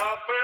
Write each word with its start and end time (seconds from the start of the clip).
Café, 0.00 0.39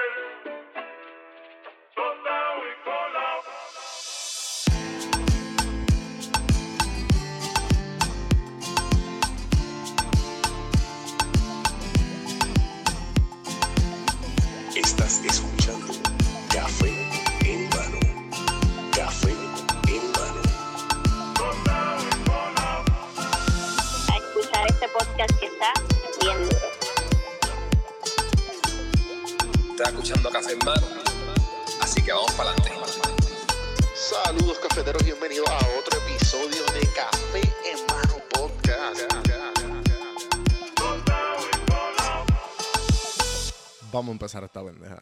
empezar 44.27 44.43
esta 44.43 44.61
pendeja. 44.61 45.01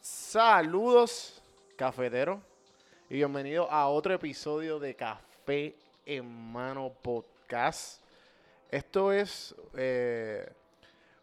Saludos, 0.00 1.40
cafeteros. 1.76 2.40
Y 3.08 3.14
bienvenidos 3.14 3.68
a 3.70 3.86
otro 3.86 4.12
episodio 4.12 4.80
de 4.80 4.96
Café 4.96 5.76
en 6.04 6.26
Mano 6.50 6.92
Podcast. 7.00 8.02
Esto 8.68 9.12
es 9.12 9.54
eh, 9.76 10.52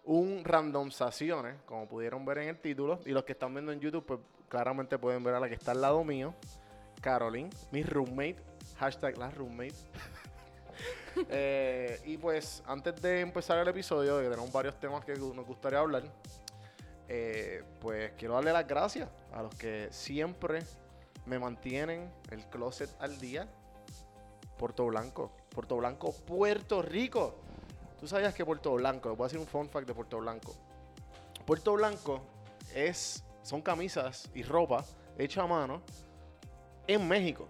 un 0.05 0.45
randomizaciones, 0.45 1.57
como 1.65 1.85
pudieron 1.85 2.23
ver 2.23 2.37
en 2.37 2.47
el 2.47 2.59
título. 2.59 3.01
Y 3.05 3.09
los 3.09 3.25
que 3.25 3.33
están 3.33 3.53
viendo 3.53 3.73
en 3.73 3.81
YouTube, 3.81 4.05
pues 4.05 4.21
claramente 4.47 4.97
pueden 4.97 5.21
ver 5.21 5.35
a 5.35 5.41
la 5.41 5.49
que 5.49 5.55
está 5.55 5.71
al 5.71 5.81
lado 5.81 6.01
mío, 6.05 6.33
Caroline, 7.01 7.49
mi 7.71 7.83
roommate. 7.83 8.37
Hashtag 8.77 9.17
la 9.17 9.29
roommate. 9.29 9.75
Eh, 11.29 12.01
y 12.05 12.17
pues, 12.17 12.63
antes 12.65 12.99
de 12.99 13.21
empezar 13.21 13.59
el 13.59 13.67
episodio, 13.67 14.19
que 14.19 14.29
tenemos 14.29 14.51
varios 14.51 14.79
temas 14.79 15.05
que 15.05 15.13
nos 15.13 15.45
gustaría 15.45 15.77
hablar. 15.77 16.01
Eh, 17.09 17.63
pues 17.79 18.13
quiero 18.17 18.35
darle 18.35 18.53
las 18.53 18.67
gracias 18.67 19.09
a 19.33 19.43
los 19.43 19.53
que 19.55 19.89
siempre 19.91 20.63
me 21.25 21.39
mantienen 21.39 22.11
el 22.31 22.45
closet 22.45 22.89
al 22.99 23.19
día. 23.19 23.47
Puerto 24.57 24.85
Blanco, 24.85 25.31
Puerto 25.49 25.77
Blanco, 25.77 26.13
Puerto 26.25 26.81
Rico. 26.81 27.35
Tú 27.99 28.07
sabías 28.07 28.33
que 28.33 28.45
Puerto 28.45 28.73
Blanco, 28.73 29.15
voy 29.15 29.25
a 29.25 29.27
decir 29.27 29.39
un 29.39 29.47
fun 29.47 29.69
fact 29.69 29.87
de 29.87 29.93
Puerto 29.93 30.19
Blanco. 30.19 30.55
Puerto 31.45 31.73
Blanco 31.73 32.21
es, 32.73 33.23
son 33.41 33.61
camisas 33.61 34.29
y 34.33 34.43
ropa 34.43 34.85
hecha 35.17 35.43
a 35.43 35.47
mano 35.47 35.81
en 36.87 37.07
México. 37.07 37.47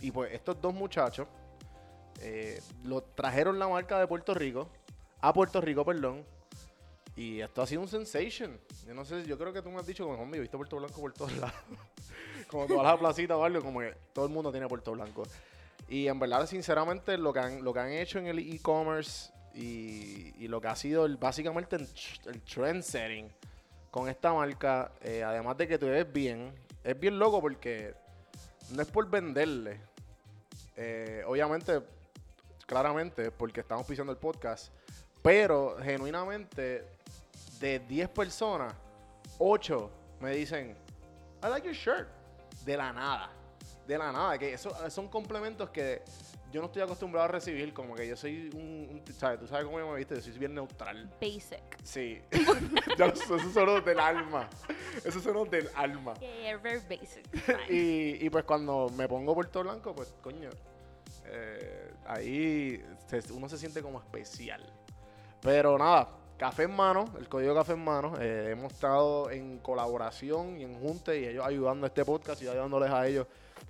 Y 0.00 0.10
pues 0.10 0.32
estos 0.32 0.60
dos 0.60 0.74
muchachos 0.74 1.26
eh, 2.20 2.60
lo 2.82 3.02
trajeron 3.02 3.58
la 3.58 3.68
marca 3.68 3.98
de 3.98 4.06
Puerto 4.06 4.34
Rico, 4.34 4.68
a 5.20 5.32
Puerto 5.32 5.60
Rico, 5.60 5.84
perdón, 5.84 6.24
y 7.16 7.40
esto 7.40 7.62
ha 7.62 7.66
sido 7.66 7.80
un 7.82 7.88
sensation. 7.88 8.58
Yo 8.86 8.94
no 8.94 9.04
sé, 9.04 9.24
yo 9.24 9.38
creo 9.38 9.52
que 9.52 9.62
tú 9.62 9.70
me 9.70 9.78
has 9.78 9.86
dicho 9.86 10.08
hombre, 10.08 10.38
he 10.38 10.42
visto 10.42 10.56
Puerto 10.56 10.76
Blanco 10.76 11.00
por 11.00 11.12
todos 11.12 11.32
lados. 11.38 11.54
como 12.48 12.66
todas 12.66 12.84
las 12.84 12.98
placitas 12.98 13.36
o 13.36 13.62
como 13.62 13.80
que 13.80 13.94
todo 14.12 14.26
el 14.26 14.32
mundo 14.32 14.50
tiene 14.50 14.66
Puerto 14.68 14.92
Blanco. 14.92 15.22
Y 15.88 16.08
en 16.08 16.18
verdad, 16.18 16.46
sinceramente, 16.46 17.16
lo 17.18 17.32
que 17.32 17.40
han, 17.40 17.62
lo 17.64 17.72
que 17.72 17.80
han 17.80 17.92
hecho 17.92 18.18
en 18.18 18.26
el 18.26 18.38
e-commerce 18.38 19.30
y, 19.54 20.48
lo 20.48 20.60
que 20.60 20.68
ha 20.68 20.76
sido 20.76 21.06
básicamente 21.18 21.76
el, 21.76 21.86
tr- 21.88 22.26
el 22.26 22.42
trend 22.42 22.82
setting 22.82 23.30
con 23.90 24.08
esta 24.08 24.32
marca, 24.32 24.90
eh, 25.02 25.22
además 25.22 25.56
de 25.56 25.68
que 25.68 25.78
te 25.78 25.88
ves 25.88 26.12
bien, 26.12 26.52
es 26.82 26.98
bien 26.98 27.18
loco 27.18 27.40
porque 27.40 27.94
no 28.70 28.82
es 28.82 28.88
por 28.88 29.08
venderle. 29.08 29.80
Eh, 30.76 31.22
obviamente, 31.26 31.80
claramente, 32.66 33.30
porque 33.30 33.60
estamos 33.60 33.86
pisando 33.86 34.10
el 34.12 34.18
podcast, 34.18 34.72
pero 35.22 35.76
genuinamente, 35.82 36.84
de 37.64 37.78
10 37.78 38.10
personas, 38.10 38.74
8 39.38 39.90
me 40.20 40.32
dicen, 40.32 40.76
I 41.42 41.48
like 41.48 41.66
your 41.66 41.74
shirt. 41.74 42.08
De 42.62 42.76
la 42.76 42.92
nada. 42.92 43.30
De 43.86 43.96
la 43.96 44.12
nada. 44.12 44.38
Que 44.38 44.52
eso, 44.52 44.70
son 44.90 45.08
complementos 45.08 45.70
que 45.70 46.02
yo 46.52 46.60
no 46.60 46.66
estoy 46.66 46.82
acostumbrado 46.82 47.24
a 47.24 47.28
recibir. 47.28 47.72
Como 47.72 47.94
que 47.94 48.06
yo 48.06 48.16
soy 48.16 48.50
un. 48.54 48.60
un- 49.06 49.14
¿sabes? 49.14 49.40
Tú 49.40 49.46
sabes 49.46 49.64
cómo 49.64 49.78
yo 49.78 49.88
me 49.88 49.96
viste. 49.96 50.14
Yo 50.14 50.20
soy 50.20 50.38
bien 50.38 50.54
neutral. 50.54 51.10
basic. 51.20 51.62
Sí. 51.82 52.20
Eso 52.30 53.38
son 53.50 53.82
del 53.84 53.98
alma. 53.98 54.48
Eso 55.02 55.20
son 55.20 55.48
del 55.48 55.70
alma. 55.74 56.12
Yeah, 56.20 56.58
very 56.58 56.80
basic. 56.80 57.24
y, 57.70 58.26
y 58.26 58.30
pues 58.30 58.44
cuando 58.44 58.90
me 58.90 59.08
pongo 59.08 59.34
Puerto 59.34 59.62
Blanco, 59.62 59.94
pues 59.94 60.14
coño, 60.22 60.50
eh, 61.24 61.94
ahí 62.06 62.84
uno 63.30 63.48
se 63.48 63.56
siente 63.56 63.80
como 63.80 64.00
especial. 64.00 64.62
Pero 65.40 65.76
nada, 65.78 66.08
café 66.36 66.64
en 66.64 66.74
mano, 66.74 67.04
el 67.18 67.28
código 67.28 67.54
café 67.54 67.72
en 67.72 67.84
mano, 67.84 68.14
eh, 68.20 68.50
hemos 68.50 68.72
estado 68.72 69.30
en 69.30 69.58
colaboración 69.58 70.58
y 70.60 70.64
en 70.64 70.74
junte 70.74 71.18
y 71.20 71.26
ellos 71.26 71.44
ayudando 71.46 71.86
a 71.86 71.88
este 71.88 72.04
podcast 72.04 72.42
y 72.42 72.48
ayudándoles 72.48 72.90
a 72.90 73.06
ellos 73.06 73.26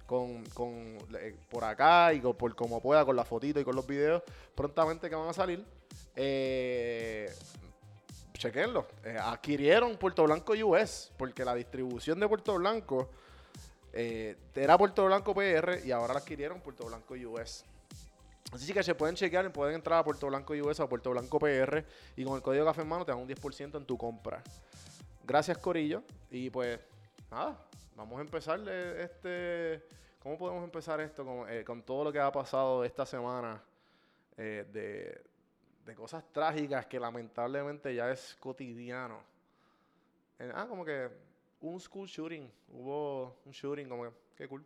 con, 0.07 0.45
con, 0.47 0.97
eh, 1.19 1.37
por 1.51 1.65
acá 1.65 2.13
y 2.13 2.21
con- 2.21 2.35
por 2.37 2.55
como 2.55 2.81
pueda, 2.81 3.05
con 3.05 3.17
la 3.17 3.25
fotito 3.25 3.61
y 3.61 3.65
con 3.65 3.77
los 3.77 3.87
videos 3.87 4.23
prontamente 4.55 5.09
que 5.09 5.15
van 5.15 5.29
a 5.29 5.33
salir. 5.33 5.65
Eh, 6.17 7.33
chequenlo. 8.35 8.87
Adquirieron 9.23 9.97
Puerto 9.97 10.25
Blanco 10.25 10.53
US 10.67 11.13
porque 11.17 11.45
la 11.45 11.55
distribución 11.55 12.19
de 12.21 12.29
Puerto 12.29 12.55
Blanco 12.55 13.09
era 13.93 14.77
Puerto 14.77 15.05
Blanco 15.07 15.35
PR 15.35 15.81
y 15.85 15.93
ahora 15.93 16.15
la 16.15 16.21
adquirieron 16.21 16.61
Puerto 16.61 16.85
Blanco 16.87 17.15
US. 17.15 17.65
Así 18.55 18.73
que 18.73 18.85
se 18.85 18.95
pueden 18.95 19.17
chequear, 19.17 19.53
pueden 19.53 19.75
entrar 19.75 19.99
a 19.99 20.05
Puerto 20.05 20.29
Blanco 20.29 20.55
US 20.55 20.79
o 20.79 20.89
Puerto 20.89 21.11
Blanco 21.11 21.41
PR 21.41 21.85
y 22.15 22.25
con 22.25 22.37
el 22.37 22.43
código 22.43 22.65
café 22.65 22.83
en 22.83 22.89
mano 22.89 23.05
te 23.05 23.11
dan 23.11 23.21
un 23.21 23.29
10% 23.29 23.77
en 23.77 23.85
tu 23.85 23.99
compra. 23.99 24.41
Gracias 25.25 25.59
Corillo 25.59 26.05
y 26.31 26.51
pues 26.51 26.79
nada, 27.31 27.59
vamos 27.97 28.19
a 28.19 28.23
empezar 28.23 28.61
este... 28.69 29.83
¿Cómo 30.21 30.39
podemos 30.39 30.65
empezar 30.65 31.01
esto 31.01 31.25
con, 31.25 31.51
eh, 31.51 31.65
con 31.65 31.83
todo 31.83 32.05
lo 32.05 32.13
que 32.13 32.21
ha 32.21 32.31
pasado 32.33 32.83
esta 32.85 33.05
semana 33.05 33.63
eh, 34.39 34.65
de, 34.73 35.21
de 35.85 35.95
cosas 35.95 36.25
trágicas 36.33 36.87
que 36.87 36.99
lamentablemente 36.99 37.93
ya 37.93 38.11
es 38.11 38.37
cotidiano? 38.41 39.21
Eh, 40.39 40.51
ah, 40.55 40.67
como 40.67 40.85
que 40.85 41.11
un 41.61 41.79
school 41.81 42.07
shooting, 42.07 42.51
hubo 42.69 43.37
un 43.45 43.53
shooting, 43.53 43.89
como 43.89 44.05
que, 44.05 44.11
qué 44.37 44.49
cool. 44.49 44.65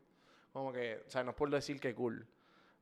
Como 0.52 0.72
que, 0.72 1.02
o 1.06 1.10
sea, 1.10 1.24
no 1.24 1.30
es 1.30 1.36
por 1.36 1.50
decir 1.50 1.80
que 1.80 1.94
cool, 1.94 2.24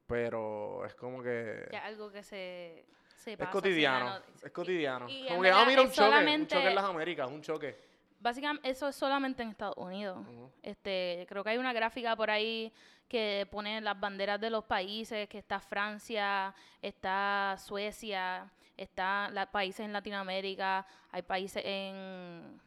pero 0.06 0.84
es 0.84 0.94
como 0.94 1.22
que... 1.22 1.68
Ya 1.70 1.84
algo 1.84 2.10
que 2.10 2.22
se, 2.22 2.84
se 3.16 3.32
Es 3.32 3.38
pasa 3.38 3.50
cotidiano, 3.50 4.20
es 4.42 4.52
cotidiano. 4.52 5.08
y 5.08 5.26
como 5.26 5.42
que, 5.42 5.50
ah, 5.50 5.64
mira, 5.66 5.82
un 5.82 5.90
choque, 5.90 6.36
un 6.36 6.46
choque 6.46 6.68
en 6.68 6.74
las 6.74 6.84
Américas, 6.84 7.30
un 7.30 7.42
choque. 7.42 7.76
Básicamente, 8.20 8.68
eso 8.68 8.88
es 8.88 8.96
solamente 8.96 9.42
en 9.42 9.50
Estados 9.50 9.76
Unidos. 9.76 10.18
Este, 10.62 11.26
creo 11.28 11.44
que 11.44 11.50
hay 11.50 11.58
una 11.58 11.72
gráfica 11.72 12.16
por 12.16 12.30
ahí 12.30 12.72
que 13.08 13.46
pone 13.50 13.80
las 13.80 13.98
banderas 13.98 14.40
de 14.40 14.50
los 14.50 14.64
países, 14.64 15.28
que 15.28 15.38
está 15.38 15.60
Francia, 15.60 16.54
está 16.82 17.56
Suecia, 17.58 18.50
está 18.76 19.28
la, 19.30 19.50
países 19.50 19.80
en 19.80 19.92
Latinoamérica, 19.92 20.86
hay 21.12 21.22
países 21.22 21.62
en, 21.64 22.60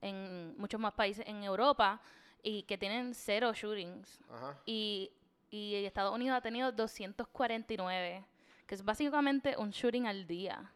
en 0.00 0.54
muchos 0.58 0.80
más 0.80 0.94
países 0.94 1.26
en 1.26 1.42
Europa 1.44 2.00
y 2.42 2.62
que 2.64 2.76
tienen 2.78 3.14
cero 3.14 3.52
shootings. 3.54 4.20
Ajá. 4.30 4.56
y, 4.66 5.10
y 5.54 5.86
Estados 5.86 6.12
Unidos 6.12 6.36
ha 6.36 6.40
tenido 6.40 6.72
249, 6.72 8.24
que 8.66 8.74
es 8.74 8.84
básicamente 8.84 9.56
un 9.56 9.70
shooting 9.70 10.08
al 10.08 10.26
día 10.26 10.72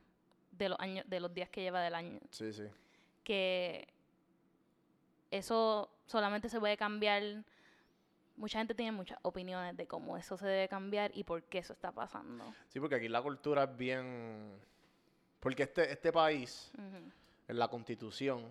de 0.52 0.68
los 0.68 0.78
años, 0.78 1.04
de 1.08 1.18
los 1.18 1.34
días 1.34 1.48
que 1.48 1.62
lleva 1.62 1.82
del 1.82 1.96
año. 1.96 2.20
Sí, 2.30 2.52
sí. 2.52 2.62
Que 3.24 3.88
eso 5.32 5.90
solamente 6.06 6.48
se 6.48 6.60
puede 6.60 6.76
cambiar. 6.76 7.44
Mucha 8.36 8.58
gente 8.58 8.72
tiene 8.72 8.92
muchas 8.92 9.18
opiniones 9.22 9.76
de 9.76 9.88
cómo 9.88 10.16
eso 10.16 10.36
se 10.36 10.46
debe 10.46 10.68
cambiar 10.68 11.10
y 11.12 11.24
por 11.24 11.42
qué 11.42 11.58
eso 11.58 11.72
está 11.72 11.90
pasando. 11.90 12.44
Sí, 12.68 12.78
porque 12.78 12.94
aquí 12.94 13.08
la 13.08 13.20
cultura 13.20 13.64
es 13.64 13.76
bien... 13.76 14.60
Porque 15.40 15.64
este, 15.64 15.90
este 15.90 16.12
país, 16.12 16.70
en 17.48 17.58
la 17.58 17.66
constitución, 17.66 18.48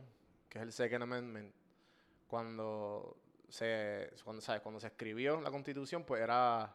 que 0.49 0.57
es 0.57 0.63
el 0.63 0.73
Second 0.73 1.03
Amendment, 1.03 1.53
cuando 2.27 3.15
se, 3.49 4.11
cuando, 4.23 4.41
¿sabes? 4.41 4.61
cuando 4.61 4.79
se 4.79 4.87
escribió 4.87 5.39
la 5.41 5.51
constitución, 5.51 6.03
pues 6.03 6.21
era... 6.21 6.73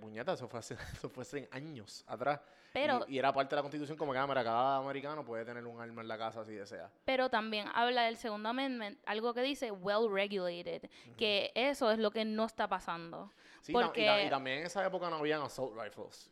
Puñeta, 0.00 0.32
eso 0.32 0.48
fue 0.48 0.60
hace, 0.60 0.74
eso 0.94 1.10
fue 1.10 1.20
hace 1.22 1.48
años 1.52 2.02
atrás. 2.06 2.40
Pero, 2.72 3.04
y, 3.08 3.16
y 3.16 3.18
era 3.18 3.30
parte 3.30 3.50
de 3.54 3.56
la 3.56 3.62
constitución 3.62 3.98
como 3.98 4.10
que, 4.12 4.18
ah, 4.18 4.26
cada 4.26 4.78
americano 4.78 5.22
puede 5.22 5.44
tener 5.44 5.66
un 5.66 5.78
arma 5.78 6.00
en 6.00 6.08
la 6.08 6.16
casa 6.16 6.44
si 6.46 6.54
desea. 6.54 6.90
pero 7.04 7.28
también 7.28 7.68
habla 7.74 8.04
del 8.04 8.16
segundo 8.16 8.48
amendment, 8.48 8.98
algo 9.04 9.34
que 9.34 9.42
dice 9.42 9.70
well 9.70 10.10
regulated, 10.10 10.88
que 11.18 11.52
eso 11.54 11.90
es 11.90 11.98
lo 11.98 12.10
que 12.10 12.24
no 12.24 12.46
está 12.46 12.66
pasando. 12.68 13.30
Sí, 13.60 13.72
tam- 13.74 13.80
y, 13.82 13.84
Porque- 13.84 14.24
y 14.26 14.30
también 14.30 14.60
en 14.60 14.66
esa 14.66 14.86
época 14.86 15.10
no 15.10 15.16
habían 15.16 15.42
assault 15.42 15.78
rifles. 15.78 16.30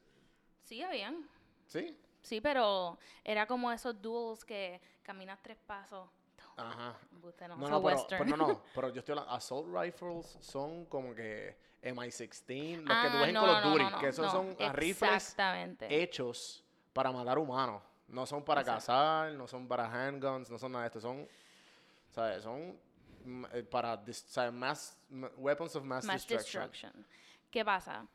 Sí, 0.62 0.82
habían. 0.82 1.28
¿Sí? 1.66 1.98
Sí, 2.22 2.40
pero 2.40 2.98
era 3.24 3.46
como 3.46 3.70
esos 3.70 4.00
duels 4.00 4.42
que 4.46 4.80
caminas 5.02 5.38
tres 5.42 5.58
pasos, 5.66 6.08
Ajá. 6.56 6.96
No, 7.56 7.68
No, 7.68 7.82
pero, 7.82 8.06
pero 8.08 8.24
no, 8.24 8.36
no, 8.36 8.62
pero 8.74 8.88
yo 8.90 9.00
estoy 9.00 9.12
hablando, 9.12 9.32
assault 9.34 9.66
rifles 9.74 10.38
son 10.40 10.84
como 10.86 11.14
que 11.14 11.56
MI-16, 11.82 12.82
los 12.82 12.96
que 12.98 13.10
tú 13.10 13.16
Ah, 13.16 13.18
ves 13.20 13.28
en 13.28 13.34
no, 13.34 13.40
Call 13.40 13.50
of 13.50 13.64
Duty, 13.64 13.84
no, 13.90 13.98
que 13.98 14.08
esos 14.08 14.30
son 14.30 14.56
ah, 14.60 14.72
rifles 14.72 15.36
hechos 15.82 16.64
para 16.92 17.10
matar 17.12 17.38
humanos, 17.38 17.82
no 18.08 18.24
son 18.26 18.44
para 18.44 18.60
Exacto. 18.60 18.80
cazar, 18.80 19.32
no 19.32 19.46
son 19.46 19.66
para 19.68 19.86
handguns, 19.86 20.50
no 20.50 20.58
son 20.58 20.72
nada 20.72 20.84
de 20.84 20.86
esto, 20.88 21.00
son, 21.00 21.28
¿sabes? 22.10 22.42
Son 22.42 22.78
mm, 23.24 23.44
eh, 23.52 23.62
para, 23.64 24.00
¿sabes? 24.12 24.52
Mass, 24.52 24.96
weapons 25.36 25.74
of 25.76 25.84
mass, 25.84 26.04
Mass 26.04 26.26
destruction. 26.26 26.70
destruction. 26.70 27.06
¿Qué 27.50 27.64
pasa? 27.64 28.06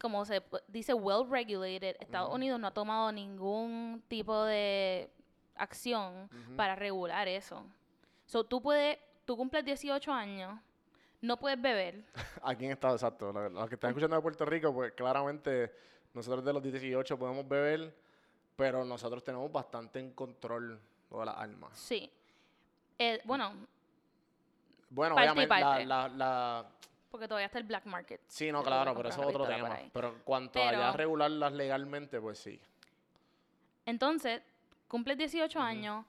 Como 0.00 0.24
se 0.24 0.42
dice 0.68 0.94
well 0.94 1.28
regulated, 1.28 1.96
Estados 2.00 2.32
Unidos 2.32 2.60
no 2.60 2.68
ha 2.68 2.74
tomado 2.74 3.10
ningún 3.10 4.02
tipo 4.08 4.44
de 4.44 5.10
acción 5.58 6.28
para 6.56 6.74
regular 6.76 7.28
eso. 7.28 7.64
So, 8.26 8.44
tú 8.44 8.60
puedes, 8.62 8.98
tú 9.24 9.36
cumples 9.36 9.64
18 9.64 10.12
años, 10.12 10.58
no 11.20 11.36
puedes 11.38 11.60
beber. 11.60 12.04
Aquí 12.42 12.64
en 12.66 12.72
Estado 12.72 12.94
exacto. 12.94 13.32
Los, 13.32 13.68
que 13.68 13.74
están 13.74 13.90
escuchando 13.90 14.16
de 14.16 14.22
Puerto 14.22 14.44
Rico, 14.44 14.72
pues 14.72 14.92
claramente 14.92 15.72
nosotros 16.14 16.44
de 16.44 16.52
los 16.52 16.62
18 16.62 17.18
podemos 17.18 17.46
beber, 17.48 17.94
pero 18.56 18.84
nosotros 18.84 19.22
tenemos 19.24 19.50
bastante 19.50 19.98
en 20.00 20.12
control 20.12 20.78
todas 21.08 21.26
las 21.26 21.36
armas. 21.36 21.78
Sí. 21.78 22.10
Eh, 22.98 23.20
bueno, 23.24 23.52
Bueno, 24.90 25.14
Parte 25.14 25.30
obviamente, 25.30 25.54
la, 25.60 25.66
parte. 25.66 25.86
la, 25.86 26.08
la- 26.08 26.66
porque 27.10 27.26
todavía 27.26 27.46
está 27.46 27.58
el 27.58 27.64
black 27.64 27.86
market. 27.86 28.20
Sí, 28.28 28.52
no, 28.52 28.62
claro, 28.62 28.94
pero 28.94 29.08
eso 29.08 29.20
es 29.22 29.26
otro 29.28 29.46
tema. 29.46 29.78
Pero 29.92 30.08
en 30.08 30.18
cuanto 30.24 30.52
Pero- 30.60 30.78
a 30.78 30.90
ya 30.90 30.92
regularlas 30.92 31.52
legalmente, 31.54 32.20
pues 32.20 32.38
sí. 32.38 32.60
Entonces, 33.86 34.42
cumples 34.88 35.18
18 35.18 35.60
años, 35.60 36.04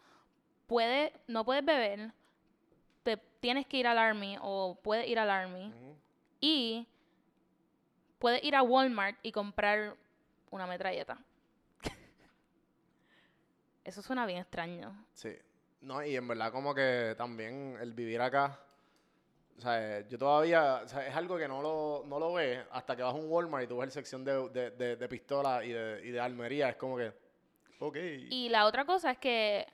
puedes, 0.68 1.12
no 1.28 1.46
puedes 1.46 1.64
beber, 1.64 2.12
te 3.04 3.18
tienes 3.40 3.68
que 3.68 3.78
ir 3.78 3.88
al 3.88 3.98
Army 3.98 4.38
o 4.42 4.78
puedes 4.82 5.08
ir 5.08 5.20
al 5.20 5.30
Army 5.30 5.74
y 6.40 6.88
puedes 8.18 8.44
ir 8.44 8.56
a 8.56 8.64
Walmart 8.64 9.18
y 9.22 9.32
comprar 9.32 9.96
una 10.52 10.66
metralleta. 10.66 11.18
Eso 13.84 14.02
suena 14.02 14.26
bien 14.26 14.40
extraño. 14.40 14.94
Sí. 15.14 15.36
No, 15.82 16.04
y 16.04 16.16
en 16.16 16.28
verdad 16.28 16.52
como 16.52 16.76
que 16.76 17.16
también 17.18 17.78
el 17.80 17.94
vivir 17.94 18.22
acá, 18.22 18.60
o 19.58 19.62
sea, 19.62 20.06
yo 20.08 20.18
todavía, 20.18 20.82
o 20.84 20.88
sea, 20.88 21.08
es 21.08 21.16
algo 21.16 21.38
que 21.38 21.48
no 21.48 21.62
lo, 21.62 22.04
no 22.06 22.20
lo 22.20 22.34
ves 22.34 22.66
hasta 22.72 22.96
que 22.96 23.04
vas 23.04 23.14
a 23.14 23.18
un 23.18 23.30
Walmart 23.30 23.64
y 23.64 23.68
tú 23.68 23.78
ves 23.78 23.88
la 23.88 23.92
sección 23.92 24.26
de, 24.26 24.50
de, 24.50 24.72
de, 24.72 24.96
de 24.98 25.08
pistolas 25.08 25.64
y 25.64 25.72
de, 25.72 26.02
y 26.06 26.12
de 26.12 26.20
armería, 26.20 26.70
es 26.70 26.76
como 26.76 26.98
que, 26.98 27.14
ok. 27.80 27.98
Y 28.30 28.50
la 28.50 28.66
otra 28.66 28.86
cosa 28.86 29.12
es 29.12 29.18
que 29.18 29.66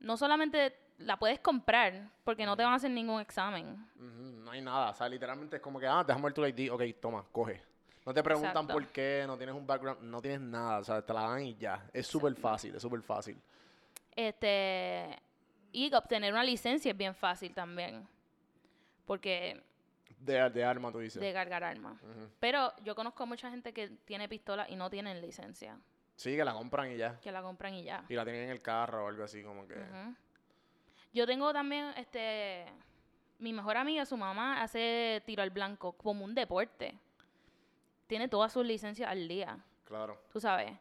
no 0.00 0.16
solamente 0.16 0.76
la 0.98 1.16
puedes 1.18 1.40
comprar 1.40 2.10
porque 2.24 2.44
no 2.46 2.56
te 2.56 2.62
van 2.62 2.72
a 2.72 2.76
hacer 2.76 2.90
ningún 2.90 3.20
examen. 3.20 3.76
No 3.96 4.50
hay 4.50 4.60
nada, 4.60 4.90
o 4.90 4.94
sea, 4.94 5.08
literalmente 5.08 5.56
es 5.56 5.62
como 5.62 5.78
que, 5.80 5.86
ah, 5.86 6.04
déjame 6.06 6.24
ver 6.24 6.32
tu 6.34 6.44
ID, 6.44 6.70
ok, 6.70 6.82
toma, 7.00 7.24
coge. 7.32 7.62
No 8.04 8.14
te 8.14 8.22
preguntan 8.22 8.50
Exacto. 8.50 8.72
por 8.72 8.86
qué, 8.88 9.24
no 9.26 9.36
tienes 9.36 9.54
un 9.54 9.66
background, 9.66 10.02
no 10.02 10.20
tienes 10.22 10.40
nada, 10.40 10.78
o 10.78 10.84
sea, 10.84 11.02
te 11.02 11.12
la 11.12 11.22
dan 11.22 11.42
y 11.42 11.54
ya. 11.56 11.88
Es 11.92 12.06
súper 12.06 12.34
fácil, 12.34 12.74
es 12.74 12.82
súper 12.82 13.02
fácil. 13.02 13.36
Este 14.16 15.18
y 15.72 15.92
obtener 15.94 16.32
una 16.32 16.42
licencia 16.42 16.90
es 16.90 16.96
bien 16.96 17.14
fácil 17.14 17.54
también. 17.54 18.06
Porque 19.06 19.62
De, 20.18 20.50
de 20.50 20.64
arma, 20.64 20.90
tú 20.90 20.98
dices. 20.98 21.20
de 21.20 21.32
cargar 21.32 21.62
armas. 21.62 22.02
Ujú. 22.02 22.28
Pero 22.40 22.72
yo 22.82 22.94
conozco 22.94 23.22
a 23.22 23.26
mucha 23.26 23.50
gente 23.50 23.72
que 23.72 23.88
tiene 24.04 24.28
pistola 24.28 24.66
y 24.68 24.76
no 24.76 24.90
tienen 24.90 25.20
licencia, 25.20 25.78
Sí, 26.20 26.36
que 26.36 26.44
la 26.44 26.52
compran 26.52 26.92
y 26.92 26.98
ya. 26.98 27.18
que 27.18 27.32
la 27.32 27.40
compran 27.40 27.72
y 27.72 27.82
ya. 27.84 28.04
Y 28.10 28.14
la 28.14 28.24
tienen 28.24 28.42
en 28.44 28.50
el 28.50 28.60
carro 28.60 29.06
o 29.06 29.08
algo 29.08 29.24
así, 29.24 29.42
como 29.42 29.66
que. 29.66 29.74
Yo 31.14 31.24
tengo 31.26 31.50
también, 31.50 31.94
este, 31.96 32.66
mi 33.38 33.54
mejor 33.54 33.78
amiga, 33.78 34.04
su 34.04 34.18
mamá 34.18 34.60
hace 34.60 35.22
tiro 35.24 35.42
al 35.42 35.48
blanco 35.48 35.92
como 35.94 36.22
un 36.26 36.34
deporte. 36.34 36.94
Tiene 38.06 38.28
todas 38.28 38.52
sus 38.52 38.66
licencias 38.66 39.08
al 39.10 39.26
día, 39.28 39.64
Claro. 39.86 40.20
tú 40.30 40.38
sabes. 40.40 40.72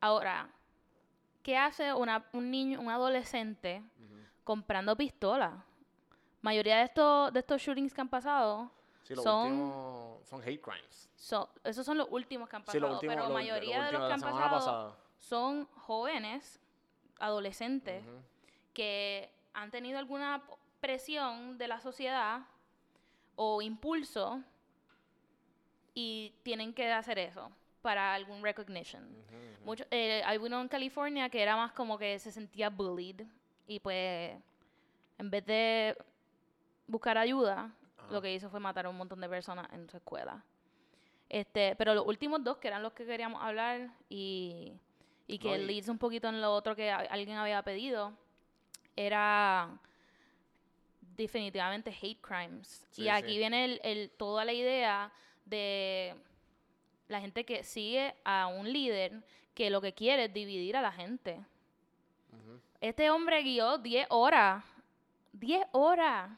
Ahora, 0.00 0.48
¿qué 1.42 1.58
hace 1.58 1.92
una- 1.92 2.24
un 2.32 2.50
niño, 2.50 2.80
un 2.80 2.88
adolescente 2.88 3.82
comprando 4.42 4.96
pistolas? 4.96 5.52
Mayoría 6.40 6.78
de 6.78 6.84
estos, 6.84 7.30
de 7.32 7.40
estos 7.40 7.60
shootings 7.60 7.92
que 7.92 8.00
han 8.00 8.08
pasado, 8.08 8.70
Sí, 9.08 9.14
los 9.14 9.24
Son- 9.24 9.46
últimos 9.52 10.28
son 10.28 10.42
hate 10.42 10.60
crimes. 10.60 11.08
son, 11.16 11.48
esos 11.64 11.86
son 11.86 11.96
los 11.96 12.08
últimos 12.10 12.46
que 12.46 12.56
han 12.56 12.62
Sí, 12.62 12.66
pasado, 12.66 12.80
los 12.88 12.92
últimos, 12.96 13.14
pero 13.16 13.28
lo 13.28 13.34
mayoría 13.34 13.82
de 13.84 13.92
los 13.92 14.02
que 14.02 14.08
la 14.08 14.14
han 14.14 14.20
pasado 14.20 14.50
pasada. 14.50 14.96
son 15.16 15.64
jóvenes, 15.76 16.60
adolescentes, 17.18 18.04
Ujú. 18.04 18.20
que 18.74 19.32
han 19.54 19.70
tenido 19.70 19.98
alguna 19.98 20.42
presión 20.80 21.56
de 21.56 21.68
la 21.68 21.80
sociedad 21.80 22.42
o 23.34 23.62
impulso 23.62 24.42
y 25.94 26.34
tienen 26.42 26.74
que 26.74 26.92
hacer 26.92 27.18
eso 27.18 27.50
para 27.80 28.12
algún 28.12 28.42
recognition. 28.42 29.08
Mucho, 29.64 29.86
eh, 29.90 30.22
hay 30.26 30.36
uno 30.36 30.60
en 30.60 30.68
California 30.68 31.30
que 31.30 31.40
era 31.42 31.56
más 31.56 31.72
como 31.72 31.96
que 31.96 32.18
se 32.18 32.30
sentía 32.30 32.68
bullied 32.68 33.22
y 33.66 33.80
pues 33.80 34.36
en 35.16 35.30
vez 35.30 35.46
de 35.46 35.96
buscar 36.86 37.16
ayuda, 37.16 37.72
lo 38.10 38.20
que 38.22 38.32
hizo 38.32 38.48
fue 38.50 38.60
matar 38.60 38.86
a 38.86 38.88
un 38.90 38.96
montón 38.96 39.20
de 39.20 39.28
personas 39.28 39.66
en 39.72 39.88
su 39.88 39.96
escuela. 39.96 40.42
Este, 41.28 41.76
pero 41.76 41.94
los 41.94 42.06
últimos 42.06 42.42
dos, 42.42 42.56
que 42.58 42.68
eran 42.68 42.82
los 42.82 42.92
que 42.94 43.04
queríamos 43.04 43.42
hablar 43.42 43.90
y, 44.08 44.72
y 45.26 45.38
que 45.38 45.58
leads 45.58 45.88
un 45.88 45.98
poquito 45.98 46.28
en 46.28 46.40
lo 46.40 46.54
otro 46.54 46.74
que 46.74 46.90
alguien 46.90 47.36
había 47.36 47.62
pedido, 47.62 48.12
era 48.96 49.68
definitivamente 51.16 51.90
hate 51.90 52.20
crimes. 52.20 52.86
Sí, 52.90 53.02
y 53.02 53.08
aquí 53.08 53.32
sí. 53.32 53.38
viene 53.38 53.64
el, 53.64 53.80
el- 53.82 54.10
toda 54.10 54.44
la 54.44 54.52
idea 54.52 55.12
de 55.44 56.14
la 57.08 57.20
gente 57.20 57.44
que 57.44 57.64
sigue 57.64 58.14
a 58.24 58.46
un 58.46 58.70
líder 58.72 59.22
que 59.54 59.70
lo 59.70 59.80
que 59.80 59.92
quiere 59.92 60.26
es 60.26 60.32
dividir 60.32 60.76
a 60.76 60.82
la 60.82 60.92
gente. 60.92 61.40
Este 62.80 63.10
hombre 63.10 63.42
guió 63.42 63.78
10 63.78 64.06
horas. 64.10 64.64
10 65.32 65.66
horas. 65.72 66.30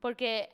Porque 0.00 0.50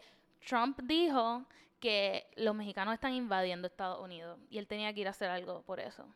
Trump 0.47 0.81
dijo 0.83 1.45
que 1.81 2.27
los 2.37 2.55
mexicanos 2.55 2.95
están 2.95 3.13
invadiendo 3.13 3.67
Estados 3.67 4.01
Unidos 4.01 4.39
y 4.51 4.59
él 4.59 4.67
tenía 4.67 4.93
que 4.95 5.01
ir 5.01 5.07
a 5.09 5.11
hacer 5.11 5.29
algo 5.31 5.63
por 5.63 5.81
eso. 5.81 6.07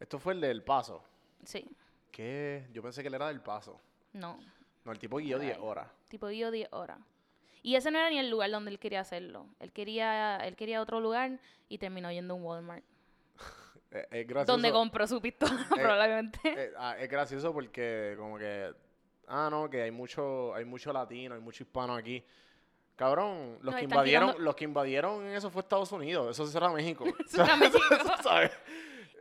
Esto 0.00 0.18
fue 0.18 0.32
el 0.34 0.40
del 0.40 0.62
paso. 0.62 1.02
Sí, 1.44 1.64
¿Qué? 2.12 2.66
Yo 2.72 2.82
pensé 2.82 3.02
que 3.02 3.08
él 3.08 3.14
era 3.14 3.28
del 3.28 3.40
paso. 3.40 3.80
no. 4.12 4.38
No, 4.84 4.92
el 4.92 4.98
tipo 4.98 5.18
guió 5.18 5.38
10 5.38 5.56
Right. 5.56 5.62
horas. 5.64 5.88
Tipo 6.08 6.28
guió 6.28 6.50
10 6.50 6.68
horas. 6.72 6.98
Y 7.62 7.74
ese 7.74 7.90
no 7.90 7.98
era 7.98 8.08
ni 8.08 8.18
el 8.18 8.30
lugar 8.30 8.50
donde 8.50 8.70
él 8.70 8.78
quería 8.78 9.00
hacerlo. 9.00 9.46
Él 9.60 9.70
quería, 9.70 10.36
él 10.38 10.56
quería 10.56 10.80
otro 10.80 10.98
lugar 11.00 11.38
y 11.68 11.76
terminó 11.76 12.10
yendo 12.10 12.32
a 12.32 12.36
un 12.38 12.44
Walmart. 12.44 12.84
Eh, 13.90 14.06
es 14.10 14.26
gracioso. 14.26 14.52
Donde 14.52 14.70
compró 14.70 15.06
su 15.06 15.18
pistola, 15.20 15.66
probablemente. 15.74 16.38
eh, 16.44 16.72
ah, 16.78 16.96
es 16.98 17.08
gracioso 17.08 17.52
porque 17.54 18.14
como 18.18 18.36
que 18.38 18.70
ah 19.26 19.48
no 19.50 19.68
que 19.70 19.80
hay 19.82 19.90
mucho 19.90 20.54
hay 20.54 20.64
mucho 20.66 20.92
latino 20.92 21.34
hay 21.34 21.40
mucho 21.40 21.62
hispano 21.64 21.94
aquí 21.94 22.22
cabrón 22.98 23.58
los 23.62 23.74
que 23.74 23.84
invadieron 23.84 24.28
tirando- 24.30 24.44
los 24.44 24.54
que 24.56 24.64
invadieron 24.64 25.24
en 25.24 25.34
eso 25.36 25.50
fue 25.50 25.62
Estados 25.62 25.90
Unidos 25.92 26.30
eso 26.38 26.44
México 26.44 27.04
era 27.36 27.56
México. 27.56 27.78
¿sabes? 28.22 28.50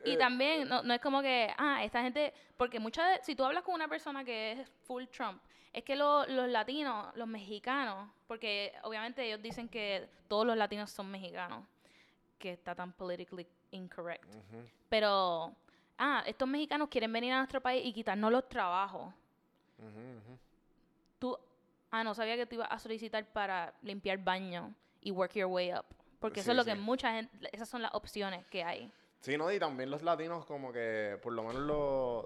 Y 0.04 0.18
también, 0.18 0.68
no, 0.70 0.84
no 0.84 0.94
es 0.94 1.02
como 1.02 1.22
que, 1.22 1.50
ah, 1.58 1.84
esta 1.84 2.02
gente, 2.02 2.34
porque 2.56 2.80
muchas 2.80 3.20
si 3.26 3.36
tú 3.36 3.44
hablas 3.46 3.64
con 3.64 3.76
una 3.76 3.88
persona 3.88 4.24
que 4.24 4.54
es 4.54 4.70
full 4.86 5.04
Trump, 5.06 5.42
es 5.74 5.84
que 5.84 5.96
lo- 5.96 6.26
los 6.28 6.48
latinos, 6.50 7.14
los 7.16 7.28
mexicanos, 7.28 8.10
porque 8.28 8.74
obviamente 8.84 9.24
ellos 9.26 9.42
dicen 9.42 9.68
que 9.70 10.10
todos 10.28 10.46
los 10.46 10.56
latinos 10.58 10.90
son 10.92 11.12
mexicanos, 11.12 11.66
que 12.40 12.54
está 12.54 12.74
tan 12.74 12.94
politically 12.94 13.46
incorrect. 13.72 14.26
Pero, 14.90 15.54
ah, 15.98 16.24
estos 16.26 16.48
mexicanos 16.48 16.88
quieren 16.90 17.12
venir 17.12 17.34
a 17.34 17.38
nuestro 17.40 17.60
país 17.60 17.86
y 17.86 17.92
quitarnos 17.92 18.32
los 18.32 18.48
trabajos. 18.48 19.14
Tú, 21.20 21.38
ah, 21.92 22.04
no 22.04 22.14
sabía 22.14 22.36
que 22.36 22.46
tú 22.46 22.56
ibas 22.56 22.68
a 22.72 22.80
solicitar 22.80 23.26
para 23.32 23.74
limpiar 23.82 24.18
baño 24.20 24.74
y 25.02 25.12
work 25.12 25.34
your 25.34 25.48
way 25.48 25.72
up. 25.74 25.86
Porque 26.20 26.40
eso 26.40 26.48
Sí, 26.48 26.52
es 26.52 26.58
lo 26.58 26.66
que 26.66 26.74
sí. 26.76 26.82
mucha 26.82 27.12
gente, 27.14 27.50
esas 27.52 27.70
son 27.70 27.82
las 27.82 27.94
opciones 27.94 28.46
que 28.48 28.64
hay. 28.64 28.92
sí 29.22 29.38
no 29.38 29.52
y 29.52 29.60
también 29.60 29.90
los 29.92 30.04
latinos 30.04 30.46
como 30.46 30.72
que 30.72 31.20
por 31.22 31.34
lo 31.34 31.44
menos 31.44 31.62
los 31.64 32.26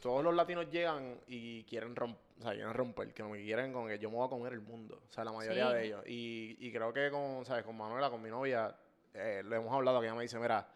todos 0.00 0.22
los 0.22 0.34
latinos 0.34 0.70
llegan 0.70 1.18
y 1.26 1.64
quieren 1.64 1.96
romper 1.96 2.20
o 2.38 2.42
sea, 2.42 2.52
quieren 2.52 2.74
romper, 2.74 3.14
que 3.14 3.22
como 3.22 3.34
que 3.34 3.42
quieren 3.44 3.72
como 3.72 3.86
que 3.86 3.98
yo 3.98 4.10
me 4.10 4.16
voy 4.16 4.26
a 4.26 4.28
comer 4.28 4.52
el 4.54 4.60
mundo, 4.60 5.00
o 5.08 5.12
sea, 5.12 5.24
la 5.24 5.30
mayoría 5.32 5.68
Sí. 5.68 5.74
de 5.74 5.84
ellos. 5.86 6.02
Y, 6.06 6.56
y 6.58 6.72
creo 6.72 6.92
que 6.92 7.08
con, 7.10 7.44
¿sabes? 7.46 7.64
Con 7.64 7.76
Manuela, 7.76 8.10
con 8.10 8.20
mi 8.20 8.28
novia, 8.28 8.74
eh, 9.14 9.42
lo 9.44 9.54
hemos 9.54 9.72
hablado, 9.72 10.00
que 10.00 10.06
ella 10.06 10.16
me 10.16 10.22
dice, 10.24 10.38
mira, 10.40 10.66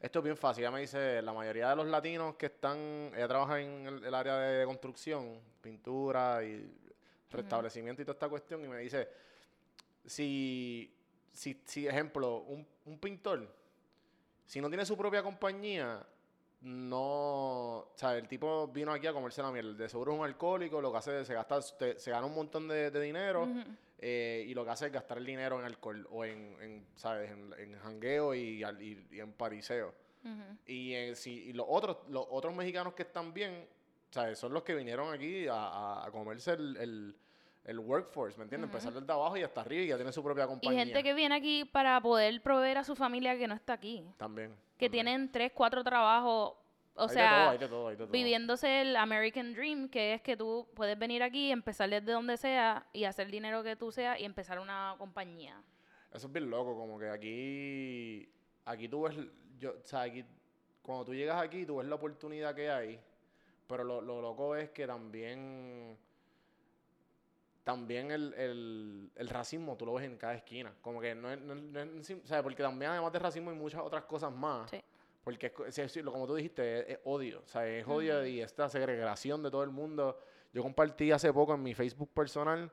esto 0.00 0.18
es 0.20 0.24
bien 0.24 0.36
fácil. 0.38 0.64
Ella 0.64 0.70
me 0.70 0.80
dice, 0.80 1.20
la 1.20 1.34
mayoría 1.34 1.68
de 1.68 1.76
los 1.76 1.86
latinos 1.86 2.34
que 2.36 2.46
están, 2.46 3.12
ella 3.14 3.28
trabaja 3.28 3.60
en 3.60 3.86
el, 3.86 4.04
el 4.06 4.14
área 4.14 4.36
de 4.38 4.64
construcción, 4.64 5.38
pintura 5.60 6.42
y 6.42 6.74
restablecimiento 7.32 8.02
y 8.02 8.04
toda 8.04 8.14
esta 8.14 8.28
cuestión, 8.28 8.64
y 8.64 8.68
me 8.68 8.78
dice, 8.78 9.08
si, 10.06 10.92
si, 11.32 11.60
si 11.64 11.86
ejemplo, 11.86 12.38
un, 12.42 12.66
un 12.86 12.98
pintor, 12.98 13.48
si 14.46 14.60
no 14.60 14.68
tiene 14.68 14.84
su 14.84 14.96
propia 14.96 15.22
compañía, 15.22 16.04
no, 16.62 17.78
o 17.78 17.92
sea, 17.96 18.16
el 18.16 18.28
tipo 18.28 18.68
vino 18.68 18.92
aquí 18.92 19.06
a 19.06 19.12
comerse 19.12 19.42
la 19.42 19.50
miel. 19.50 19.76
De 19.76 19.88
seguro 19.88 20.12
es 20.12 20.18
un 20.20 20.24
alcohólico, 20.24 20.80
lo 20.80 20.92
que 20.92 20.98
hace 20.98 21.20
es 21.20 21.26
se 21.26 21.34
gasta, 21.34 21.60
te- 21.78 21.98
se 21.98 22.10
gana 22.10 22.26
un 22.26 22.34
montón 22.34 22.68
de, 22.68 22.90
de 22.90 23.00
dinero 23.00 23.46
eh, 23.98 24.44
y 24.46 24.54
lo 24.54 24.64
que 24.64 24.70
hace 24.70 24.86
es 24.86 24.92
gastar 24.92 25.18
el 25.18 25.26
dinero 25.26 25.58
en 25.58 25.64
alcohol 25.64 26.06
o 26.10 26.24
en, 26.24 26.56
en, 26.60 26.86
¿sabes? 26.96 27.30
En, 27.30 27.52
en 27.58 27.78
jangueo 27.80 28.34
y, 28.34 28.62
al- 28.62 28.80
y- 28.80 29.06
y 29.10 29.20
en 29.20 29.32
pariseo. 29.32 29.92
Y, 30.66 30.94
eh, 30.94 31.16
si, 31.16 31.48
y 31.48 31.52
los 31.52 31.66
otros, 31.68 31.96
los 32.08 32.24
otros 32.30 32.54
mexicanos 32.54 32.94
que 32.94 33.02
están 33.02 33.32
bien, 33.34 33.66
¿sabes? 34.12 34.38
Son 34.38 34.52
los 34.52 34.62
que 34.62 34.74
vinieron 34.74 35.12
aquí 35.12 35.46
a, 35.50 36.06
comerse 36.12 36.52
el, 36.52 36.76
el, 36.76 37.16
el 37.64 37.78
workforce, 37.78 38.36
¿me 38.38 38.44
entiendes? 38.44 38.68
Ujú. 38.68 38.76
Empezar 38.76 39.00
desde 39.00 39.12
abajo 39.12 39.36
y 39.36 39.42
hasta 39.42 39.62
arriba 39.62 39.82
y 39.82 39.86
ya 39.88 39.96
tiene 39.96 40.12
su 40.12 40.22
propia 40.22 40.44
Y 40.44 40.48
compañía. 40.48 40.84
gente 40.84 41.02
que 41.02 41.14
viene 41.14 41.34
aquí 41.34 41.64
para 41.64 42.00
poder 42.00 42.40
proveer 42.42 42.78
a 42.78 42.84
su 42.84 42.94
familia 42.94 43.36
que 43.36 43.48
no 43.48 43.54
está 43.54 43.72
aquí. 43.72 44.06
También. 44.18 44.54
Que 44.76 44.86
también. 44.86 45.06
tienen 45.06 45.32
tres, 45.32 45.52
cuatro 45.54 45.82
trabajos. 45.82 46.54
O 46.94 47.08
sea, 47.08 47.30
todo, 47.30 47.50
hay 47.50 47.58
de 47.58 47.68
todo, 47.68 47.88
hay 47.88 47.96
de 47.96 48.04
todo. 48.04 48.12
viviéndose 48.12 48.82
el 48.82 48.96
American 48.96 49.54
Dream, 49.54 49.88
que 49.88 50.12
es 50.12 50.20
que 50.20 50.36
tú 50.36 50.68
puedes 50.74 50.98
venir 50.98 51.22
aquí, 51.22 51.50
empezar 51.50 51.88
desde 51.88 52.12
donde 52.12 52.36
sea 52.36 52.86
y 52.92 53.04
hacer 53.04 53.26
el 53.26 53.32
dinero 53.32 53.62
que 53.62 53.76
tú 53.76 53.90
seas 53.90 54.20
y 54.20 54.24
empezar 54.24 54.58
una 54.58 54.94
compañía. 54.98 55.62
Eso 56.12 56.26
es 56.26 56.32
bien 56.32 56.50
loco, 56.50 56.76
como 56.76 56.98
que 56.98 57.08
aquí, 57.08 58.28
aquí 58.66 58.88
tú 58.88 59.04
ves, 59.04 59.16
yo, 59.58 59.70
o 59.70 59.86
sea, 59.86 60.02
aquí, 60.02 60.22
cuando 60.82 61.06
tú 61.06 61.14
llegas 61.14 61.42
aquí, 61.42 61.64
tú 61.64 61.76
ves 61.78 61.86
la 61.88 61.94
oportunidad 61.94 62.54
que 62.54 62.70
hay, 62.70 63.00
pero 63.66 63.84
lo, 63.84 64.00
lo 64.00 64.20
loco 64.20 64.54
es 64.56 64.70
que 64.70 64.86
también, 64.86 65.96
también 67.64 68.10
el, 68.10 68.34
el, 68.34 69.10
el 69.14 69.28
racismo 69.28 69.76
tú 69.76 69.86
lo 69.86 69.94
ves 69.94 70.04
en 70.04 70.16
cada 70.16 70.34
esquina, 70.34 70.72
como 70.80 71.00
que 71.00 71.14
no 71.14 71.30
es, 71.30 71.40
no 71.40 71.54
es- 71.54 71.62
no 71.62 72.00
es 72.00 72.10
o 72.10 72.26
sea, 72.26 72.42
porque 72.42 72.62
también 72.62 72.90
además 72.90 73.12
de 73.12 73.18
racismo 73.20 73.50
hay 73.50 73.56
muchas 73.56 73.80
otras 73.82 74.04
cosas 74.04 74.32
más, 74.32 74.70
Sí. 74.70 74.82
porque 75.22 75.52
es 75.68 75.96
lo- 75.96 76.10
como 76.12 76.26
tú 76.26 76.34
dijiste, 76.34 76.80
es, 76.80 76.88
es 76.88 76.98
odio, 77.04 77.42
o 77.44 77.48
sea, 77.48 77.66
es 77.68 77.86
odio 77.86 78.18
Ujú. 78.18 78.26
y 78.26 78.40
esta 78.40 78.68
segregación 78.68 79.42
de 79.42 79.50
todo 79.50 79.62
el 79.62 79.70
mundo. 79.70 80.18
Yo 80.52 80.62
compartí 80.62 81.12
hace 81.12 81.32
poco 81.32 81.54
en 81.54 81.62
mi 81.62 81.72
Facebook 81.74 82.10
personal 82.12 82.70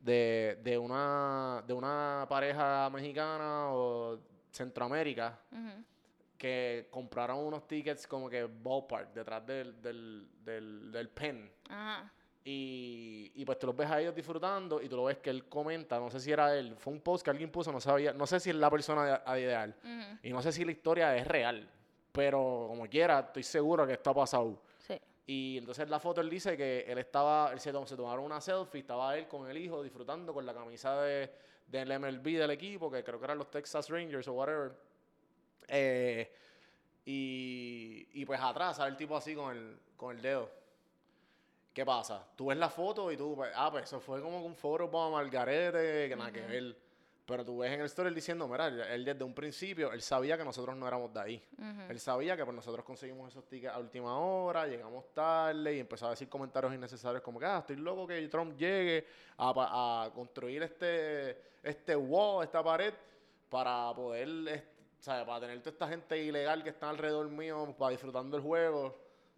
de, 0.00 0.58
de 0.64 0.76
una 0.78 1.62
de 1.66 1.72
una 1.74 2.26
pareja 2.28 2.90
mexicana 2.90 3.68
o 3.72 4.18
Centroamérica 4.50 5.38
Ujú. 5.52 5.84
Que 6.42 6.88
compraron 6.90 7.38
unos 7.38 7.68
tickets 7.68 8.04
como 8.08 8.28
que 8.28 8.42
ballpark 8.42 9.12
detrás 9.14 9.46
del, 9.46 9.80
del, 9.80 10.28
del, 10.44 10.90
del 10.90 11.08
pen. 11.08 11.48
Ajá. 11.68 12.12
Y, 12.44 13.30
y 13.36 13.44
pues 13.44 13.60
tú 13.60 13.68
los 13.68 13.76
ves 13.76 13.88
a 13.88 14.00
ellos 14.00 14.12
disfrutando 14.12 14.82
y 14.82 14.88
tú 14.88 14.96
lo 14.96 15.04
ves 15.04 15.18
que 15.18 15.30
él 15.30 15.48
comenta, 15.48 16.00
no 16.00 16.10
sé 16.10 16.18
si 16.18 16.32
era 16.32 16.52
él, 16.58 16.74
fue 16.76 16.92
un 16.92 17.00
post 17.00 17.22
que 17.24 17.30
alguien 17.30 17.48
puso, 17.52 17.70
no 17.70 17.80
sabía, 17.80 18.12
no 18.12 18.26
sé 18.26 18.40
si 18.40 18.50
es 18.50 18.56
la 18.56 18.68
persona 18.68 19.04
de- 19.04 19.20
a- 19.24 19.38
ideal. 19.38 19.76
Ujú. 19.84 20.18
Y 20.24 20.30
no 20.32 20.42
sé 20.42 20.50
si 20.50 20.64
la 20.64 20.72
historia 20.72 21.16
es 21.16 21.28
real, 21.28 21.70
pero 22.10 22.64
como 22.68 22.88
quiera, 22.88 23.20
estoy 23.20 23.44
seguro 23.44 23.86
que 23.86 23.92
esto 23.92 24.10
ha 24.10 24.14
pasado. 24.14 24.60
Sí. 24.78 25.00
Y 25.26 25.58
entonces 25.58 25.88
la 25.88 26.00
foto 26.00 26.20
él 26.20 26.28
dice 26.28 26.56
que 26.56 26.80
él 26.88 26.98
estaba, 26.98 27.52
él 27.52 27.60
se, 27.60 27.70
tom- 27.70 27.86
se 27.86 27.94
tomaron 27.94 28.24
una 28.24 28.40
selfie, 28.40 28.80
estaba 28.80 29.16
él 29.16 29.28
con 29.28 29.48
el 29.48 29.56
hijo 29.56 29.80
disfrutando 29.80 30.34
con 30.34 30.44
la 30.44 30.52
camisa 30.52 31.00
de, 31.02 31.30
del 31.68 31.96
MLB 32.00 32.24
del 32.38 32.50
equipo, 32.50 32.90
que 32.90 33.04
creo 33.04 33.20
que 33.20 33.26
eran 33.26 33.38
los 33.38 33.48
Texas 33.48 33.88
Rangers 33.88 34.26
o 34.26 34.32
whatever. 34.32 34.72
Eh, 35.68 36.32
y, 37.04 38.08
y 38.12 38.24
pues 38.24 38.40
atrás 38.40 38.76
sale 38.76 38.90
el 38.90 38.96
tipo 38.96 39.16
así 39.16 39.34
con 39.34 39.56
el, 39.56 39.78
con 39.96 40.16
el 40.16 40.22
dedo. 40.22 40.50
¿Qué 41.72 41.84
pasa? 41.86 42.26
Tú 42.36 42.46
ves 42.46 42.58
la 42.58 42.68
foto 42.68 43.10
y 43.10 43.16
tú, 43.16 43.34
pues, 43.34 43.50
ah, 43.54 43.70
pues 43.70 43.84
eso 43.84 43.98
fue 43.98 44.20
como 44.20 44.44
un 44.44 44.54
foro 44.54 44.90
para 44.90 45.08
Margarete, 45.10 46.08
que 46.08 46.16
nada 46.16 46.30
que 46.30 46.42
ver. 46.42 46.76
Pero 47.24 47.44
tú 47.44 47.58
ves 47.58 47.72
en 47.72 47.80
el 47.80 47.86
story 47.86 48.12
diciendo, 48.14 48.46
mira, 48.46 48.66
él- 48.66 49.04
desde 49.04 49.24
un 49.24 49.32
principio, 49.32 49.90
él 49.92 50.02
sabía 50.02 50.36
que 50.36 50.44
nosotros 50.44 50.76
no 50.76 50.86
éramos 50.86 51.14
de 51.14 51.20
ahí. 51.20 51.48
Ujú. 51.56 51.82
Él 51.90 51.98
sabía 51.98 52.36
que 52.36 52.44
pues, 52.44 52.54
nosotros 52.54 52.84
conseguimos 52.84 53.30
esos 53.30 53.48
tickets 53.48 53.72
a 53.72 53.78
última 53.78 54.18
hora, 54.18 54.66
llegamos 54.66 55.14
tarde 55.14 55.74
y 55.76 55.80
empezó 55.80 56.08
a 56.08 56.10
decir 56.10 56.28
comentarios 56.28 56.74
innecesarios 56.74 57.22
como 57.22 57.38
que, 57.40 57.46
ah, 57.46 57.58
estoy 57.60 57.76
loco 57.76 58.06
que 58.06 58.28
Trump 58.28 58.54
llegue 58.58 59.06
a, 59.38 60.04
a 60.04 60.10
construir 60.12 60.62
este, 60.64 61.40
este 61.62 61.96
wall, 61.96 62.44
esta 62.44 62.62
pared, 62.62 62.92
para 63.48 63.94
poder, 63.94 64.71
sea, 65.04 65.24
para 65.26 65.40
tener 65.40 65.58
toda 65.60 65.70
esta 65.72 65.88
gente 65.88 66.16
ilegal 66.22 66.62
que 66.62 66.70
está 66.70 66.88
alrededor 66.90 67.28
mío, 67.28 67.74
para 67.78 67.90
disfrutando 67.90 68.36
el 68.36 68.42
juego, 68.42 68.96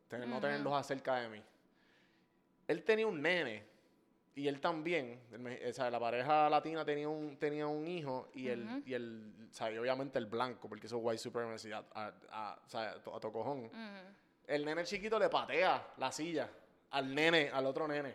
tener- 0.08 0.28
no 0.28 0.40
tenerlos 0.40 0.72
acerca 0.74 1.16
de 1.16 1.28
mí. 1.28 1.42
Él 2.68 2.82
tenía 2.82 3.06
un 3.06 3.20
nene 3.20 3.64
y 4.34 4.48
él 4.48 4.60
también, 4.60 5.20
el 5.32 5.72
sea, 5.74 5.90
la 5.90 6.00
pareja 6.00 6.48
latina 6.50 6.84
tenía 6.84 7.08
un, 7.08 7.36
tenía 7.38 7.66
un 7.66 7.86
hijo 7.86 8.28
y 8.34 8.48
el, 8.48 8.64
Ujú. 8.64 8.82
y 8.86 8.94
el, 8.94 9.32
y 9.72 9.78
obviamente 9.78 10.18
el 10.18 10.26
blanco, 10.26 10.68
porque 10.68 10.86
eso 10.86 10.96
es 10.98 11.02
white 11.04 11.18
supremacy, 11.18 11.70
a, 11.72 11.84
a, 11.94 12.12
a- 12.30 12.58
a 12.72 12.94
to- 13.02 13.14
a 13.16 13.20
tocojón. 13.20 13.70
El 14.46 14.64
nene 14.64 14.84
chiquito 14.84 15.18
le 15.18 15.28
patea 15.28 15.86
la 15.98 16.10
silla 16.12 16.48
al 16.90 17.14
nene, 17.14 17.50
al 17.50 17.64
otro 17.66 17.86
nene. 17.88 18.14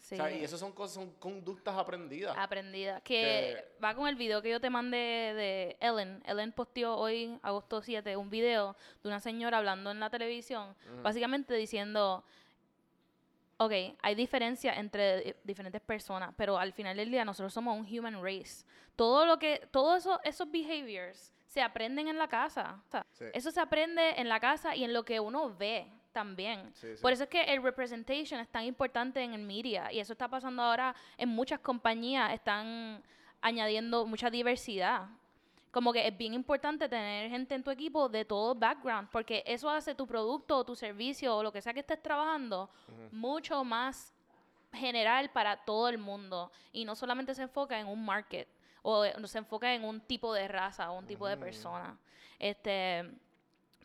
Sí. 0.00 0.14
O 0.14 0.18
sea, 0.18 0.30
y 0.30 0.42
eso 0.44 0.56
son 0.56 0.72
cosas, 0.72 0.94
son 0.94 1.10
conductas 1.14 1.76
aprendidas. 1.76 2.34
aprendida. 2.38 3.00
Que 3.02 3.64
va 3.82 3.94
con 3.94 4.08
el 4.08 4.14
video 4.16 4.40
que 4.40 4.50
yo 4.50 4.60
te 4.60 4.70
mandé 4.70 4.96
de 4.96 5.76
Ellen. 5.80 6.22
Ellen 6.26 6.52
posteó 6.52 6.96
hoy, 6.96 7.38
agosto 7.42 7.82
7, 7.82 8.16
un 8.16 8.30
video 8.30 8.76
de 9.02 9.08
una 9.08 9.20
señora 9.20 9.58
hablando 9.58 9.90
en 9.90 10.00
la 10.00 10.08
televisión, 10.08 10.74
Ujú. 10.92 11.02
básicamente 11.02 11.54
diciendo, 11.54 12.24
ok, 13.58 13.72
hay 14.00 14.14
diferencia 14.14 14.72
entre 14.74 15.20
di- 15.20 15.34
diferentes 15.44 15.80
personas, 15.80 16.32
pero 16.36 16.58
al 16.58 16.72
final 16.72 16.96
del 16.96 17.10
día 17.10 17.24
nosotros 17.24 17.52
somos 17.52 17.76
un 17.76 17.84
human 17.86 18.22
race. 18.22 18.64
Todo 18.96 19.26
lo 19.26 19.38
que, 19.38 19.66
todos 19.70 19.98
eso, 19.98 20.20
esos 20.24 20.50
behaviors 20.50 21.32
se 21.46 21.60
aprenden 21.60 22.08
en 22.08 22.18
la 22.18 22.28
casa. 22.28 22.80
O 22.86 22.90
sea, 22.90 23.06
Sí. 23.12 23.24
Eso 23.34 23.50
se 23.50 23.60
aprende 23.60 24.10
en 24.20 24.28
la 24.28 24.38
casa 24.38 24.76
y 24.76 24.84
en 24.84 24.92
lo 24.92 25.04
que 25.04 25.18
uno 25.18 25.54
ve 25.56 25.90
también. 26.18 26.72
Sí, 26.74 26.96
sí. 26.96 27.00
Por 27.00 27.12
eso 27.12 27.22
es 27.22 27.28
que 27.28 27.42
el 27.44 27.62
representation 27.62 28.40
es 28.40 28.48
tan 28.48 28.64
importante 28.64 29.22
en 29.22 29.34
el 29.34 29.42
media 29.42 29.92
y 29.92 30.00
eso 30.00 30.12
está 30.14 30.26
pasando 30.26 30.60
ahora 30.62 30.92
en 31.16 31.28
muchas 31.28 31.60
compañías, 31.60 32.32
están 32.32 33.00
añadiendo 33.40 34.04
mucha 34.04 34.28
diversidad. 34.28 35.06
Como 35.70 35.92
que 35.92 36.08
es 36.08 36.16
bien 36.16 36.34
importante 36.34 36.88
tener 36.88 37.30
gente 37.30 37.54
en 37.54 37.62
tu 37.62 37.70
equipo 37.70 38.08
de 38.08 38.24
todo 38.24 38.52
background, 38.56 39.08
porque 39.12 39.44
eso 39.46 39.70
hace 39.70 39.94
tu 39.94 40.08
producto 40.08 40.56
o 40.56 40.64
tu 40.64 40.74
servicio 40.74 41.36
o 41.36 41.42
lo 41.44 41.52
que 41.52 41.62
sea 41.62 41.72
que 41.72 41.80
estés 41.80 42.02
trabajando 42.02 42.68
mucho 43.12 43.62
más 43.62 44.12
general 44.72 45.30
para 45.30 45.56
todo 45.56 45.88
el 45.88 45.98
mundo 45.98 46.50
y 46.72 46.84
no 46.84 46.96
solamente 46.96 47.32
se 47.32 47.42
enfoca 47.42 47.78
en 47.78 47.86
un 47.86 48.04
market 48.04 48.48
o 48.82 49.04
se 49.26 49.38
enfoca 49.38 49.72
en 49.72 49.84
un 49.84 50.00
tipo 50.00 50.34
de 50.34 50.48
raza 50.48 50.90
o 50.90 50.98
un 50.98 51.06
tipo 51.06 51.28
de 51.28 51.36
persona. 51.36 51.96
Este, 52.40 53.08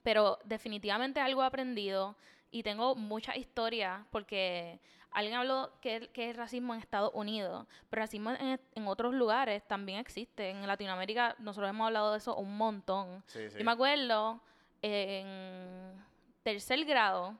pero 0.04 0.38
definitivamente 0.44 1.20
algo 1.20 1.42
he 1.44 1.46
aprendido 1.46 2.16
y 2.52 2.62
tengo 2.64 2.96
muchas 2.96 3.38
historias 3.38 4.02
porque 4.12 4.80
alguien 5.12 5.36
habló 5.38 5.72
que, 5.82 6.10
que 6.14 6.30
es 6.30 6.36
racismo 6.36 6.74
en 6.74 6.80
Estados 6.82 7.12
Unidos, 7.14 7.66
pero 7.90 8.02
racismo 8.02 8.32
en, 8.32 8.60
en 8.76 8.88
otros 8.88 9.14
lugares 9.14 9.64
también 9.68 10.00
existe. 10.00 10.50
En 10.50 10.68
Latinoamérica 10.68 11.36
nosotros 11.40 11.70
hemos 11.70 11.88
hablado 11.88 12.12
de 12.12 12.18
eso 12.18 12.36
un 12.36 12.58
montón. 12.58 13.24
Sí, 13.28 13.50
sí. 13.50 13.58
Yo 13.60 13.64
me 13.66 13.72
acuerdo 13.72 14.40
en 14.82 15.94
tercer 16.44 16.84
grado, 16.86 17.36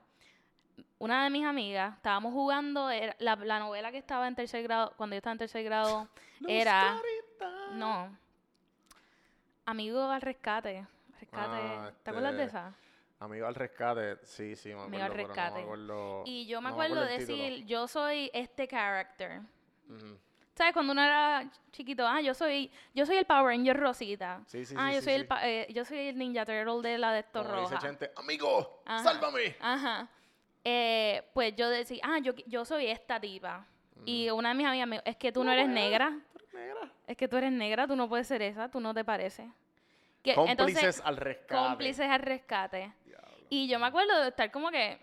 una 0.98 1.24
de 1.24 1.30
mis 1.30 1.44
amigas, 1.44 1.94
estábamos 1.96 2.32
jugando, 2.32 2.90
era- 2.90 3.14
la, 3.18 3.36
la 3.36 3.58
novela 3.58 3.90
que 3.92 3.98
estaba 3.98 4.26
en 4.26 4.34
tercer 4.34 4.62
grado, 4.62 4.94
cuando 4.96 5.14
yo 5.14 5.18
estaba 5.18 5.32
en 5.32 5.38
tercer 5.38 5.62
grado, 5.64 6.08
era... 6.48 6.96
No. 7.72 8.16
Amigo 9.66 10.02
al 10.10 10.20
rescate. 10.22 10.86
Rescate. 11.34 11.56
Ah, 11.62 11.92
¿Te 12.02 12.10
acuerdas 12.10 12.36
de 12.36 12.44
este, 12.44 12.56
esa? 12.58 12.74
Amigo 13.20 13.46
al 13.46 13.54
rescate, 13.54 14.18
sí, 14.24 14.56
sí, 14.56 14.68
me 14.70 14.74
acuerdo. 14.74 14.86
Amigo 14.88 15.04
al 15.04 15.10
no 15.10 15.16
rescate. 15.16 15.60
acuerdo- 15.62 16.22
Y 16.26 16.46
yo 16.46 16.60
me 16.60 16.68
no 16.68 16.74
acuerdo 16.74 17.00
decir, 17.04 17.64
yo 17.64 17.88
soy 17.88 18.30
este 18.34 18.68
character. 18.68 19.40
¿Sabes? 20.54 20.72
Cuando 20.72 20.92
uno 20.92 21.02
era 21.02 21.50
chiquito, 21.72 22.06
ah, 22.06 22.20
yo 22.20 22.32
soy, 22.32 22.70
yo 22.94 23.04
soy 23.06 23.16
el 23.16 23.24
Power 23.24 23.46
Ranger 23.56 23.76
Rosita. 23.76 24.40
Sí, 24.46 24.64
sí, 24.64 24.74
ah, 24.78 24.90
sí, 24.90 24.94
yo 24.96 25.02
soy 25.02 25.12
el 25.14 25.28
eh, 25.42 25.66
yo 25.70 25.84
soy 25.84 25.98
el 26.08 26.16
Ninja 26.18 26.44
Turtle 26.44 26.80
de 26.88 26.96
la 26.98 27.12
de 27.12 27.20
esto 27.20 27.42
Como 27.42 27.60
dice 27.60 27.74
roja. 27.74 27.78
Chente, 27.86 28.12
amigo, 28.16 28.82
Ajá. 28.84 29.02
sálvame. 29.02 29.56
Ajá. 29.58 30.08
Eh, 30.62 31.28
pues 31.34 31.56
yo 31.56 31.68
decía, 31.68 32.00
ah, 32.04 32.18
yo, 32.20 32.34
yo 32.46 32.64
soy 32.64 32.86
esta 32.86 33.18
tipa. 33.20 33.66
Y 34.06 34.28
una 34.30 34.50
de 34.50 34.54
mis 34.54 34.66
amigas 34.66 34.86
me 34.86 34.96
dijo, 34.96 35.04
es 35.06 35.16
que 35.16 35.32
tú 35.32 35.42
no 35.44 35.50
eres 35.52 35.68
negra. 35.68 36.10
Negra. 36.52 36.92
Es 37.06 37.16
que 37.16 37.26
tú 37.26 37.36
eres 37.36 37.50
negra, 37.52 37.86
tú 37.88 37.96
no 37.96 38.08
puedes 38.08 38.26
ser 38.28 38.40
esa, 38.42 38.70
tú 38.70 38.78
no 38.80 38.94
te 38.94 39.04
pareces. 39.04 39.46
Que, 40.24 40.34
Cómplices 40.34 40.82
entonces, 40.82 41.02
al 41.04 41.16
rescate. 41.18 41.54
cómplices 41.54 42.08
al 42.10 42.20
rescate. 42.20 42.92
Diablo. 43.04 43.46
Y 43.50 43.68
yo 43.68 43.78
me 43.78 43.86
acuerdo 43.86 44.20
de 44.22 44.28
estar 44.30 44.50
como 44.50 44.70
que... 44.70 44.98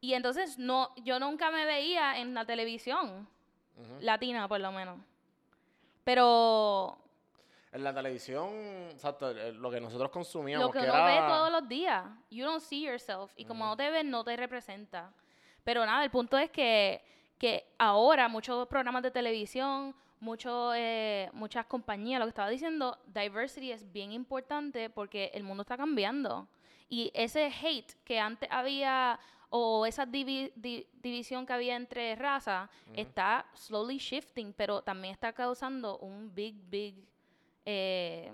Y 0.00 0.14
entonces 0.14 0.58
no, 0.58 0.94
yo 1.02 1.18
nunca 1.18 1.50
me 1.50 1.64
veía 1.66 2.18
en 2.18 2.32
la 2.34 2.44
televisión 2.46 3.28
Ujú. 3.76 3.96
latina, 4.00 4.46
por 4.46 4.60
lo 4.60 4.70
menos. 4.70 4.98
Pero 6.04 6.96
En 7.72 7.82
la 7.82 7.92
televisión, 7.92 8.48
exacto, 8.92 9.28
el- 9.30 9.38
el- 9.38 9.56
lo 9.56 9.70
que 9.70 9.80
nosotros 9.80 10.10
consumíamos, 10.10 10.64
lo 10.66 10.72
que 10.72 10.78
que 10.80 10.84
uno 10.90 11.04
ve 11.04 11.16
era... 11.16 11.26
todos 11.26 11.50
los 11.50 11.68
días, 11.68 12.04
you 12.30 12.44
don't 12.46 12.62
see 12.62 12.82
yourself. 12.86 13.32
Y 13.36 13.44
como 13.44 13.66
no 13.66 13.76
te 13.76 13.90
ves, 13.90 14.04
no 14.04 14.22
te 14.22 14.36
representa. 14.36 15.12
Pero 15.64 15.84
nada, 15.84 16.04
el 16.04 16.10
punto 16.10 16.38
es 16.38 16.48
que, 16.50 17.02
que 17.38 17.66
ahora 17.76 18.28
muchos 18.28 18.68
programas 18.68 19.02
de 19.02 19.10
televisión, 19.10 19.94
mucho, 20.26 20.74
eh, 20.74 21.30
muchas 21.32 21.64
compañías, 21.66 22.18
lo 22.18 22.26
que 22.26 22.30
estaba 22.36 22.50
diciendo, 22.50 22.98
diversity 23.06 23.70
es 23.70 23.82
bien 23.92 24.10
importante 24.12 24.90
porque 24.90 25.30
el 25.32 25.44
mundo 25.44 25.62
está 25.62 25.76
cambiando. 25.76 26.48
Y 26.88 27.10
ese 27.14 27.46
hate 27.46 27.94
que 28.04 28.18
antes 28.18 28.48
había, 28.50 29.18
o 29.50 29.86
esa 29.86 30.04
divi- 30.04 30.52
di- 30.56 30.86
división 31.02 31.46
que 31.46 31.52
había 31.52 31.76
entre 31.76 32.14
razas, 32.16 32.68
está 32.94 33.46
slowly 33.54 33.98
shifting, 33.98 34.52
pero 34.52 34.82
también 34.82 35.12
está 35.12 35.32
causando 35.32 35.98
un 35.98 36.34
big, 36.34 36.54
big 36.68 36.94
eh, 37.64 38.32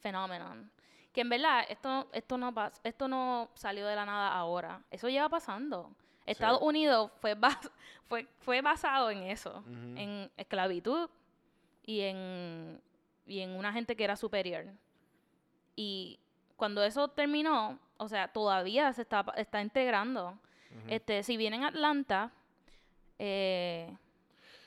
phenomenon. 0.00 0.70
Que 1.12 1.20
en 1.22 1.28
verdad, 1.28 1.64
esto, 1.68 2.08
esto, 2.12 2.36
no 2.38 2.52
esto 2.84 3.08
no 3.08 3.48
salió 3.54 3.86
de 3.86 3.96
la 3.96 4.04
nada 4.06 4.32
ahora. 4.34 4.82
Eso 4.90 5.08
lleva 5.08 5.28
pasando. 5.28 5.90
Estados 6.26 6.60
Unidos 6.62 7.10
fue, 7.20 7.34
bas- 7.36 7.70
fue, 8.08 8.26
fue 8.40 8.60
basado 8.60 9.10
en 9.10 9.22
eso, 9.24 9.62
en 9.98 10.30
esclavitud 10.36 11.08
y 11.84 12.00
en, 12.02 12.80
y 13.26 13.40
en 13.40 13.50
una 13.50 13.72
gente 13.72 13.96
que 13.96 14.04
era 14.04 14.16
superior. 14.16 14.66
Y 15.76 16.18
cuando 16.56 16.82
eso 16.84 17.08
terminó, 17.08 17.78
o 17.96 18.08
sea, 18.08 18.28
todavía 18.28 18.92
se 18.92 19.02
está, 19.02 19.24
está 19.36 19.60
integrando. 19.60 20.38
este, 20.88 21.22
si 21.22 21.36
viene 21.36 21.56
en 21.56 21.64
Atlanta 21.64 22.30
eh, 23.18 23.94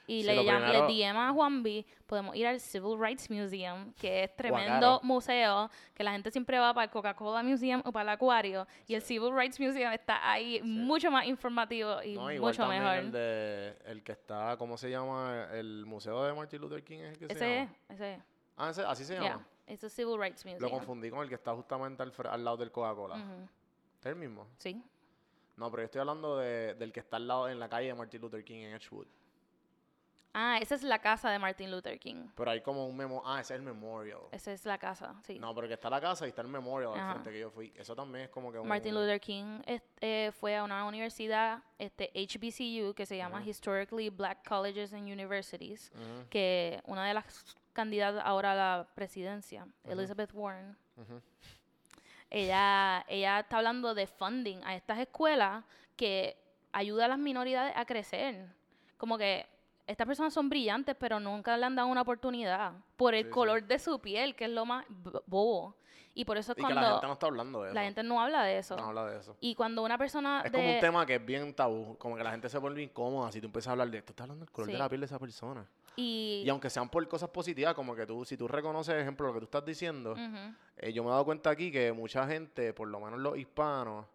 y 0.07 0.21
Sí, 0.21 0.27
le, 0.27 0.35
lo 0.35 0.43
llam- 0.43 0.57
primero- 0.63 0.87
le 0.87 0.93
DM 0.93 1.17
a 1.17 1.31
Juan 1.33 1.63
B, 1.63 1.85
podemos 2.05 2.35
ir 2.35 2.45
al 2.47 2.59
Civil 2.59 2.99
Rights 2.99 3.29
Museum, 3.29 3.91
que 3.93 4.23
es 4.23 4.35
tremendo 4.35 4.99
museo, 5.03 5.69
que 5.93 6.03
la 6.03 6.11
gente 6.11 6.31
siempre 6.31 6.59
va 6.59 6.73
para 6.73 6.85
el 6.85 6.91
Coca-Cola 6.91 7.41
Museum 7.43 7.81
o 7.85 7.91
para 7.91 8.03
el 8.03 8.09
acuario. 8.09 8.67
Y 8.87 8.95
el 8.95 9.01
Civil 9.01 9.31
Rights 9.35 9.59
Museum 9.59 9.91
está 9.91 10.29
ahí 10.31 10.61
mucho 10.63 11.09
más 11.11 11.25
informativo 11.25 12.01
y 12.03 12.15
No, 12.15 12.31
igual 12.31 12.51
mucho 12.53 12.61
también 12.63 12.83
mejor. 12.83 12.97
el 12.99 13.11
de 13.11 13.77
el 13.85 14.03
que 14.03 14.11
está, 14.11 14.55
¿cómo 14.57 14.77
se 14.77 14.89
llama? 14.89 15.47
El 15.53 15.85
museo 15.85 16.23
de 16.23 16.33
Martin 16.33 16.61
Luther 16.61 16.83
King 16.83 16.99
es 16.99 17.11
el 17.13 17.17
que 17.19 17.25
se 17.27 17.33
Ese 17.33 17.59
es, 17.61 17.67
llama. 17.69 17.75
ese 17.89 18.13
es. 18.13 18.19
Ah, 18.57 18.69
ese- 18.69 18.83
así 18.85 19.03
se 19.05 19.13
llama. 19.15 19.25
Yeah, 19.67 19.73
it's 19.73 19.83
a 19.83 19.89
Civil 19.89 20.17
Rights 20.19 20.45
Museum. 20.45 20.61
Lo 20.61 20.69
confundí 20.69 21.09
con 21.09 21.21
el 21.23 21.29
que 21.29 21.35
está 21.35 21.53
justamente 21.53 22.03
al, 22.03 22.43
lado 22.43 22.57
del 22.57 22.71
Coca-Cola. 22.71 23.17
¿Es 23.99 24.05
el 24.05 24.15
mismo? 24.15 24.47
Sí. 24.57 24.81
No, 25.57 25.71
pero 25.71 25.83
yo 25.83 25.85
estoy 25.85 26.01
hablando 26.01 26.37
de- 26.37 26.73
del 26.75 26.91
que 26.91 26.99
está 26.99 27.15
al 27.17 27.27
lado 27.27 27.49
en 27.49 27.59
la 27.59 27.67
calle 27.69 27.87
de 27.87 27.93
Martin 27.95 28.21
Luther 28.21 28.43
King 28.43 28.59
en 28.59 28.75
Edgewood. 28.75 29.07
Ah, 30.37 30.57
esa 30.61 30.75
es 30.75 30.83
la 30.83 30.99
casa 30.99 31.29
de 31.29 31.39
Martin 31.39 31.71
Luther 31.71 31.97
King. 31.97 32.27
Pero 32.35 32.51
hay 32.51 32.59
como 32.59 32.85
un 32.85 32.97
memo. 32.97 33.23
Ah, 33.25 33.39
ese 33.39 33.53
es 33.53 33.59
el 33.59 33.65
memorial. 33.65 34.19
Esa 34.33 34.51
es 34.51 34.65
la 34.65 34.77
casa, 34.77 35.15
sí. 35.23 35.39
No, 35.39 35.55
pero 35.55 35.69
que 35.69 35.75
está 35.75 35.89
la 35.89 36.01
casa 36.01 36.25
y 36.25 36.29
está 36.29 36.41
el 36.41 36.49
memorial 36.49 36.93
al 36.93 37.11
frente 37.11 37.31
que 37.31 37.39
yo 37.39 37.49
fui. 37.49 37.71
Eso 37.73 37.95
también 37.95 38.25
es 38.25 38.29
como 38.31 38.51
que 38.51 38.59
un. 38.59 38.67
Martin 38.67 38.93
Luther 38.93 39.21
King 39.21 39.61
eh, 39.65 40.33
fue 40.37 40.57
a 40.57 40.65
una 40.65 40.83
universidad, 40.85 41.63
este 41.79 42.11
HBCU, 42.13 42.93
que 42.93 43.05
se 43.05 43.15
llama. 43.15 43.41
Historically 43.45 44.09
Black 44.09 44.45
Colleges 44.45 44.91
and 44.91 45.03
Universities, 45.03 45.89
que 46.29 46.81
una 46.85 47.07
de 47.07 47.13
las 47.13 47.55
candidatas 47.71 48.21
ahora 48.25 48.51
a 48.51 48.55
la 48.55 48.87
presidencia, 48.93 49.65
Elizabeth 49.85 50.31
Warren, 50.33 50.75
ella, 52.29 53.05
ella 53.07 53.39
está 53.39 53.57
hablando 53.59 53.95
de 53.95 54.05
funding 54.05 54.57
a 54.65 54.75
estas 54.75 54.99
escuelas 54.99 55.63
que 55.95 56.35
ayuda 56.73 57.05
a 57.05 57.07
las 57.07 57.19
minoridades 57.19 57.73
a 57.77 57.85
crecer. 57.85 58.53
Como 58.97 59.17
que 59.17 59.54
estas 59.87 60.07
personas 60.07 60.33
son 60.33 60.49
brillantes, 60.49 60.95
pero 60.99 61.19
nunca 61.19 61.55
le 61.57 61.65
han 61.65 61.75
dado 61.75 61.87
una 61.87 62.01
oportunidad 62.01 62.73
por 62.97 63.13
el 63.13 63.23
Sí, 63.23 63.29
sí. 63.29 63.33
color 63.33 63.63
de 63.63 63.79
su 63.79 63.99
piel, 63.99 64.35
que 64.35 64.45
es 64.45 64.51
lo 64.51 64.65
más 64.65 64.85
bo- 64.89 65.23
bobo. 65.27 65.75
Y 66.17 66.23
por 66.23 66.37
eso 66.37 66.53
es 66.53 66.57
Y 66.57 66.61
que 66.61 66.61
cuando 66.61 66.79
la 66.81 66.91
gente 66.93 67.07
no 67.07 67.13
está 67.13 67.25
hablando 67.27 67.61
de 67.61 67.67
eso. 67.69 67.75
la 67.75 67.83
gente 67.83 68.01
no 68.03 68.21
habla 68.21 68.43
de 68.43 68.57
eso. 68.57 68.77
no 68.77 68.85
habla 68.85 69.05
de 69.05 69.19
eso. 69.19 69.35
Y 69.41 69.53
cuando 69.53 69.83
una 69.83 69.97
persona 69.97 70.43
Es 70.45 70.51
de... 70.53 70.57
como 70.57 70.73
un 70.73 70.79
tema 70.79 71.05
que 71.05 71.15
es 71.15 71.25
bien 71.25 71.53
tabú. 71.53 71.97
Como 71.97 72.15
que 72.15 72.23
la 72.23 72.31
gente 72.31 72.47
se 72.47 72.57
vuelve 72.57 72.81
incómoda 72.81 73.31
si 73.33 73.41
tú 73.41 73.47
empiezas 73.47 73.67
a 73.67 73.71
hablar 73.73 73.89
de 73.89 73.97
esto. 73.97 74.13
Estás 74.13 74.23
hablando 74.23 74.45
del 74.45 74.51
color 74.53 74.67
Sí. 74.67 74.71
de 74.73 74.79
la 74.79 74.87
piel 74.87 75.01
de 75.01 75.05
esa 75.07 75.19
persona. 75.19 75.67
y, 75.97 76.43
Y 76.45 76.49
aunque 76.49 76.69
sean 76.69 76.87
por 76.89 77.05
cosas 77.09 77.29
positivas, 77.29 77.73
como 77.73 77.95
que 77.95 78.05
tú, 78.05 78.23
si 78.25 78.37
tú 78.37 78.47
reconoces, 78.47 78.95
ejemplo, 78.95 79.27
lo 79.27 79.33
que 79.33 79.39
tú 79.39 79.45
estás 79.45 79.65
diciendo, 79.65 80.15
eh, 80.77 80.93
yo 80.93 81.03
me 81.03 81.09
he 81.09 81.11
dado 81.11 81.25
cuenta 81.25 81.49
aquí 81.49 81.69
que 81.71 81.91
mucha 81.91 82.25
gente, 82.27 82.73
por 82.73 82.87
lo 82.87 82.99
menos 83.01 83.19
los 83.19 83.37
hispanos, 83.37 84.05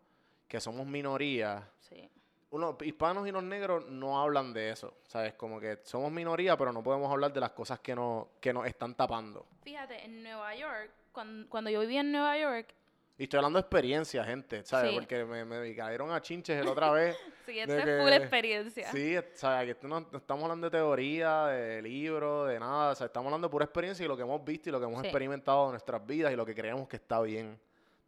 que 0.48 0.58
somos 0.60 0.86
minoría, 0.86 1.68
sí. 1.80 2.08
Uno, 2.50 2.76
hispanos 2.82 3.26
y 3.28 3.30
los 3.32 3.42
negros 3.42 3.86
no 3.88 4.20
hablan 4.20 4.52
de 4.52 4.70
eso, 4.70 4.94
¿sabes? 5.06 5.34
Como 5.34 5.60
que 5.60 5.78
somos 5.84 6.10
minoría, 6.10 6.56
pero 6.56 6.72
no 6.72 6.82
podemos 6.82 7.10
hablar 7.10 7.32
de 7.32 7.40
las 7.40 7.50
cosas 7.52 7.78
que, 7.80 7.94
no, 7.94 8.28
que 8.40 8.52
nos 8.52 8.66
están 8.66 8.94
tapando. 8.94 9.46
Fíjate, 9.62 10.04
en 10.04 10.22
Nueva 10.22 10.54
York, 10.56 10.90
cuando, 11.12 11.48
cuando 11.48 11.70
yo 11.70 11.80
vivía 11.80 12.00
en 12.00 12.10
Nueva 12.12 12.36
York, 12.38 12.74
Y 13.18 13.24
estoy 13.24 13.36
hablando 13.38 13.58
de 13.58 13.60
experiencia, 13.60 14.24
gente, 14.24 14.64
¿sabes? 14.64 14.90
Sí. 14.92 14.96
Porque 14.98 15.24
me, 15.24 15.44
me 15.44 15.74
cayeron 15.76 16.10
a 16.10 16.20
chinches 16.22 16.60
el 16.60 16.66
otra 16.68 16.90
vez. 16.90 17.16
sí, 17.46 17.52
de 17.52 17.60
esta 17.60 17.78
es 17.78 17.84
que- 17.84 17.98
full 18.02 18.12
experiencia. 18.14 18.90
Sí, 18.90 19.16
¿sabes? 19.34 19.64
Que 19.66 19.70
esto 19.72 19.86
no, 19.88 20.00
no 20.00 20.18
estamos 20.18 20.42
hablando 20.44 20.68
de 20.70 20.76
teoría, 20.78 21.46
de 21.46 21.82
libros, 21.82 22.48
de 22.48 22.58
nada. 22.58 22.92
O 22.92 22.94
sea, 22.94 23.06
estamos 23.06 23.26
hablando 23.28 23.46
de 23.48 23.52
pura 23.52 23.64
experiencia 23.66 24.04
y 24.04 24.08
lo 24.08 24.16
que 24.16 24.22
hemos 24.22 24.42
visto 24.44 24.70
y 24.70 24.72
lo 24.72 24.80
que 24.80 24.86
hemos 24.86 25.00
Sí. 25.02 25.06
experimentado 25.06 25.66
en 25.66 25.70
nuestras 25.72 26.04
vidas 26.06 26.32
y 26.32 26.36
lo 26.36 26.44
que 26.46 26.54
creemos 26.54 26.88
que 26.88 26.96
está 26.96 27.20
bien. 27.20 27.60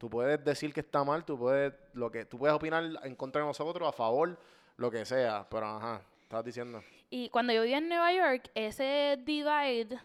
Tú 0.03 0.11
puedes 0.11 0.45
decir 0.45 0.75
que 0.75 0.81
está 0.81 1.05
mal, 1.05 1.25
tú 1.25 1.39
puedes, 1.39 1.73
lo 1.93 2.11
que, 2.11 2.25
tú 2.25 2.37
puedes 2.37 2.57
opinar 2.57 2.83
en 3.05 3.15
contra 3.15 3.41
de 3.41 3.47
nosotros, 3.47 3.89
a 3.89 3.93
favor, 3.93 4.37
lo 4.77 4.91
que 4.91 5.05
sea. 5.05 5.47
Pero 5.49 5.65
ajá, 5.65 6.03
estabas 6.25 6.45
diciendo. 6.45 6.83
Y 7.09 7.29
cuando 7.29 7.53
yo 7.53 7.63
vivía 7.63 7.79
en 7.79 7.89
Nueva 7.89 8.13
York, 8.13 8.51
ese 8.57 9.17
divide 9.25 10.01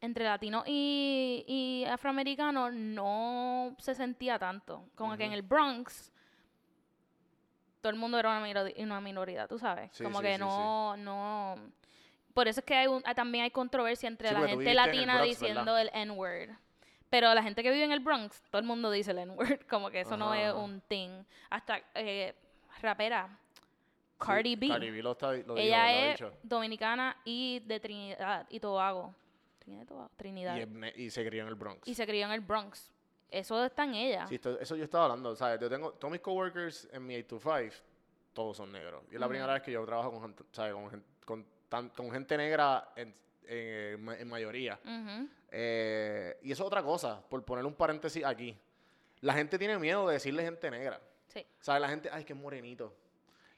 entre 0.00 0.24
latinos 0.24 0.64
y, 0.66 1.44
y 1.46 1.84
afroamericanos 1.88 2.74
no 2.74 3.76
se 3.78 3.94
sentía 3.94 4.40
tanto. 4.40 4.86
Como 4.96 5.16
que 5.16 5.24
en 5.26 5.32
el 5.32 5.42
Bronx 5.42 6.10
todo 7.80 7.90
el 7.92 7.96
mundo 8.00 8.18
era 8.18 8.30
una, 8.30 8.44
minori- 8.44 8.74
una 8.82 9.00
minoridad, 9.00 9.48
tú 9.48 9.56
sabes. 9.56 9.92
Sí, 9.92 10.02
como 10.02 10.18
sí, 10.18 10.24
que 10.24 10.32
sí, 10.34 10.40
no, 10.40 10.96
no... 10.96 11.54
Por 12.34 12.48
eso 12.48 12.58
es 12.58 12.66
que 12.66 12.74
hay 12.74 12.88
un- 12.88 13.04
también 13.14 13.44
hay 13.44 13.52
controversia 13.52 14.08
entre 14.08 14.32
la 14.32 14.40
gente 14.48 14.64
en 14.64 14.68
el 14.70 14.74
latina 14.76 15.14
Bronx, 15.14 15.28
diciendo 15.28 15.74
¿verdad? 15.74 15.82
el 15.82 15.90
N-word. 16.02 16.50
Pero 17.10 17.32
la 17.34 17.42
gente 17.42 17.62
que 17.62 17.70
vive 17.70 17.84
en 17.84 17.92
el 17.92 18.00
Bronx, 18.00 18.42
todo 18.50 18.60
el 18.60 18.66
mundo 18.66 18.90
dice 18.90 19.12
el 19.12 19.18
N-word. 19.18 19.60
Como 19.70 19.90
que 19.90 20.00
eso 20.00 20.16
no 20.16 20.34
es 20.34 20.52
un 20.52 20.80
thing. 20.82 21.22
Hasta 21.50 21.80
eh, 21.94 22.34
rapera, 22.82 23.38
Cardi 24.18 24.50
Sí, 24.50 24.56
B. 24.56 24.68
Cardi 24.68 24.90
B 24.90 25.02
lo, 25.02 25.12
está, 25.12 25.32
lo 25.32 25.56
Ella 25.56 26.10
es 26.12 26.18
dicho. 26.18 26.32
dominicana 26.42 27.16
y 27.24 27.60
de 27.60 27.80
Trinidad 27.80 28.46
y 28.50 28.60
Tobago. 28.60 29.14
Trinidad 29.58 29.82
y 29.82 29.86
Tobago. 29.86 30.10
Trinidad. 30.16 30.56
Y, 30.96 31.04
y 31.04 31.10
se 31.10 31.24
crió 31.26 31.42
en 31.42 31.48
el 31.48 31.54
Bronx. 31.54 31.86
Y 31.86 31.94
se 31.94 32.06
crió 32.06 32.26
en 32.26 32.32
el 32.32 32.40
Bronx. 32.40 32.92
Eso 33.30 33.64
está 33.64 33.84
en 33.84 33.94
ella. 33.94 34.26
Sí, 34.26 34.36
esto- 34.36 34.58
eso 34.58 34.74
yo 34.76 34.84
estaba 34.84 35.04
hablando, 35.04 35.36
¿sabes? 35.36 35.60
Yo 35.60 35.68
tengo, 35.68 35.92
todos 35.92 36.10
mis 36.10 36.20
coworkers 36.20 36.88
en 36.92 37.06
mi 37.06 37.14
8 37.16 37.26
to 37.26 37.38
5, 37.38 37.74
todos 38.32 38.56
son 38.56 38.72
negros. 38.72 39.04
Y 39.10 39.14
es 39.14 39.20
la 39.20 39.28
primera 39.28 39.52
vez 39.52 39.62
que 39.62 39.70
yo 39.72 39.84
trabajo 39.84 40.10
con, 40.12 40.22
gente- 40.22 40.44
¿sabes? 40.52 40.72
Con, 40.72 40.90
gen- 40.90 41.04
con, 41.24 41.46
tan- 41.68 41.88
con 41.90 42.10
gente 42.10 42.36
negra 42.38 42.90
en, 42.96 43.14
en- 43.48 44.04
ma- 44.04 44.16
en 44.16 44.28
mayoría. 44.28 44.78
Eh, 45.50 46.36
y 46.42 46.52
eso 46.52 46.62
es 46.62 46.66
otra 46.66 46.82
cosa, 46.82 47.20
por 47.28 47.44
poner 47.44 47.64
un 47.64 47.74
paréntesis 47.74 48.24
aquí. 48.24 48.56
La 49.20 49.34
gente 49.34 49.58
tiene 49.58 49.78
miedo 49.78 50.06
de 50.06 50.14
decirle 50.14 50.42
gente 50.44 50.70
negra. 50.70 51.00
Sí. 51.28 51.44
La 51.66 51.88
gente, 51.88 52.08
ay, 52.12 52.24
que 52.24 52.32
es 52.34 52.38
morenito. 52.38 52.94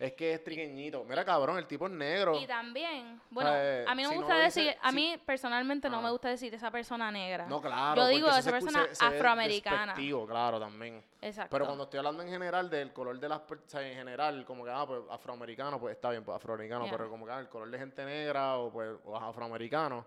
Es 0.01 0.15
que 0.15 0.33
es 0.33 0.43
trigueñito. 0.43 1.05
Mira, 1.05 1.23
cabrón, 1.27 1.59
el 1.59 1.67
tipo 1.67 1.85
es 1.87 1.93
negro. 1.93 2.35
Y 2.41 2.47
también, 2.47 3.21
bueno, 3.29 3.51
eh, 3.55 3.85
a 3.87 3.95
mí 3.95 4.03
no 4.03 4.09
si 4.09 4.15
me 4.15 4.21
no 4.23 4.27
gusta 4.27 4.43
dice- 4.43 4.61
decir, 4.63 4.77
a 4.81 4.89
si- 4.89 4.95
mí 4.97 5.23
personalmente 5.27 5.91
no 5.91 5.99
Ah. 5.99 6.01
me 6.01 6.11
gusta 6.11 6.31
decir 6.31 6.55
esa 6.55 6.71
persona 6.71 7.11
negra. 7.13 7.45
No, 7.47 7.61
claro. 7.61 8.01
Yo 8.01 8.09
digo 8.09 8.29
esa 8.29 8.41
se 8.41 8.51
persona 8.51 8.87
se- 8.89 8.95
se 8.95 9.05
afroamericana. 9.05 9.95
claro, 10.27 10.59
también. 10.59 11.05
Exacto. 11.21 11.51
Pero 11.51 11.67
cuando 11.67 11.85
estoy 11.85 11.99
hablando 11.99 12.23
en 12.23 12.31
general 12.31 12.71
del 12.71 12.95
color 12.95 13.21
de 13.21 13.29
las 13.29 13.41
personas, 13.41 13.85
en 13.89 13.95
general, 13.95 14.43
como 14.47 14.65
que, 14.65 14.71
ah, 14.71 14.87
pues 14.87 15.03
afroamericano, 15.11 15.79
pues 15.79 15.95
está 15.97 16.09
bien, 16.11 16.25
pues 16.25 16.35
afroamericano, 16.35 16.87
Yeah. 16.87 16.93
pero 16.97 17.11
como 17.11 17.27
que 17.27 17.33
ah, 17.33 17.41
el 17.41 17.51
color 17.51 17.71
de 17.71 17.79
gente 17.79 18.03
negra 18.03 18.57
o 18.57 18.73
pues 18.73 18.91
o 19.05 19.15
afroamericano. 19.15 20.07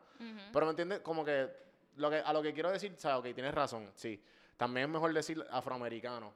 Pero 0.51 0.65
me 0.65 0.71
entiendes, 0.71 1.01
como 1.01 1.23
que, 1.23 1.49
lo 1.97 2.09
que 2.09 2.17
a 2.17 2.33
lo 2.33 2.41
que 2.41 2.51
quiero 2.51 2.71
decir, 2.71 2.95
sea, 2.97 3.19
ok, 3.19 3.25
tienes 3.35 3.53
razón, 3.53 3.91
sí. 3.93 4.19
También 4.57 4.85
es 4.85 4.89
mejor 4.91 5.13
decir 5.13 5.45
afroamericano. 5.51 6.33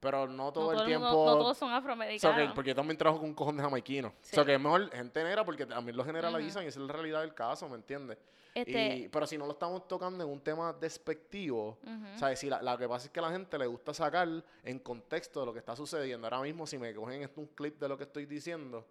Pero 0.00 0.28
no 0.28 0.52
todo 0.52 0.66
no, 0.66 0.70
el 0.70 0.76
todo 0.76 0.82
el 0.84 0.88
tiempo. 0.88 1.06
no 1.06 1.38
todos 1.38 1.58
son 1.58 1.72
afroamericanos. 1.72 2.36
que- 2.50 2.54
porque 2.54 2.68
yo 2.70 2.74
también 2.76 2.96
trabajo 2.96 3.20
con 3.20 3.30
un 3.30 3.34
cojón 3.34 3.56
de. 3.56 4.12
Sí. 4.22 4.30
O 4.32 4.34
sea, 4.36 4.44
que 4.44 4.54
es 4.54 4.60
mejor 4.60 4.88
gente 4.90 5.24
negra 5.24 5.44
porque 5.44 5.66
también 5.66 5.96
lo 5.96 6.04
generalizan 6.04 6.62
y 6.64 6.66
esa 6.68 6.80
es 6.80 6.86
la 6.86 6.92
realidad 6.92 7.20
del 7.22 7.34
caso, 7.34 7.68
¿me 7.68 7.74
entiendes? 7.76 8.16
Este, 8.54 8.96
Y- 8.96 9.08
pero 9.08 9.26
si 9.26 9.36
no 9.38 9.46
lo 9.46 9.52
estamos 9.52 9.86
tocando 9.86 10.24
en 10.24 10.30
un 10.30 10.40
tema 10.40 10.72
despectivo, 10.72 11.78
Ujú. 11.82 12.18
¿sabes? 12.18 12.38
Si 12.38 12.48
la, 12.48 12.62
lo 12.62 12.78
que 12.78 12.88
pasa 12.88 13.06
es 13.06 13.10
que 13.12 13.18
a 13.20 13.22
la 13.22 13.30
gente 13.30 13.58
le 13.58 13.66
gusta 13.66 13.92
sacar 13.94 14.28
en 14.64 14.78
contexto 14.80 15.40
de 15.40 15.46
lo 15.46 15.52
que 15.52 15.58
está 15.58 15.76
sucediendo. 15.76 16.26
Ahora 16.26 16.40
mismo, 16.40 16.66
si 16.66 16.78
me 16.78 16.94
cogen 16.94 17.28
un 17.36 17.46
clip 17.48 17.78
de 17.78 17.88
lo 17.88 17.96
que 17.96 18.04
estoy 18.04 18.26
diciendo, 18.26 18.84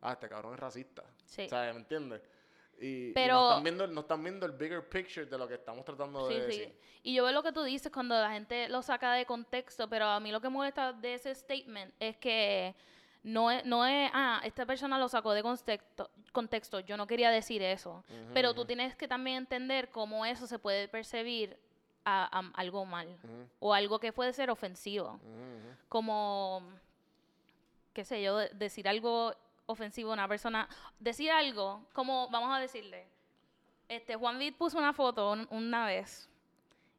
ah, 0.00 0.12
este 0.12 0.28
cabrón 0.28 0.54
es 0.54 0.60
racista. 0.60 1.02
Sí. 1.26 1.48
¿Sabes? 1.48 1.74
¿Me 1.74 1.80
entiendes? 1.80 2.20
Y, 2.82 3.10
y 3.10 3.12
Pero- 3.12 3.34
no, 3.34 3.48
están 3.50 3.62
viendo, 3.64 3.86
no 3.86 4.00
están 4.00 4.22
viendo 4.24 4.44
el 4.46 4.52
bigger 4.52 4.88
picture 4.88 5.24
de 5.26 5.38
lo 5.38 5.46
que 5.46 5.54
estamos 5.54 5.84
tratando 5.84 6.26
Sí, 6.28 6.34
de 6.34 6.40
sí. 6.40 6.46
decir. 6.58 6.78
Y 7.04 7.14
yo 7.14 7.24
veo 7.24 7.32
lo 7.32 7.42
que 7.42 7.52
tú 7.52 7.62
dices 7.62 7.90
cuando 7.92 8.14
la 8.14 8.30
gente 8.32 8.68
lo 8.68 8.82
saca 8.82 9.12
de 9.14 9.24
contexto, 9.24 9.88
pero 9.88 10.06
a 10.06 10.20
mí 10.20 10.30
lo 10.32 10.40
que 10.40 10.48
me 10.48 10.54
molesta 10.54 10.92
de 10.92 11.14
ese 11.14 11.34
statement 11.34 11.94
es 12.00 12.16
que 12.16 12.74
no 13.24 13.50
es, 13.50 13.64
no 13.64 13.86
es 13.86 14.10
ah, 14.12 14.40
esta 14.44 14.66
persona 14.66 14.98
lo 14.98 15.08
sacó 15.08 15.32
de 15.32 15.42
contexto, 15.42 16.10
contexto, 16.32 16.80
yo 16.80 16.96
no 16.96 17.06
quería 17.06 17.30
decir 17.30 17.62
eso. 17.62 18.02
pero 18.34 18.52
tú 18.54 18.64
tienes 18.64 18.96
que 18.96 19.06
también 19.06 19.36
entender 19.38 19.90
cómo 19.90 20.26
eso 20.26 20.46
se 20.46 20.58
puede 20.58 20.88
percibir 20.88 21.56
a, 22.04 22.36
a 22.40 22.50
algo 22.60 22.84
mal 22.84 23.16
o 23.60 23.72
algo 23.74 24.00
que 24.00 24.12
puede 24.12 24.32
ser 24.32 24.50
ofensivo. 24.50 25.20
Como, 25.88 26.62
qué 27.92 28.04
sé 28.04 28.22
yo, 28.22 28.38
de- 28.38 28.48
decir 28.50 28.88
algo 28.88 29.34
ofensivo 29.66 30.10
a 30.10 30.14
una 30.14 30.28
persona. 30.28 30.68
Decir 30.98 31.30
algo, 31.30 31.86
como 31.92 32.28
vamos 32.30 32.56
a 32.56 32.60
decirle, 32.60 33.06
este 33.88 34.16
Juan 34.16 34.38
Vid 34.38 34.54
puso 34.56 34.78
una 34.78 34.92
foto 34.92 35.32
un- 35.32 35.46
una 35.50 35.86
vez 35.86 36.28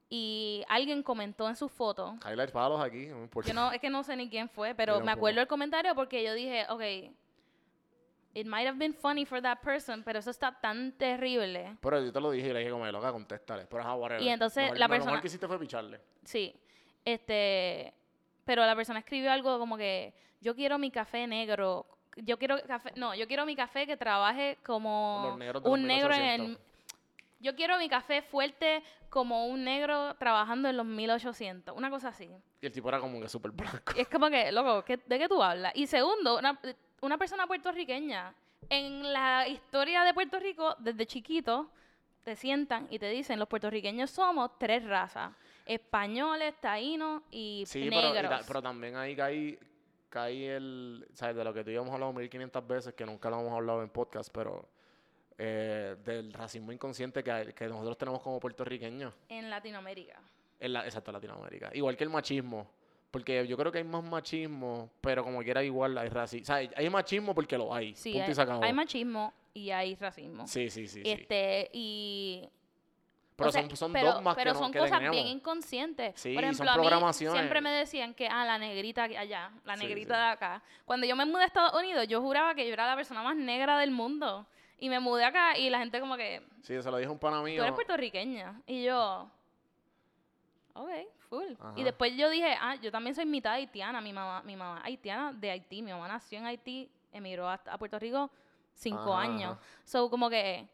y 0.10 0.64
alguien 0.70 1.02
comentó 1.04 1.48
en 1.50 1.56
su 1.56 1.68
foto. 1.70 2.16
Highlights 2.26 2.52
palos 2.52 2.80
aquí, 2.82 3.06
importa. 3.06 3.48
Yo 3.48 3.54
no, 3.56 3.72
es 3.72 3.80
que 3.82 3.90
no 3.90 4.04
sé 4.04 4.16
ni 4.16 4.30
quién 4.30 4.48
fue, 4.50 4.76
pero 4.76 5.00
me 5.02 5.12
acuerdo 5.12 5.42
el 5.42 5.48
comentario 5.48 5.96
porque 5.96 6.24
yo 6.24 6.34
dije, 6.34 6.66
ok, 6.70 6.82
it 8.36 8.46
might 8.48 8.68
have 8.68 8.78
been 8.78 8.94
funny 8.94 9.26
for 9.26 9.42
that 9.42 9.60
person, 9.60 10.04
pero 10.04 10.20
eso 10.20 10.30
está 10.32 10.52
tan 10.60 10.92
terrible. 10.94 11.78
Pero 11.82 12.04
yo 12.04 12.12
te 12.12 12.20
lo 12.20 12.32
dije 12.32 12.50
y 12.50 12.54
le 12.54 12.60
dije 12.60 12.72
como 12.72 12.86
loca, 12.88 13.12
contéstale. 13.12 13.66
Pero 13.66 13.96
whatever. 13.96 14.22
Y 14.24 14.30
entonces 14.30 14.64
Mejor- 14.64 14.78
la 14.80 14.86
lo 14.86 14.90
mejor 14.90 15.04
persona- 15.06 15.22
que 15.22 15.28
hiciste 15.28 15.48
fue 15.48 15.60
picharle. 15.60 16.00
Sí. 16.24 16.56
Este, 17.06 17.94
pero 18.46 18.66
la 18.66 18.76
persona 18.76 19.00
escribió 19.00 19.32
algo 19.32 19.60
como 19.60 19.78
que 19.78 20.14
yo 20.42 20.56
quiero 20.56 20.78
mi 20.78 20.90
café 20.92 21.28
negro. 21.28 21.86
Yo 22.18 22.38
quiero 22.38 22.58
café, 22.68 22.92
no, 22.96 23.16
yo 23.16 23.28
quiero 23.28 23.46
mi 23.46 23.56
café 23.56 23.86
que 23.88 23.98
trabaje 23.98 24.58
como 24.64 25.34
un 25.72 25.88
negro 25.88 26.14
en 26.14 26.22
1800. 26.22 26.48
el 26.48 26.74
Yo 27.40 27.56
quiero 27.56 27.78
mi 27.78 27.90
café 27.90 28.22
fuerte 28.22 28.84
como 29.10 29.48
un 29.48 29.64
negro 29.64 30.16
trabajando 30.16 30.70
en 30.70 30.78
los 30.78 30.86
1800, 30.86 31.76
una 31.76 31.90
cosa 31.90 32.10
así. 32.10 32.30
Y 32.62 32.66
el 32.66 32.72
tipo 32.72 32.90
era 32.90 33.00
como 33.00 33.20
que 33.20 33.28
súper 33.30 33.52
blanco. 33.52 33.94
Y 33.96 34.02
es 34.02 34.08
como 34.08 34.30
que, 34.30 34.52
loco, 34.52 34.84
¿qué- 34.86 34.98
¿de 35.06 35.20
qué 35.20 35.28
tú 35.28 35.42
hablas? 35.44 35.74
Y 35.76 35.88
segundo, 35.88 36.38
una, 36.40 36.60
una 37.02 37.18
persona 37.18 37.46
puertorriqueña. 37.48 38.34
En 38.70 39.12
la 39.12 39.46
historia 39.48 40.04
de 40.04 40.14
Puerto 40.14 40.40
Rico, 40.40 40.76
desde 40.80 41.06
chiquito, 41.06 41.70
te 42.24 42.36
sientan 42.38 42.88
y 42.90 42.98
te 42.98 43.10
dicen, 43.10 43.38
los 43.38 43.50
puertorriqueños 43.50 44.10
somos 44.10 44.58
tres 44.58 44.86
razas. 44.86 45.32
Españoles, 45.66 46.56
taínos 46.62 47.24
y 47.30 47.66
Sí, 47.68 47.90
ta- 48.30 48.42
pero 48.48 48.62
también 48.62 48.96
ahí 48.96 49.16
caí, 49.16 49.60
caí 50.14 50.46
el, 50.46 51.08
¿sabes? 51.14 51.36
De 51.36 51.44
lo 51.44 51.52
que 51.52 51.64
tú 51.64 51.72
y 51.72 51.74
yo 51.74 51.82
hemos 51.82 51.92
hablado 51.92 52.14
1500 52.14 52.68
veces, 52.68 52.94
que 52.94 53.04
nunca 53.04 53.32
lo 53.32 53.40
hemos 53.40 53.52
hablado 53.52 53.82
en 53.82 53.90
podcast, 53.90 54.30
pero 54.32 54.70
eh, 55.40 55.96
del 56.06 56.32
racismo 56.32 56.72
inconsciente 56.72 57.24
que, 57.24 57.52
que 57.56 57.68
nosotros 57.68 57.98
tenemos 57.98 58.22
como 58.22 58.40
puertorriqueños. 58.40 59.12
En 59.28 59.50
Latinoamérica. 59.50 60.22
En 60.60 60.74
la, 60.74 60.86
exacto, 60.86 61.12
Latinoamérica. 61.12 61.72
Igual 61.74 61.98
que 61.98 62.04
el 62.04 62.12
machismo. 62.12 62.70
Porque 63.10 63.48
yo 63.48 63.58
creo 63.58 63.72
que 63.72 63.80
hay 63.80 63.84
más 63.84 64.04
machismo, 64.04 64.92
pero 65.02 65.24
como 65.24 65.42
quiera 65.42 65.64
igual 65.64 65.98
hay 65.98 66.10
racismo. 66.10 66.44
O 66.44 66.46
sea, 66.46 66.56
hay- 66.58 66.90
machismo 66.92 67.34
porque 67.34 67.58
lo 67.58 67.74
hay. 67.74 67.96
Sí, 67.96 68.12
punto 68.12 68.26
y 68.26 68.30
hay, 68.30 68.36
se 68.36 68.42
acabó. 68.42 68.64
hay 68.64 68.74
machismo 68.74 69.34
y 69.52 69.72
hay 69.72 69.96
racismo. 69.96 70.48
Sí, 70.48 70.70
sí, 70.70 70.88
sí. 70.88 71.02
sí. 71.04 71.12
Este, 71.12 71.70
y... 71.74 72.48
Pero 73.36 73.50
o 73.50 73.52
sea, 73.52 73.62
son, 73.68 73.76
son 73.76 73.94
pero- 73.94 74.14
dogmas 74.14 74.36
pero 74.36 74.52
que, 74.52 74.54
no- 74.54 74.60
son 74.64 74.72
que 74.72 74.80
cosas 74.80 74.98
tenemos. 75.00 75.16
bien 75.16 75.28
inconscientes. 75.28 76.14
Sí, 76.20 76.34
Por 76.36 76.44
son 76.44 76.68
ejemplo, 76.68 76.98
a 76.98 77.08
mí 77.08 77.14
siempre 77.14 77.62
me 77.62 77.72
decían 77.72 78.14
que, 78.14 78.28
ah, 78.28 78.46
la 78.46 78.58
negrita 78.60 79.08
que 79.08 79.18
allá, 79.18 79.52
la 79.66 79.76
negrita 79.76 80.14
sí. 80.16 80.20
de 80.22 80.28
acá. 80.28 80.62
Cuando 80.86 81.08
yo 81.08 81.16
me 81.16 81.26
mudé 81.26 81.44
a 81.44 81.46
Estados 81.48 81.74
Unidos, 81.80 82.08
yo 82.08 82.22
juraba 82.22 82.54
que 82.54 82.68
yo 82.68 82.74
era 82.74 82.88
la 82.88 82.96
persona 82.96 83.24
más 83.24 83.36
negra 83.36 83.78
del 83.80 83.92
mundo. 83.92 84.46
Y 84.78 84.90
me 84.90 85.00
mudé 85.00 85.24
acá 85.26 85.58
y 85.58 85.70
la 85.70 85.80
gente 85.80 86.00
como 86.00 86.16
que, 86.18 86.42
Sí, 86.62 86.82
se 86.82 86.92
lo 86.92 86.98
dijo 86.98 87.12
un 87.12 87.18
pana 87.20 87.42
mío. 87.42 87.58
tú 87.58 87.64
eres 87.64 87.74
puertorriqueña. 87.74 88.62
Y 88.68 88.84
yo, 88.84 89.30
ok, 90.74 90.90
full. 91.30 91.54
Ajá. 91.60 91.74
Y 91.76 91.84
después 91.84 92.16
yo 92.16 92.30
dije, 92.30 92.56
ah, 92.60 92.76
yo 92.76 92.92
también 92.92 93.16
soy 93.16 93.26
mitad 93.26 93.54
haitiana. 93.54 94.02
Mi 94.02 94.14
mamá, 94.14 94.42
mi 94.44 94.56
mamá 94.56 94.82
haitiana 94.84 95.32
de 95.34 95.52
Haití. 95.52 95.82
Mi 95.82 95.92
mamá 95.92 96.08
nació 96.08 96.40
en 96.40 96.46
Haití, 96.46 96.90
emigró 97.12 97.48
a, 97.50 97.54
a 97.66 97.78
Puerto 97.78 97.98
Rico 98.00 98.30
cinco 98.76 99.14
Ajá, 99.14 99.22
años. 99.24 99.52
ajá. 99.54 99.62
So, 99.86 100.10
como 100.10 100.30
que 100.30 100.68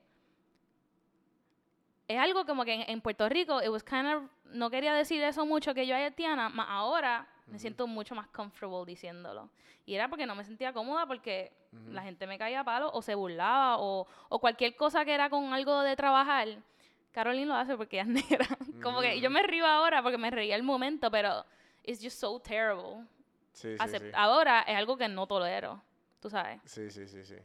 es 2.10 2.18
algo 2.20 2.44
como 2.44 2.66
que 2.66 2.74
en, 2.74 2.90
en 2.90 3.02
Puerto 3.02 3.30
Rico, 3.30 3.62
it 3.62 3.70
was 3.70 3.84
kind 3.84 4.08
of, 4.08 4.24
no 4.46 4.70
quería 4.72 4.94
decir 4.96 5.22
eso 5.22 5.46
mucho 5.46 5.76
que 5.76 5.86
yo 5.86 5.96
era 5.96 6.06
haitiana, 6.06 6.50
ma 6.50 6.64
ahora 6.64 7.28
me 7.46 7.60
siento 7.60 7.86
mucho 7.88 8.16
más 8.16 8.28
comfortable 8.28 8.86
diciéndolo. 8.86 9.50
Y 9.86 9.94
era 9.94 10.08
porque 10.08 10.26
no 10.26 10.36
me 10.36 10.44
sentía 10.44 10.74
cómoda 10.74 11.06
porque 11.06 11.52
la 11.92 12.02
gente 12.02 12.26
me 12.26 12.38
caía 12.38 12.62
a 12.62 12.64
palo 12.64 12.90
o 12.94 13.02
se 13.04 13.14
burlaba 13.14 13.78
o, 13.78 14.08
o 14.28 14.40
cualquier 14.40 14.76
cosa 14.76 15.06
que 15.06 15.14
era 15.14 15.30
con 15.30 15.54
algo 15.54 15.82
de 15.82 15.96
trabajar. 15.96 16.48
Caroline 17.12 17.46
lo 17.46 17.56
hace 17.56 17.78
porque 17.78 18.00
ella 18.00 18.12
es 18.12 18.30
negra. 18.30 18.48
como 18.84 19.02
que 19.02 19.20
yo 19.22 19.30
me 19.30 19.44
río 19.44 19.66
ahora 19.68 20.02
porque 20.02 20.18
me 20.18 20.32
reía 20.32 20.56
el 20.56 20.64
momento, 20.64 21.12
pero 21.12 21.46
it's 21.84 22.02
just 22.02 22.20
so 22.20 22.40
terrible. 22.40 23.06
Sí, 23.54 23.78
sí, 23.78 23.88
sí. 23.88 24.06
Ahora 24.14 24.62
es 24.62 24.76
algo 24.76 24.98
que 24.98 25.08
no 25.08 25.28
tolero, 25.28 25.82
tú 26.20 26.30
sabes. 26.30 26.60
Sí, 26.66 26.90
sí, 26.90 27.08
sí, 27.08 27.24
sí. 27.24 27.36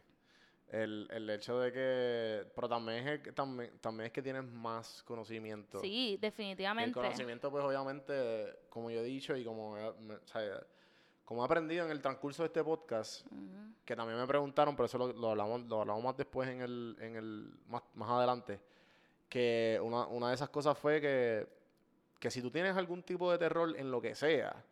El, 0.68 1.07
el 1.12 1.31
hecho 1.31 1.59
de 1.61 1.70
que... 1.72 2.50
Pero 2.55 2.68
también 2.68 3.07
es, 3.07 3.20
que, 3.20 3.33
también, 3.33 3.79
también 3.81 4.07
es 4.07 4.12
que 4.12 4.22
tienes 4.22 4.44
más 4.44 5.03
conocimiento. 5.05 5.79
Sí, 5.81 5.88
Y 5.88 6.14
el 6.14 6.20
definitivamente. 6.20 6.92
conocimiento, 6.92 7.50
pues 7.50 7.64
obviamente, 7.64 8.59
como 8.70 8.90
yo 8.90 9.00
he 9.00 9.05
dicho 9.05 9.37
y 9.37 9.44
como, 9.44 9.77
he- 9.79 9.92
me- 10.00 10.14
o 10.16 10.27
sea, 10.27 10.61
como 11.24 11.42
he 11.42 11.44
aprendido 11.44 11.85
en 11.85 11.90
el 11.92 12.00
transcurso 12.03 12.42
de 12.42 12.48
este 12.48 12.64
podcast, 12.64 13.24
que 13.85 13.94
también 13.94 14.18
me 14.18 14.27
preguntaron, 14.27 14.74
pero 14.74 14.87
eso 14.87 14.98
lo, 14.98 15.12
lo 15.12 15.31
hablamos, 15.31 15.62
lo 15.66 15.83
hablamos 15.83 16.03
más 16.03 16.16
después 16.16 16.48
en 16.48 16.61
el, 16.62 16.96
en 17.00 17.16
el 17.16 17.55
más, 17.68 17.83
más 17.94 18.11
adelante, 18.11 18.61
que 19.29 19.79
una, 19.83 20.07
una 20.09 20.29
de 20.31 20.35
esas 20.35 20.48
cosas 20.48 20.77
fue 20.77 21.00
que, 21.00 21.46
que 22.18 22.31
si 22.31 22.42
tú 22.42 22.50
tienes 22.50 22.77
algún 22.77 23.03
tipo 23.03 23.31
de 23.31 23.38
terror 23.38 23.74
en 23.77 23.90
lo 23.90 24.00
que 24.00 24.14
sea, 24.14 24.64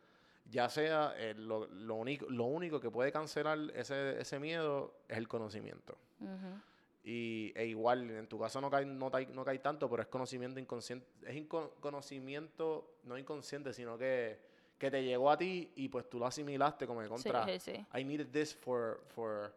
ya 0.45 0.69
sea 0.69 1.15
eh, 1.17 1.35
lo, 1.35 1.67
lo 1.67 1.95
único, 1.95 2.27
lo 2.29 2.45
único 2.45 2.81
que 2.81 2.91
puede 2.91 3.11
cancelar 3.13 3.59
ese, 3.75 4.21
ese 4.21 4.39
miedo 4.39 4.95
es 5.09 5.17
el 5.19 5.29
conocimiento. 5.29 5.97
Ujú. 6.21 6.61
Y 7.05 7.53
e 7.57 7.67
igual, 7.67 8.09
en 8.11 8.29
tu 8.29 8.39
caso 8.39 8.61
no 8.61 8.71
cae, 8.71 8.85
no, 8.85 9.11
cae, 9.11 9.27
no 9.27 9.45
cae 9.45 9.59
tanto, 9.59 9.89
pero 9.91 10.03
es 10.03 10.09
conocimiento 10.09 10.61
inconsciente. 10.61 11.07
Es 11.27 11.35
inco- 11.35 11.73
conocimiento 11.81 12.99
no 13.05 13.19
inconsciente, 13.19 13.73
sino 13.73 13.99
que, 13.99 14.39
que 14.79 14.91
te 14.91 15.03
llegó 15.03 15.31
a 15.31 15.37
ti 15.37 15.73
y 15.77 15.89
pues 15.89 16.09
tú 16.09 16.19
lo 16.19 16.27
asimilaste 16.27 16.87
como 16.87 17.01
de 17.01 17.07
Sí, 17.09 17.13
contra. 17.13 17.45
sí, 17.47 17.59
sí. 17.59 17.87
I 17.99 18.05
needed 18.05 18.29
this 18.31 18.55
for, 18.55 19.03
for, 19.09 19.53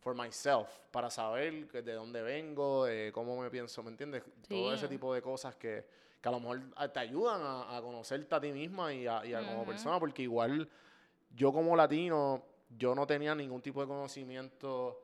for 0.00 0.14
myself, 0.14 0.68
para 0.92 1.10
saber 1.10 1.66
de 1.72 1.92
dónde 1.94 2.22
vengo, 2.22 2.84
de 2.84 3.10
cómo 3.12 3.40
me 3.40 3.50
pienso, 3.50 3.82
¿me 3.82 3.90
entiendes? 3.90 4.22
Todo 4.48 4.72
ese 4.74 4.86
Sí. 4.86 4.90
tipo 4.90 5.12
de 5.14 5.20
cosas 5.22 5.56
que, 5.56 5.84
que 6.24 6.28
a 6.30 6.32
lo 6.32 6.40
mejor 6.40 6.62
a- 6.76 6.88
te 6.88 7.00
ayudan 7.00 7.42
a, 7.42 7.76
a 7.76 7.82
conocerte 7.82 8.34
a 8.34 8.40
ti 8.40 8.50
misma 8.50 8.90
y 8.94 9.06
a, 9.06 9.26
y 9.26 9.34
a 9.34 9.40
como 9.40 9.58
Ujú. 9.58 9.66
persona, 9.66 10.00
porque 10.00 10.22
igual 10.22 10.66
yo 11.36 11.52
como 11.52 11.76
latino, 11.76 12.42
yo 12.78 12.94
no 12.94 13.06
tenía 13.06 13.34
ningún 13.34 13.60
tipo 13.60 13.82
de 13.82 13.86
conocimiento, 13.88 15.02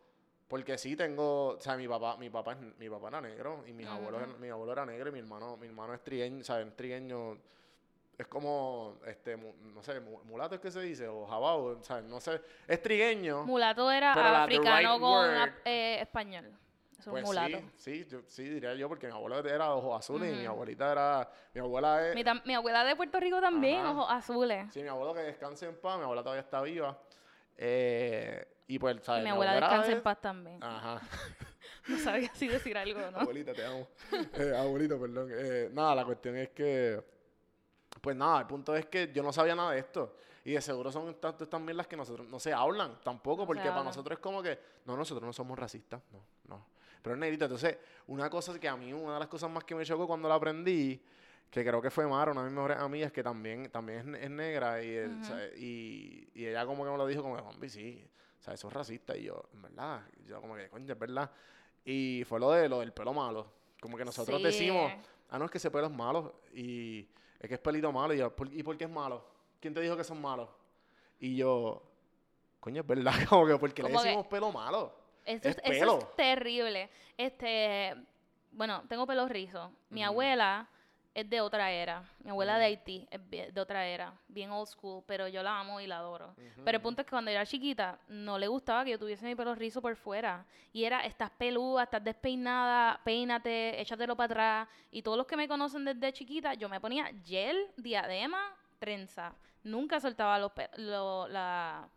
porque 0.49 0.79
sí 0.79 0.97
tengo, 0.97 1.49
o 1.49 1.61
sea, 1.61 1.77
mi 1.77 1.87
papá, 1.87 2.17
mi 2.17 2.31
papá, 2.31 2.53
es- 2.53 2.79
mi 2.79 2.89
papá 2.89 3.09
era 3.09 3.21
negro 3.21 3.63
y 3.67 3.75
mis 3.75 3.87
abuelos, 3.87 4.23
Ujú. 4.23 4.31
eran- 4.31 4.41
mi 4.41 4.49
abuelo 4.49 4.73
era 4.73 4.87
negro 4.87 5.11
y 5.11 5.13
mi 5.13 5.19
hermano, 5.19 5.59
mi 5.59 5.67
hermano 5.67 5.93
es 5.93 6.03
trigueño, 6.03 6.43
¿sabes? 6.43 6.75
Trigueño 6.75 7.37
es 8.17 8.27
como, 8.27 8.97
este, 9.07 9.37
no 9.37 9.83
sé, 9.83 10.01
mu- 10.01 10.25
mulato 10.25 10.55
es 10.55 10.61
que 10.63 10.71
se 10.71 10.81
dice, 10.81 11.07
o 11.07 11.27
jabao, 11.27 11.65
o 11.81 11.83
sea, 11.85 12.01
no 12.01 12.19
sé, 12.19 12.41
es 12.67 12.81
trigueño. 12.81 13.45
Mulato 13.45 13.91
era 13.91 14.43
africano 14.45 14.95
right 14.97 15.01
con 15.01 15.51
eh, 15.67 15.99
español. 16.01 16.51
Pues 17.05 17.25
mulato. 17.25 17.59
sí, 17.77 18.05
sí, 18.05 18.07
yo, 18.11 18.21
sí, 18.27 18.45
diría 18.45 18.75
yo, 18.75 18.89
porque 18.89 19.07
mi 19.07 19.13
abuelo 19.13 19.39
era 19.49 19.73
ojos 19.75 19.99
azules 19.99 20.33
y 20.35 20.41
mi 20.41 20.47
abuelita 20.47 20.93
era, 20.93 21.31
mi 21.55 21.61
abuela 21.61 22.09
es, 22.09 22.15
Mi, 22.15 22.25
mi 22.45 22.55
abuela 22.55 22.85
de 22.85 22.97
Puerto 22.97 23.19
Rico 23.21 23.41
también, 23.41 23.81
Ajá. 23.81 23.91
ojos 23.93 24.07
azules. 24.11 24.73
sí, 24.73 24.83
mi 24.83 24.89
abuelo 24.89 25.15
que 25.15 25.21
descanse 25.21 25.67
en 25.67 25.77
paz, 25.77 25.97
mi 25.99 26.05
abuela 26.05 26.23
todavía 26.23 26.43
está 26.43 26.61
viva, 26.63 26.99
eh, 27.57 28.47
y 28.67 28.79
pues, 28.79 28.97
Y 28.97 29.01
¿sabes? 29.05 29.25
mi 29.25 29.31
abuela 29.31 29.57
era 29.57 29.67
descansa 29.69 29.89
de- 29.91 29.97
en 29.97 30.03
paz 30.03 30.21
también. 30.21 30.63
Ajá. 30.63 31.01
No 31.89 31.99
sabía 31.99 32.31
si 32.35 32.47
decir 32.47 32.77
algo, 32.77 33.01
¿no? 33.11 33.19
Abuelita, 33.21 33.53
te 33.53 33.65
amo. 33.65 33.89
Eh, 34.35 34.55
abuelito, 34.57 35.01
perdón. 35.01 35.29
Eh, 35.33 35.71
nada, 35.73 35.95
la 35.95 36.05
cuestión 36.05 36.37
es 36.37 36.51
que. 36.51 37.03
Pues 38.01 38.15
nada, 38.15 38.41
el 38.41 38.47
punto 38.47 38.77
es 38.77 38.87
que 38.87 39.11
yo 39.13 39.23
no 39.23 39.33
sabía 39.33 39.57
nada 39.57 39.73
de 39.73 39.81
esto. 39.81 40.15
Y 40.45 40.53
de 40.53 40.61
seguro 40.61 40.93
son 40.93 41.15
tantas 41.21 41.43
estas 41.43 41.61
mierdas 41.61 41.87
que 41.89 41.97
nosotros 41.97 42.29
no 42.29 42.39
se 42.39 42.53
hablan 42.53 43.01
tampoco, 43.03 43.47
porque 43.47 43.63
para 43.69 43.83
nosotros 43.83 44.19
es 44.19 44.23
como 44.23 44.43
que. 44.43 44.59
No, 44.85 44.97
nosotros 44.97 45.25
no 45.27 45.33
somos 45.33 45.59
racistas. 45.59 46.01
No. 46.13 46.21
Pero 47.03 47.15
es 47.15 47.21
negrito. 47.21 47.45
Entonces, 47.47 47.79
una 48.07 48.29
cosa 48.31 48.59
que 48.59 48.69
a 48.69 48.77
mí, 48.77 48.93
una 48.93 49.15
de 49.15 49.21
las 49.21 49.29
cosas 49.29 49.51
más 49.51 49.65
que 49.65 49.75
me 49.75 49.85
chocó 49.85 50.07
cuando 50.07 50.29
la 50.29 50.35
aprendí, 50.37 51.03
que 51.51 51.65
creo 51.65 51.81
que 51.83 51.91
fue 51.91 52.07
Mara, 52.07 52.31
una 52.33 52.43
de 52.43 52.49
mis 52.49 52.55
mejores 52.57 52.79
amigas, 52.79 53.11
que 53.13 53.23
también, 53.23 53.71
también 53.71 54.15
es, 54.15 54.23
es 54.25 54.31
negra, 54.31 54.83
y, 54.83 55.05
Ujú. 55.07 55.25
¿sabes? 55.25 55.59
y, 55.59 56.29
y 56.35 56.47
ella 56.47 56.65
como 56.67 56.85
que 56.85 56.91
me 56.91 56.97
lo 56.97 57.07
dijo 57.07 57.23
como, 57.23 57.35
hombre, 57.37 57.69
sí, 57.69 58.07
o 58.39 58.43
sea, 58.43 58.55
eso 58.55 58.69
es 58.69 58.75
racista. 58.75 59.17
Y 59.17 59.25
yo, 59.25 59.43
en 59.53 59.63
verdad, 59.63 60.03
yo 60.27 60.41
como 60.41 60.55
que, 60.57 60.69
coño, 60.69 60.93
es 60.93 60.99
verdad. 60.99 61.31
Y 61.85 62.23
fue 62.29 62.39
lo 62.39 62.51
de 62.53 62.69
lo 62.69 62.81
del 62.81 62.93
pelo 62.93 63.13
malo. 63.13 63.51
Como 63.81 63.97
que 63.97 64.05
nosotros 64.05 64.37
Sí. 64.39 64.45
decimos, 64.45 64.93
ah, 65.31 65.39
no, 65.39 65.47
es 65.47 65.51
que 65.51 65.59
ese 65.59 65.71
pelo 65.71 65.87
es 65.87 65.93
malo. 65.93 66.41
Y 66.55 67.09
es 67.41 67.49
que 67.49 67.55
es 67.55 67.61
pelito 67.61 67.91
malo. 67.91 68.13
Y 68.15 68.19
yo, 68.19 68.35
"¿Por- 68.37 68.53
¿y 68.53 68.63
por 68.63 68.77
qué 68.77 68.85
es 68.85 68.91
malo? 68.91 69.25
¿Quién 69.59 69.73
te 69.75 69.81
dijo 69.81 69.97
que 69.97 70.05
son 70.05 70.21
malos? 70.21 70.49
Y 71.19 71.37
yo, 71.37 71.83
coño, 72.61 72.83
es 72.83 72.87
verdad, 72.87 73.13
como 73.29 73.47
que, 73.47 73.57
¿por 73.59 73.73
qué 73.75 73.83
le 73.83 73.89
Como 73.89 74.01
que- 74.03 74.09
decimos 74.09 74.27
pelo 74.29 74.53
malo? 74.53 74.95
Eso 75.25 75.49
Es 75.49 75.57
es, 75.59 75.63
eso 75.65 75.71
pelo. 75.81 75.99
es 75.99 76.17
terrible. 76.17 76.91
Este, 77.17 77.95
bueno, 78.53 78.83
tengo 78.89 79.07
pelo 79.07 79.29
rizo. 79.29 79.73
Mi 79.91 80.01
Ujú. 80.03 80.09
abuela 80.11 80.69
es 81.13 81.29
de 81.29 81.41
otra 81.41 81.71
era. 81.73 82.05
Mi 82.21 82.31
abuela 82.31 82.53
Ujú. 82.53 82.61
de 82.61 82.65
Haití 82.67 83.09
es 83.11 83.53
de 83.55 83.61
otra 83.61 83.85
era, 83.87 84.13
bien 84.29 84.51
old 84.51 84.69
school, 84.69 85.03
pero 85.07 85.27
yo 85.29 85.43
la 85.43 85.59
amo 85.61 85.81
y 85.81 85.87
la 85.87 85.99
adoro. 85.99 86.35
Pero 86.65 86.77
el 86.79 86.83
punto 86.83 87.03
es 87.03 87.07
que 87.07 87.11
cuando 87.11 87.31
era 87.31 87.45
chiquita, 87.45 87.99
no 88.09 88.39
le 88.39 88.47
gustaba 88.49 88.85
que 88.85 88.93
yo 88.93 88.99
tuviese 88.99 89.25
mi 89.27 89.35
pelo 89.35 89.55
rizo 89.55 89.83
por 89.83 89.97
fuera. 89.97 90.47
Y 90.73 90.85
era, 90.85 91.05
estás 91.05 91.31
peluda, 91.31 91.83
estás 91.85 92.03
despeinada, 92.05 93.01
peínate, 93.05 93.81
échatelo 93.81 94.15
para 94.17 94.27
atrás. 94.27 94.69
Y 94.93 95.03
todos 95.03 95.19
los 95.19 95.27
que 95.27 95.37
me 95.37 95.49
conocen 95.49 95.85
desde 95.85 96.13
chiquita, 96.13 96.55
yo 96.55 96.69
me 96.69 96.81
ponía 96.81 97.11
gel, 97.25 97.67
diadema, 97.77 98.41
trenza. 98.79 99.35
Nunca 99.65 100.01
soltaba 100.01 100.39
los 100.39 100.53
lo- 100.77 101.29
la, 101.29 101.89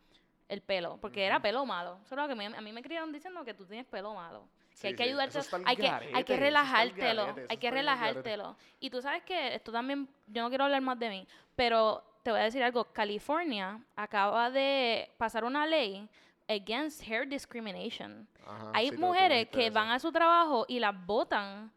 el 0.49 0.61
pelo, 0.61 0.97
porque 1.01 1.25
era 1.25 1.41
pelo 1.41 1.65
malo. 1.65 1.99
Eso 2.05 2.15
es 2.15 2.21
lo 2.21 2.27
que 2.27 2.35
me- 2.35 2.45
a 2.55 2.61
mí 2.61 2.71
me 2.71 2.81
criaron 2.81 3.11
diciendo 3.11 3.43
que 3.45 3.53
tú 3.53 3.65
tienes 3.65 3.85
pelo 3.87 4.13
malo. 4.13 4.47
que 4.81 4.87
hay 4.87 4.95
que 4.95 5.03
sí, 5.03 5.09
ayudarte, 5.09 5.39
hay 5.65 5.75
que, 5.77 5.87
hay 6.15 6.23
que 6.23 6.33
relajártelo, 6.37 7.25
garete, 7.27 7.45
hay 7.49 7.57
que 7.57 7.71
relajártelo. 7.71 8.57
Y 8.79 8.89
tú 8.89 9.01
sabes 9.01 9.23
que 9.23 9.53
esto 9.55 9.71
también, 9.71 10.09
yo 10.27 10.41
no 10.41 10.49
quiero 10.49 10.63
hablar 10.65 10.81
más 10.81 10.97
de 10.99 11.09
mí, 11.09 11.27
pero 11.55 12.03
te 12.23 12.31
voy 12.31 12.39
a 12.39 12.43
decir 12.45 12.63
algo, 12.63 12.85
California 12.85 13.79
acaba 13.95 14.49
de 14.49 15.09
pasar 15.17 15.43
una 15.43 15.65
ley 15.67 16.09
against 16.49 17.01
hair 17.07 17.27
discrimination. 17.27 18.27
Ajá, 18.45 18.71
Hay 18.73 18.89
sí, 18.89 18.97
mujeres 18.97 19.47
que 19.49 19.69
van 19.69 19.89
a 19.91 19.99
su 19.99 20.11
trabajo 20.11 20.65
y 20.67 20.79
las 20.79 21.05
botan 21.05 21.71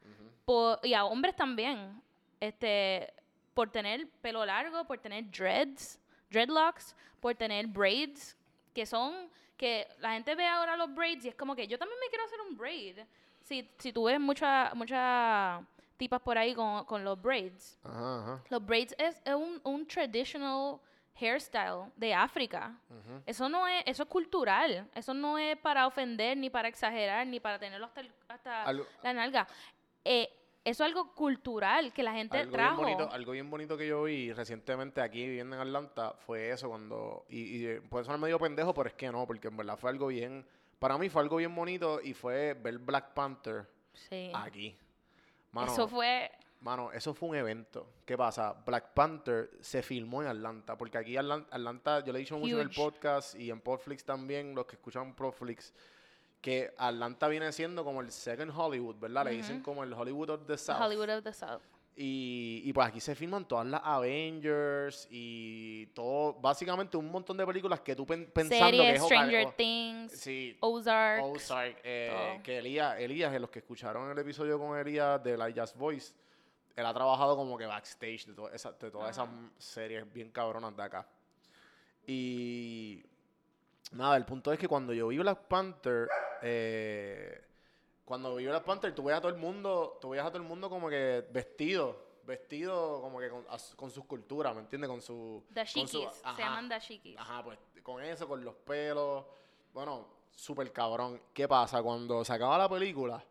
por, 0.45 0.81
y 0.83 0.95
a 0.95 1.05
hombres 1.05 1.37
también, 1.37 2.01
este, 2.41 3.13
por 3.55 3.71
tener 3.71 4.09
pelo 4.23 4.45
largo, 4.45 4.85
por 4.87 4.99
tener 4.99 5.31
dreads, 5.31 5.99
dreadlocks, 6.31 6.97
por 7.21 7.35
tener 7.35 7.67
braids, 7.67 8.37
que 8.77 8.85
son, 8.87 9.31
que 9.57 9.89
la 10.01 10.11
gente 10.13 10.35
ve 10.35 10.47
ahora 10.47 10.77
los 10.77 10.95
braids 10.95 11.25
y 11.25 11.29
es 11.29 11.35
como 11.35 11.57
que 11.57 11.67
yo 11.67 11.79
también 11.79 11.99
me 11.99 12.09
quiero 12.11 12.25
hacer 12.27 12.39
un 12.43 12.57
braid. 12.59 12.99
Si, 13.43 13.67
si 13.79 13.91
tú 13.93 14.05
ves 14.05 14.21
muchas 14.21 14.75
muchas 14.75 15.63
tipas 15.97 16.21
por 16.21 16.37
ahí 16.37 16.55
con, 16.55 16.85
con 16.85 17.03
los 17.03 17.21
braids, 17.21 17.79
Ajá, 17.83 18.23
ajá. 18.23 18.43
los 18.51 18.65
braids 18.67 18.95
es, 18.99 19.21
es 19.25 19.35
un, 19.35 19.61
un 19.65 19.87
traditional 19.87 20.79
hairstyle 21.19 21.91
de 21.97 22.13
África. 22.13 22.75
Eso 23.25 23.49
no 23.49 23.67
es, 23.67 23.83
eso 23.87 24.03
es 24.03 24.09
cultural. 24.11 24.87
Eso 24.95 25.15
no 25.15 25.39
es 25.39 25.57
para 25.57 25.87
ofender, 25.87 26.37
ni 26.37 26.51
para 26.51 26.69
exagerar, 26.69 27.27
ni 27.27 27.41
para 27.41 27.59
tenerlo 27.59 27.87
hasta, 27.87 28.03
el- 28.03 28.13
hasta 28.29 28.71
la 29.03 29.13
nalga. 29.15 29.49
Eh, 30.05 30.29
eso 30.67 30.85
es 30.85 30.89
algo 30.89 31.15
cultural 31.15 31.93
que 31.93 32.03
la 32.03 32.13
gente 32.13 32.37
Algo 32.39 32.51
bien, 32.51 32.61
trajo. 32.67 32.83
bonito, 32.83 33.11
algo 33.11 33.33
bien 33.33 33.49
bonito 33.51 33.77
que 33.79 33.87
yo 33.87 34.03
vi 34.03 34.33
recientemente 34.33 35.01
aquí 35.01 35.25
viviendo 35.27 35.57
en 35.57 35.63
Atlanta 35.63 36.13
fue 36.27 36.51
eso 36.51 36.69
cuando, 36.69 37.25
y, 37.29 37.67
y 37.67 37.81
puede 37.81 38.05
sonar 38.05 38.21
medio 38.21 38.39
pendejo, 38.39 38.75
pero 38.75 38.89
es 38.89 38.95
que 38.95 39.11
no, 39.11 39.27
porque 39.27 39.49
en 39.49 39.57
verdad 39.57 39.77
fue 39.79 39.91
algo 39.91 40.09
bien, 40.09 40.45
para 40.79 40.99
mí 40.99 41.09
fue 41.09 41.23
algo 41.23 41.37
bien 41.37 41.55
bonito 41.55 42.01
y 42.03 42.13
fue 42.15 42.55
ver 42.55 42.79
Black 42.79 43.15
Panther 43.15 43.67
Sí. 43.95 44.31
aquí. 44.35 44.77
Mano, 45.53 45.73
eso 45.73 45.89
fue 45.89 46.31
Mano, 46.61 46.91
eso 46.91 47.15
fue 47.15 47.29
un 47.29 47.37
evento. 47.37 47.87
¿Qué 48.05 48.17
pasa? 48.17 48.53
Black 48.67 48.93
Panther 48.95 49.51
se 49.61 49.83
filmó 49.83 50.23
en 50.23 50.29
Atlanta, 50.29 50.77
porque 50.77 50.99
aquí 50.99 51.15
Atlan- 51.15 51.47
Atlanta, 51.51 52.03
yo 52.05 52.13
le 52.13 52.19
he 52.19 52.21
dicho 52.21 52.39
mucho 52.39 52.57
en 52.61 52.63
el 52.69 52.75
podcast 52.75 53.35
y 53.37 53.51
en 53.51 53.61
Podflix 53.61 54.05
también, 54.05 54.55
los 54.55 54.67
que 54.67 54.75
escuchan 54.77 55.15
Podflix, 55.15 55.73
que 56.47 56.73
Atlanta 56.79 57.27
viene 57.27 57.51
siendo 57.51 57.85
como 57.85 58.01
el 58.01 58.13
second 58.13 58.53
Hollywood, 58.57 58.95
¿verdad? 59.01 59.25
Le 59.25 59.33
dicen 59.33 59.61
como 59.63 59.83
el 59.83 59.93
Hollywood 59.93 60.31
of 60.31 60.47
the 60.47 60.57
South. 60.57 60.77
Hollywood 60.81 61.11
of 61.19 61.25
the 61.25 61.33
South. 61.33 61.61
Y, 61.97 62.63
y 62.65 62.73
pues 62.73 62.87
aquí 62.87 63.01
se 63.01 63.17
filman 63.17 63.49
todas 63.49 63.67
las 63.67 63.81
Avengers 63.83 65.09
y 65.11 65.87
todo, 65.87 66.35
básicamente 66.35 66.97
un 66.97 67.11
montón 67.11 67.37
de 67.37 67.45
películas 67.45 67.81
que 67.81 67.97
tú 67.97 68.07
pen- 68.07 68.31
pensando 68.33 68.65
que 68.71 68.77
Series, 68.77 68.95
es 68.95 69.01
oca- 69.03 69.15
Stranger 69.17 69.47
o- 69.49 69.53
Things, 69.55 70.13
Sí, 70.13 70.57
Ozark. 70.61 71.25
Ozark, 71.25 71.81
eh, 71.83 72.41
que 72.45 72.59
Elías, 72.59 73.01
Elías, 73.01 73.35
en 73.35 73.41
los 73.43 73.51
que 73.51 73.59
escucharon 73.59 74.09
el 74.09 74.19
episodio 74.19 74.57
con 74.57 74.79
Elías 74.79 75.21
de 75.25 75.37
la 75.37 75.49
Jazz 75.51 75.75
Voice, 75.77 76.15
él 76.77 76.87
ha 76.87 76.95
trabajado 76.95 77.35
como 77.35 77.59
que 77.59 77.67
backstage 77.67 78.27
de, 78.27 78.35
to- 78.35 78.51
esa- 78.53 78.71
de 78.71 78.89
todas 78.91 79.11
esas 79.11 79.27
m- 79.29 79.51
series 79.59 80.13
bien 80.13 80.31
cabronas 80.31 80.77
de 80.77 80.83
acá. 80.85 81.09
Y 82.07 83.03
nada, 83.93 84.17
el 84.17 84.25
punto 84.25 84.53
es 84.53 84.59
que 84.59 84.69
cuando 84.69 84.93
yo 84.93 85.09
vi 85.09 85.19
Black 85.19 85.41
Panther, 85.49 86.09
eh, 86.43 87.43
cuando 88.05 88.35
vi 88.37 88.47
Black 88.47 88.65
Panther, 88.65 88.95
tú 88.95 89.05
veías 89.05 89.19
a 89.19 89.21
todo 89.23 89.33
el 89.33 89.39
mundo, 89.39 89.99
tú 90.01 90.11
veías 90.11 90.27
a 90.27 90.31
todo 90.31 90.43
el 90.43 90.49
mundo 90.49 90.69
como 90.71 90.89
que 90.89 91.27
vestido, 91.33 91.97
vestido 92.25 93.01
como 93.01 93.19
que 93.21 93.29
con, 93.31 93.45
con 93.77 93.91
sus 93.91 94.05
culturas, 94.05 94.55
¿me 94.55 94.61
entiendes? 94.61 94.89
Con 94.91 95.01
su... 95.01 95.43
con 95.47 95.89
su- 95.89 96.01
Dashikis. 96.01 96.15
Se 96.15 96.21
ajá. 96.27 96.39
llaman 96.39 96.69
dashikis. 96.69 97.19
Ajá, 97.19 97.43
pues 97.45 97.59
con 97.83 98.03
eso, 98.03 98.27
con 98.29 98.45
los 98.45 98.55
pelos. 98.55 99.25
Bueno, 99.73 100.07
súper 100.35 100.73
cabrón. 100.73 101.21
¿Qué 101.33 101.47
pasa? 101.47 101.83
Cuando 101.83 102.25
se 102.25 102.33
acaba 102.33 102.59
la 102.59 102.69
película, 102.69 103.23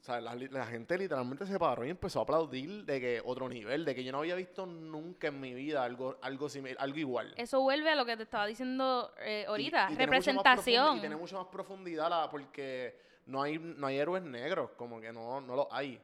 o 0.00 0.02
sea, 0.02 0.20
la, 0.20 0.34
la 0.34 0.66
gente 0.66 0.96
literalmente 0.96 1.44
se 1.46 1.58
paró 1.58 1.84
y 1.84 1.90
empezó 1.90 2.20
a 2.20 2.22
aplaudir 2.22 2.84
de 2.86 3.00
que 3.00 3.22
otro 3.24 3.48
nivel, 3.50 3.84
de 3.84 3.94
que 3.94 4.02
yo 4.02 4.12
no 4.12 4.18
había 4.20 4.34
visto 4.34 4.64
nunca 4.64 5.28
en 5.28 5.38
mi 5.38 5.52
vida 5.52 5.84
algo, 5.84 6.16
algo 6.22 6.48
similar, 6.48 6.76
algo 6.80 6.98
igual. 6.98 7.34
Eso 7.36 7.60
vuelve 7.60 7.90
a 7.90 7.94
lo 7.94 8.06
que 8.06 8.16
te 8.16 8.22
estaba 8.22 8.46
diciendo 8.46 9.12
eh, 9.20 9.42
Y- 9.42 9.48
ahorita. 9.48 9.84
y 9.84 9.96
tiene 9.96 10.04
profundi- 10.04 10.06
Representación. 10.06 10.96
Y 10.96 11.00
tiene 11.00 11.16
mucho 11.16 11.36
más 11.36 11.46
profundidad 11.48 12.08
la- 12.08 12.30
porque 12.30 12.98
no 13.26 13.42
hay, 13.42 13.58
no 13.58 13.86
hay 13.86 13.98
héroes 13.98 14.22
negros, 14.22 14.70
como 14.76 15.00
que 15.00 15.12
no, 15.12 15.40
no 15.42 15.54
los 15.54 15.66
hay. 15.70 16.00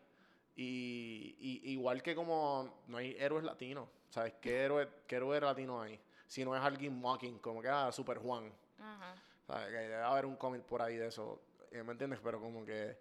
Y, 0.54 1.36
y- 1.38 1.72
igual 1.72 2.02
que 2.02 2.14
como 2.14 2.82
no 2.86 2.98
hay 2.98 3.16
héroes 3.18 3.44
latinos, 3.44 3.88
¿sabes? 4.10 4.34
¿Qué 4.40 4.60
héroe, 4.64 4.88
qué 5.06 5.16
héroe 5.16 5.40
latino 5.40 5.80
hay? 5.80 5.98
Si 6.26 6.44
no 6.44 6.54
es 6.56 6.62
alguien 6.62 6.94
mocking, 6.98 7.38
como 7.38 7.60
que 7.62 7.68
ah, 7.68 7.90
Super 7.92 8.18
Juan. 8.18 8.52
Ajá. 8.78 9.14
¿sabes? 9.46 9.66
Que 9.68 9.72
debe 9.76 9.96
haber 10.02 10.26
un 10.26 10.36
cómic 10.36 10.62
por 10.62 10.82
ahí 10.82 10.96
de 10.96 11.06
eso, 11.08 11.40
¿me 11.72 11.92
entiendes? 11.92 12.20
Pero 12.22 12.40
como 12.40 12.64
que 12.64 12.96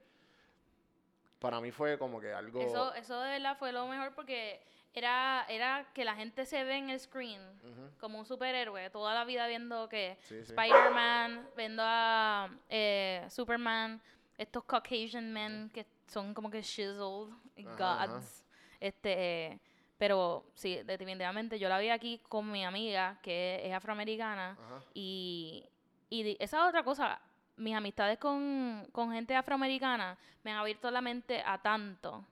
para 1.39 1.59
mí 1.61 1.71
fue 1.71 1.97
como 1.97 2.19
que 2.19 2.33
algo... 2.33 2.61
Eso, 2.61 2.93
eso 2.93 3.19
de 3.21 3.31
verdad 3.31 3.57
fue 3.57 3.71
lo 3.71 3.87
mejor 3.87 4.13
porque 4.15 4.61
era, 4.93 5.45
era 5.49 5.85
que 5.93 6.05
la 6.05 6.15
gente 6.15 6.45
se 6.45 6.63
ve 6.63 6.77
en 6.77 6.89
el 6.89 6.99
screen 6.99 7.41
Ujú. 7.63 7.91
como 7.99 8.19
un 8.19 8.25
superhéroe, 8.25 8.89
toda 8.89 9.13
la 9.13 9.25
vida 9.25 9.47
viendo 9.47 9.89
que 9.89 10.17
Sí, 10.21 10.43
sí. 10.43 10.53
Spider-Man, 10.53 11.49
viendo 11.55 11.83
a 11.85 12.49
eh, 12.69 13.25
Superman, 13.29 14.01
estos 14.37 14.63
Caucasian 14.63 15.31
men 15.31 15.69
que 15.73 15.85
son 16.07 16.33
como 16.33 16.49
que 16.49 16.61
chiseled 16.61 17.29
Ajá, 17.65 18.03
ajá. 18.03 18.07
gods. 18.07 18.45
Este, 18.79 19.59
pero 19.97 20.45
sí, 20.53 20.81
definitivamente 20.83 21.57
yo 21.57 21.69
la 21.69 21.79
vi 21.79 21.89
aquí 21.89 22.21
con 22.27 22.51
mi 22.51 22.65
amiga 22.65 23.19
que 23.21 23.61
es 23.65 23.73
afroamericana 23.73 24.51
Ajá. 24.51 24.83
y, 24.93 25.67
y 26.09 26.35
esa 26.39 26.61
es 26.63 26.69
otra 26.69 26.83
cosa. 26.83 27.21
Mis 27.57 27.75
amistades 27.75 28.17
con, 28.17 28.87
con 28.91 29.11
gente 29.11 29.35
afroamericana 29.35 30.17
me 30.43 30.51
han 30.51 30.57
abierto 30.57 30.91
la 30.91 31.01
mente 31.01 31.41
a 31.45 31.57
tanto. 31.61 32.25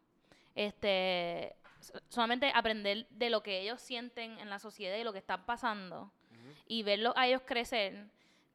Este, 0.55 1.55
so- 1.79 1.99
solamente 2.09 2.51
aprender 2.53 3.07
de 3.09 3.29
lo 3.29 3.41
que 3.41 3.61
ellos 3.61 3.81
sienten 3.81 4.37
en 4.39 4.49
la 4.49 4.59
sociedad 4.59 4.97
y 4.97 5.03
lo 5.03 5.11
que 5.13 5.19
está 5.19 5.45
pasando 5.45 6.11
y 6.67 6.83
verlos 6.83 7.13
a 7.15 7.27
ellos 7.27 7.41
crecer. 7.45 8.05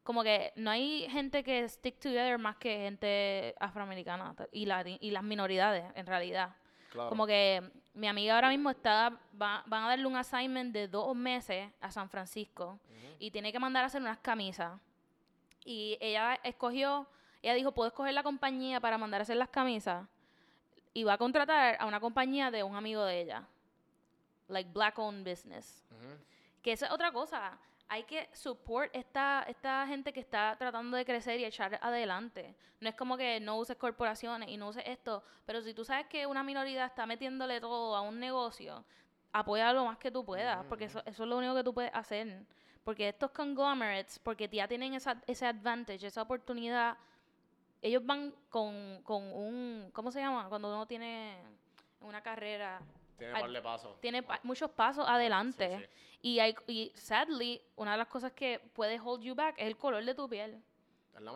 Como 0.03 0.23
que 0.23 0.51
no 0.55 0.71
hay 0.71 1.07
gente 1.09 1.43
que 1.43 1.67
stick 1.69 1.99
together 1.99 2.37
más 2.39 2.55
que 2.57 2.77
gente 2.77 3.53
afroamericana 3.59 4.35
y, 4.51 4.67
y 5.01 5.11
las 5.11 5.23
minoridades, 5.23 5.85
en 5.95 6.05
realidad. 6.05 6.55
Claro. 6.91 7.09
Como 7.09 7.27
que 7.27 7.61
mi 7.93 8.07
amiga 8.07 8.33
ahora 8.35 8.49
mismo 8.49 8.71
está, 8.71 9.11
va- 9.39 9.63
van 9.67 9.83
a 9.83 9.89
darle 9.89 10.07
un 10.07 10.15
assignment 10.15 10.73
de 10.73 10.87
dos 10.87 11.15
meses 11.15 11.69
a 11.81 11.91
San 11.91 12.09
Francisco 12.09 12.79
y 13.19 13.29
tiene 13.31 13.51
que 13.51 13.59
mandar 13.59 13.83
a 13.83 13.87
hacer 13.87 14.01
unas 14.01 14.17
camisas. 14.19 14.79
Y 15.69 15.99
ella 16.01 16.39
escogió, 16.41 17.05
ella 17.43 17.53
dijo, 17.53 17.71
puedo 17.71 17.89
escoger 17.89 18.15
la 18.15 18.23
compañía 18.23 18.79
para 18.79 18.97
mandar 18.97 19.21
a 19.21 19.23
hacer 19.23 19.37
las 19.37 19.49
camisas. 19.49 20.07
Y 20.95 21.03
va 21.03 21.13
a 21.13 21.17
contratar 21.19 21.77
a 21.79 21.85
una 21.85 21.99
compañía 21.99 22.49
de 22.49 22.63
un 22.63 22.75
amigo 22.75 23.05
de 23.05 23.21
ella. 23.21 23.47
Like 24.47 24.71
black 24.73 24.97
owned 24.97 25.23
business. 25.23 25.85
Que 26.63 26.71
esa 26.71 26.87
es 26.87 26.91
otra 26.91 27.11
cosa. 27.11 27.55
Hay 27.87 28.01
que 28.05 28.31
support 28.33 28.89
esta, 28.95 29.45
esta 29.47 29.85
gente 29.85 30.11
que 30.11 30.21
está 30.21 30.55
tratando 30.57 30.97
de 30.97 31.05
crecer 31.05 31.39
y 31.39 31.45
echar 31.45 31.77
adelante. 31.83 32.55
No 32.79 32.89
es 32.89 32.95
como 32.95 33.15
que 33.15 33.39
no 33.39 33.57
uses 33.57 33.77
corporaciones 33.77 34.49
y 34.49 34.57
no 34.57 34.69
uses 34.69 34.81
esto, 34.87 35.21
pero 35.45 35.61
si 35.61 35.75
tú 35.75 35.85
sabes 35.85 36.07
que 36.07 36.25
una 36.25 36.41
minoría 36.41 36.87
está 36.87 37.05
metiéndole 37.05 37.61
todo 37.61 37.95
a 37.95 38.01
un 38.01 38.19
negocio, 38.19 38.83
apoya 39.31 39.71
lo 39.71 39.85
más 39.85 39.99
que 39.99 40.09
tú 40.09 40.25
puedas, 40.25 40.65
porque 40.65 40.85
eso, 40.85 41.03
eso 41.05 41.23
es 41.23 41.29
lo 41.29 41.37
único 41.37 41.53
que 41.53 41.63
tú 41.63 41.75
puedes 41.75 41.93
hacer. 41.93 42.43
Porque 42.89 43.09
estos 43.09 43.29
conglomerates, 43.29 44.17
porque 44.17 44.49
ya 44.51 44.67
tienen 44.67 44.95
esa, 44.95 45.21
ese 45.27 45.45
advantage, 45.45 46.07
esa 46.07 46.23
oportunidad, 46.23 46.97
ellos 47.83 48.03
van 48.03 48.33
con, 48.49 48.99
con 49.03 49.21
un, 49.31 49.91
¿cómo 49.93 50.11
se 50.11 50.19
llama? 50.19 50.49
Cuando 50.49 50.69
uno 50.69 50.87
tiene 50.87 51.37
una 52.01 52.19
carrera 52.23 52.81
Tiene 53.15 53.31
Ay, 53.35 53.41
par 53.43 53.51
de 53.51 53.61
pasos. 53.61 54.01
tiene 54.01 54.23
pa- 54.23 54.39
muchos 54.41 54.71
pasos 54.71 55.05
adelante. 55.07 55.77
sí. 55.77 55.85
Y, 56.23 56.39
hay, 56.39 56.55
y 56.65 56.91
sadly, 56.95 57.61
una 57.75 57.91
de 57.91 57.99
las 57.99 58.07
cosas 58.07 58.31
que 58.31 58.59
puede 58.73 58.99
hold 58.99 59.21
you 59.21 59.35
back 59.35 59.53
es 59.59 59.67
el 59.67 59.77
color 59.77 60.03
de 60.03 60.15
tu 60.15 60.27
piel. 60.27 60.59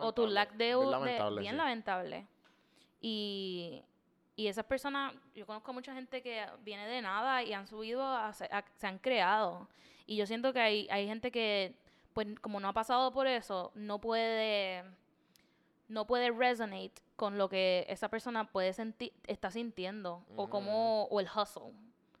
O 0.00 0.12
tu 0.12 0.26
lack 0.26 0.54
de... 0.54 0.74
lamentable, 0.74 1.40
bien 1.40 1.52
sí. 1.52 1.56
lamentable. 1.58 2.26
Y, 3.00 3.80
y 4.36 4.48
esas 4.48 4.64
personas, 4.64 5.14
yo 5.34 5.46
conozco 5.46 5.70
a 5.70 5.74
mucha 5.74 5.94
gente 5.94 6.22
que 6.22 6.44
viene 6.62 6.86
de 6.88 7.00
nada 7.02 7.42
y 7.42 7.52
han 7.52 7.66
subido, 7.66 8.04
a, 8.06 8.32
se- 8.32 8.46
a- 8.52 8.64
se 8.76 8.86
han 8.86 8.98
creado. 8.98 9.68
Y 10.06 10.16
yo 10.16 10.26
siento 10.26 10.52
que 10.52 10.60
hay, 10.60 10.88
hay 10.90 11.06
gente 11.06 11.30
que, 11.30 11.74
pues 12.12 12.26
como 12.40 12.58
no 12.60 12.68
ha 12.68 12.72
pasado 12.72 13.12
por 13.12 13.26
eso, 13.26 13.70
no 13.74 14.00
puede 14.00 14.84
no 15.88 16.06
puede 16.06 16.30
resonate 16.30 16.94
con 17.16 17.36
lo 17.38 17.48
que 17.48 17.84
esa 17.88 18.08
persona 18.08 18.44
puede 18.50 18.72
sentir 18.72 19.12
está 19.26 19.50
sintiendo 19.50 20.24
o 20.36 20.48
como 20.48 21.04
o 21.04 21.20
el 21.20 21.26
hustle. 21.28 21.72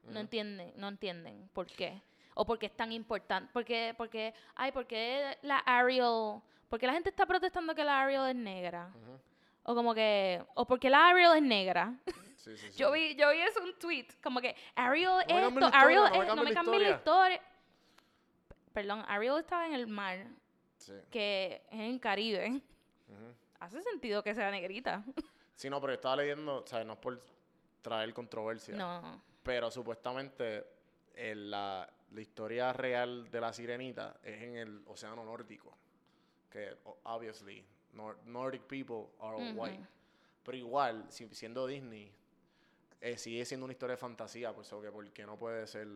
No 0.04 0.20
entienden 0.20 0.72
no 0.76 0.88
entienden 0.88 1.48
por 1.52 1.66
qué. 1.66 2.00
O 2.34 2.44
por 2.44 2.58
qué 2.58 2.66
es 2.66 2.76
tan 2.76 2.92
importante 2.92 3.50
porque 3.52 3.94
porque 3.96 4.34
ay 4.54 4.70
porque 4.72 5.38
la 5.42 5.58
Ariel 5.58 6.40
porque 6.68 6.86
la 6.86 6.92
gente 6.92 7.08
está 7.08 7.24
protestando 7.26 7.74
que 7.74 7.84
la 7.84 8.02
Ariel 8.02 8.26
es 8.28 8.36
negra 8.36 8.92
o 9.64 9.74
como 9.74 9.94
que 9.94 10.42
o 10.54 10.66
porque 10.66 10.88
la 10.90 11.08
Ariel 11.08 11.32
es 11.36 11.42
negra 11.42 11.94
Sí, 12.36 12.56
sí, 12.56 12.68
sí. 12.70 12.78
yo 12.78 12.92
vi 12.92 13.14
yo 13.16 13.30
vi 13.30 13.40
eso 13.40 13.62
un 13.62 13.78
tweet 13.78 14.06
como 14.22 14.40
que 14.40 14.54
Ariel 14.74 15.10
me 15.28 15.38
esto 15.38 15.48
historia, 15.48 15.80
Ariel 15.80 16.00
no 16.00 16.22
es- 16.22 16.28
no 16.28 16.36
me 16.36 16.50
la 16.50 16.54
cambies 16.54 16.82
la 16.82 16.90
historia. 16.90 17.40
perdón 18.72 19.04
Ariel 19.08 19.38
estaba 19.38 19.66
en 19.66 19.74
el 19.74 19.86
mar 19.86 20.26
Sí. 20.78 20.92
que 21.10 21.62
es 21.70 21.80
en 21.80 21.98
Caribe 21.98 22.60
hace 23.58 23.80
sentido 23.82 24.22
que 24.22 24.34
sea 24.34 24.50
negrita 24.50 25.02
Sí, 25.56 25.70
no, 25.70 25.80
pero 25.80 25.92
yo 25.92 25.94
estaba 25.94 26.16
leyendo, 26.16 26.62
o 26.62 26.66
sea, 26.66 26.82
no 26.84 26.94
es 26.94 26.98
por 26.98 27.22
traer 27.80 28.12
controversia, 28.12 28.74
No. 28.74 29.22
pero 29.44 29.70
supuestamente 29.70 30.66
el- 31.14 31.48
la, 31.50 31.88
la 32.10 32.20
historia 32.20 32.72
real 32.72 33.30
de 33.30 33.40
la 33.40 33.52
sirenita 33.52 34.16
es 34.24 34.42
en 34.42 34.56
el 34.56 34.82
océano 34.86 35.24
nórdico, 35.24 35.78
que 36.50 36.76
obviously 37.04 37.64
Nor- 37.94 38.18
Nordic 38.26 38.62
people 38.66 39.06
are 39.20 39.36
all 39.36 39.52
white, 39.56 39.80
pero 40.44 40.56
igual, 40.58 41.04
si- 41.08 41.32
siendo 41.34 41.66
Disney, 41.66 42.12
eh, 43.00 43.16
sigue 43.18 43.44
siendo 43.44 43.64
una 43.64 43.72
historia 43.72 43.92
de 43.94 43.98
fantasía, 43.98 44.52
eso 44.60 44.80
que 44.82 44.90
porque 44.90 45.24
no 45.26 45.36
puede 45.38 45.66
ser... 45.66 45.86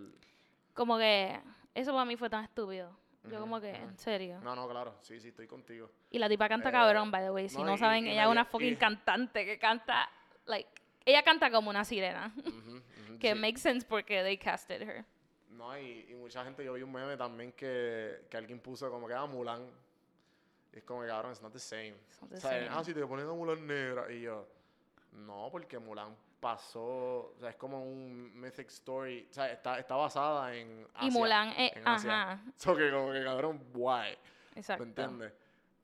Como 0.74 0.96
que 0.98 1.40
eso 1.74 1.92
para 1.92 2.04
mí 2.04 2.16
fue 2.16 2.30
tan 2.30 2.44
estúpido. 2.44 2.96
Yo 3.28 3.40
como 3.40 3.60
que, 3.60 3.70
en 3.74 3.98
serio. 3.98 4.40
No, 4.42 4.54
no, 4.54 4.68
claro, 4.68 4.94
sí, 5.02 5.20
sí, 5.20 5.28
estoy 5.28 5.46
contigo. 5.48 5.90
Y 6.10 6.18
la 6.18 6.28
tipa 6.28 6.48
canta 6.48 6.68
Eh, 6.68 6.72
cabrón, 6.72 7.10
by 7.10 7.22
the 7.24 7.30
way. 7.30 7.48
Si 7.48 7.58
no, 7.58 7.64
no, 7.64 7.74
y- 7.74 7.78
saben, 7.78 8.06
y 8.06 8.10
ella 8.10 8.24
es 8.24 8.30
una 8.30 8.44
fucking 8.44 8.76
cantante 8.76 9.44
que 9.44 9.58
canta, 9.58 10.08
like, 10.46 10.70
ella 11.04 11.22
canta 11.22 11.50
como 11.50 11.68
una 11.70 11.84
sirena. 11.84 12.32
Que 13.20 13.32
sí. 13.34 13.38
makes 13.40 13.58
sense 13.60 13.84
porque 13.86 14.22
they 14.22 14.38
casted 14.38 14.80
her. 14.80 15.04
No, 15.50 15.76
y, 15.76 16.06
y 16.08 16.14
mucha 16.14 16.44
gente, 16.44 16.64
yo 16.64 16.74
vi 16.74 16.82
un 16.82 16.92
meme 16.92 17.16
también 17.16 17.50
que, 17.52 18.26
que 18.30 18.36
alguien 18.36 18.60
puso 18.60 18.88
como 18.90 19.08
que 19.08 19.12
era 19.12 19.26
Mulan. 19.26 19.68
Es 20.72 20.84
como 20.84 21.02
que, 21.02 21.08
cabrón, 21.08 21.32
it's 21.32 21.42
not 21.42 21.52
the 21.52 21.58
same. 21.58 21.94
It's 22.08 22.20
not 22.22 22.30
the 22.30 22.36
o 22.36 22.40
sea, 22.40 22.50
same. 22.50 22.68
ah, 22.70 22.84
si 22.84 22.94
te 22.94 23.04
ponen 23.06 23.28
a 23.28 23.32
Mulan 23.32 23.66
negra. 23.66 24.12
Y 24.12 24.22
yo, 24.22 24.46
no, 25.12 25.48
porque 25.50 25.78
Mulan 25.78 26.14
pasó, 26.40 27.32
o 27.34 27.34
sea, 27.40 27.50
es 27.50 27.56
como 27.56 27.82
un 27.82 28.38
mythic 28.38 28.68
story. 28.68 29.26
O 29.30 29.32
sea, 29.32 29.50
está, 29.50 29.78
está 29.78 29.96
basada 29.96 30.54
en 30.54 30.86
Asia. 30.94 31.08
y 31.08 31.10
Mulan, 31.10 31.48
eh, 31.50 31.72
en 31.74 31.88
Asia. 31.88 32.22
ajá, 32.32 32.42
So 32.56 32.76
que 32.76 32.90
como 32.90 33.12
que, 33.12 33.24
cabrón, 33.24 33.60
guay. 33.72 34.16
exacto. 34.54 34.84
¿Me 34.84 34.90
entiendes? 34.90 35.32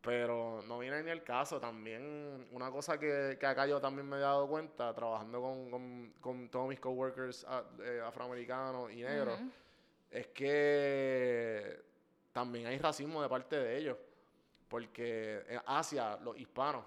Pero 0.02 0.62
no 0.68 0.78
viene 0.80 1.02
ni 1.02 1.10
el 1.10 1.24
caso. 1.24 1.58
También, 1.58 2.46
una 2.52 2.70
cosa 2.70 2.98
que, 3.00 3.38
que 3.40 3.46
acá 3.46 3.66
yo 3.66 3.80
también 3.80 4.06
me 4.06 4.18
he 4.18 4.20
dado 4.20 4.46
cuenta, 4.46 4.92
trabajando 4.92 5.40
con, 5.40 5.70
con, 5.70 6.12
con 6.20 6.48
todos 6.50 6.68
mis 6.68 6.78
coworkers 6.78 7.46
ah, 7.48 7.64
eh, 7.80 8.02
afroamericanos 8.04 8.92
y 8.92 8.96
negros, 8.96 9.40
es 10.10 10.26
que 10.28 11.82
también 12.32 12.66
hay 12.66 12.78
racismo 12.78 13.22
de 13.22 13.28
parte 13.30 13.56
de 13.56 13.78
ellos. 13.78 13.96
Porque 14.74 15.44
en 15.48 15.60
Asia, 15.66 16.18
los 16.20 16.36
hispanos, 16.36 16.84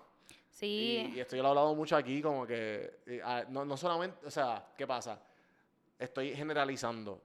Sí, 0.49 1.09
y, 1.13 1.15
y 1.15 1.19
esto 1.21 1.37
yo 1.37 1.41
lo 1.41 1.47
he 1.47 1.51
hablado 1.51 1.73
mucho 1.73 1.95
aquí, 1.95 2.21
como 2.21 2.45
que 2.45 2.99
eh, 3.05 3.21
ah, 3.23 3.45
no, 3.47 3.63
no 3.63 3.77
solamente, 3.77 4.25
o 4.25 4.29
sea, 4.29 4.73
¿qué 4.77 4.85
pasa? 4.85 5.17
Estoy 5.97 6.35
generalizando. 6.35 7.21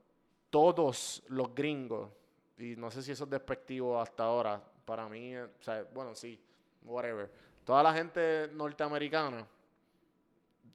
Todos 0.50 1.24
los 1.30 1.52
gringos, 1.52 2.12
y 2.58 2.76
no 2.76 2.92
sé 2.92 3.02
si 3.02 3.10
eso 3.10 3.24
es 3.24 3.30
despectivo 3.30 4.00
hasta 4.00 4.22
ahora, 4.22 4.62
para 4.84 5.08
mí, 5.08 5.34
eh, 5.34 5.42
o 5.42 5.62
sea, 5.62 5.84
bueno, 5.92 6.14
sí, 6.14 6.40
whatever. 6.84 7.28
Toda 7.64 7.82
la 7.82 7.92
gente 7.92 8.48
norteamericana, 8.52 9.44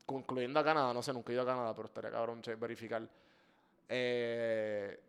concluyendo 0.06 0.60
a 0.60 0.65
Canadá, 0.65 0.93
no 0.93 1.02
sé, 1.02 1.13
nunca 1.13 1.32
he 1.32 1.36
ido 1.36 1.43
a 1.43 1.45
Canadá, 1.45 1.73
pero 1.73 1.86
estaría 1.88 2.12
cabrón 2.12 2.41
verificar. 2.60 3.08
eh, 3.88 5.00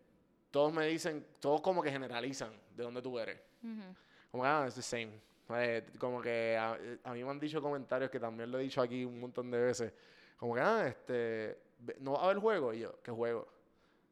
todos 0.53 0.73
me 0.73 0.87
dicen, 0.87 1.27
todos 1.41 1.61
como 1.63 1.83
que 1.83 1.91
generalizan 1.91 2.53
de 2.77 2.85
dónde 2.85 3.03
tú 3.03 3.19
eres. 3.19 3.41
ujú. 3.65 3.83
Como 4.31 4.43
que, 4.43 4.49
ah, 4.49 4.65
it's 4.67 4.75
the 4.77 4.83
same. 4.83 5.11
Eh, 5.51 5.87
como 5.99 6.21
que 6.21 6.57
a, 6.59 6.79
a 7.05 7.13
mí 7.15 7.25
me 7.25 7.31
han 7.31 7.41
dicho 7.41 7.63
comentarios 7.63 8.11
que 8.11 8.21
también 8.21 8.51
lo 8.51 8.59
he 8.59 8.63
dicho 8.63 8.83
aquí 8.83 9.05
un 9.05 9.19
montón 9.21 9.51
de 9.51 9.59
veces. 9.59 9.93
Como 10.37 10.55
que, 10.55 10.61
ah, 10.61 10.87
este, 10.87 11.59
¿no 12.01 12.13
va 12.13 12.21
a 12.21 12.25
haber 12.25 12.39
juego? 12.39 12.73
Y 12.75 12.81
yo, 12.81 13.01
¿qué 13.03 13.11
juego? 13.11 13.49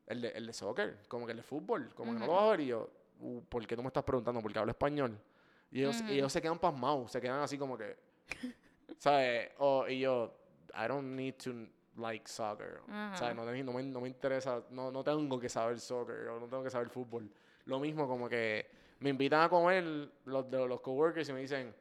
El 0.07 0.23
de, 0.23 0.29
el 0.31 0.47
de 0.47 0.53
soccer, 0.53 0.99
como 1.09 1.27
que 1.27 1.33
el 1.33 1.39
de 1.39 1.43
fútbol. 1.43 1.93
Como 1.95 2.13
que 2.15 2.21
no 2.21 2.27
lo 2.27 2.33
va 2.35 2.47
a 2.47 2.51
ver. 2.53 2.61
Y 2.61 2.67
yo, 2.69 2.89
"Uh, 3.21 3.43
¿por 3.43 3.67
qué 3.67 3.77
tú 3.77 3.83
me 3.83 3.89
estás 3.89 4.05
preguntando? 4.05 4.41
Porque 4.41 4.59
hablo 4.59 4.71
español. 4.71 5.19
Y 5.71 5.81
ellos, 5.81 6.01
y 6.01 6.05
Ujú. 6.05 6.13
ellos 6.13 6.33
se 6.33 6.41
quedan 6.41 6.59
pasmados, 6.59 7.11
se 7.13 7.21
quedan 7.21 7.41
así 7.41 7.59
como 7.59 7.77
que, 7.77 7.97
¿sabes? 8.99 9.51
O, 9.59 9.87
y 9.89 10.01
yo, 10.01 10.33
I 10.75 10.87
don't 10.89 11.15
need 11.17 11.35
to 11.43 11.53
like 12.01 12.27
soccer. 12.29 12.81
Ajá. 12.89 13.17
¿Sabes? 13.17 13.37
No, 13.37 13.45
no 13.45 13.73
me, 13.73 13.83
no 13.83 14.01
me 14.01 14.09
interesa, 14.09 14.63
no, 14.71 14.91
no 14.91 15.03
tengo 15.05 15.39
que 15.41 15.49
saber 15.49 15.79
soccer, 15.81 16.29
o 16.29 16.41
no 16.41 16.47
tengo 16.47 16.63
que 16.63 16.71
saber 16.71 16.89
fútbol. 16.89 17.31
Lo 17.67 17.81
mismo 17.81 18.07
como 18.07 18.29
que 18.29 18.71
me 19.01 19.11
invitan 19.11 19.43
a 19.43 19.49
comer 19.49 20.11
los 20.25 20.51
de 20.51 20.67
los 20.67 20.81
coworkers 20.81 21.29
y 21.29 21.33
me 21.33 21.41
dicen, 21.41 21.75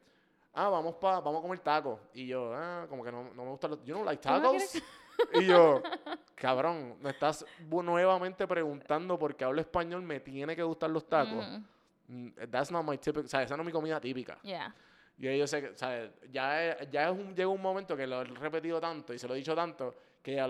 ah, 0.54 0.70
vamos 0.70 0.96
pa, 0.96 1.20
vamos 1.20 1.40
a 1.40 1.42
comer 1.42 1.60
tacos. 1.60 2.00
Y 2.14 2.28
yo, 2.28 2.54
ah, 2.54 2.86
como 2.90 3.04
que 3.04 3.12
no, 3.12 3.24
no 3.34 3.44
me 3.44 3.52
gustan 3.52 3.72
los, 3.72 3.84
you 3.84 3.94
don't 3.94 4.06
like 4.06 4.22
¿Tú 4.22 4.30
no 4.30 4.42
tacos? 4.42 4.76
y 5.34 5.46
yo, 5.46 5.82
cabrón, 6.36 6.98
me 7.02 7.12
estás 7.12 7.46
nuevamente 7.70 8.48
preguntando 8.48 9.18
por 9.18 9.36
qué 9.36 9.46
hablo 9.46 9.62
español, 9.62 10.02
me 10.02 10.20
tiene 10.20 10.56
que 10.56 10.64
gustar 10.64 10.90
los 10.90 11.08
tacos. 11.08 11.46
Ujú. 11.46 11.64
Mm, 12.08 12.30
That's 12.52 12.72
not 12.72 12.86
my 12.86 12.98
typical, 12.98 13.26
o 13.26 13.28
sea, 13.28 13.44
esa 13.44 13.56
no 13.58 13.64
es 13.64 13.68
mi 13.68 13.72
comida 13.72 14.00
típica. 14.00 14.38
Yeah. 14.44 14.74
Y 15.18 15.38
yo 15.38 15.48
sé 15.48 15.62
que, 15.62 15.70
o 15.70 15.78
sea, 15.78 16.12
ya, 16.30 16.78
ya 16.92 17.06
es 17.10 17.12
un, 17.12 17.34
llega 17.36 17.48
un 17.48 17.62
momento 17.62 17.96
que 17.96 18.06
lo 18.06 18.22
he 18.22 18.26
repetido 18.26 18.82
tanto 18.82 19.14
y 19.14 19.20
se 19.20 19.28
lo 19.28 19.34
he 19.34 19.38
dicho 19.38 19.56
tanto 19.56 19.96
que 20.22 20.34
ya, 20.36 20.48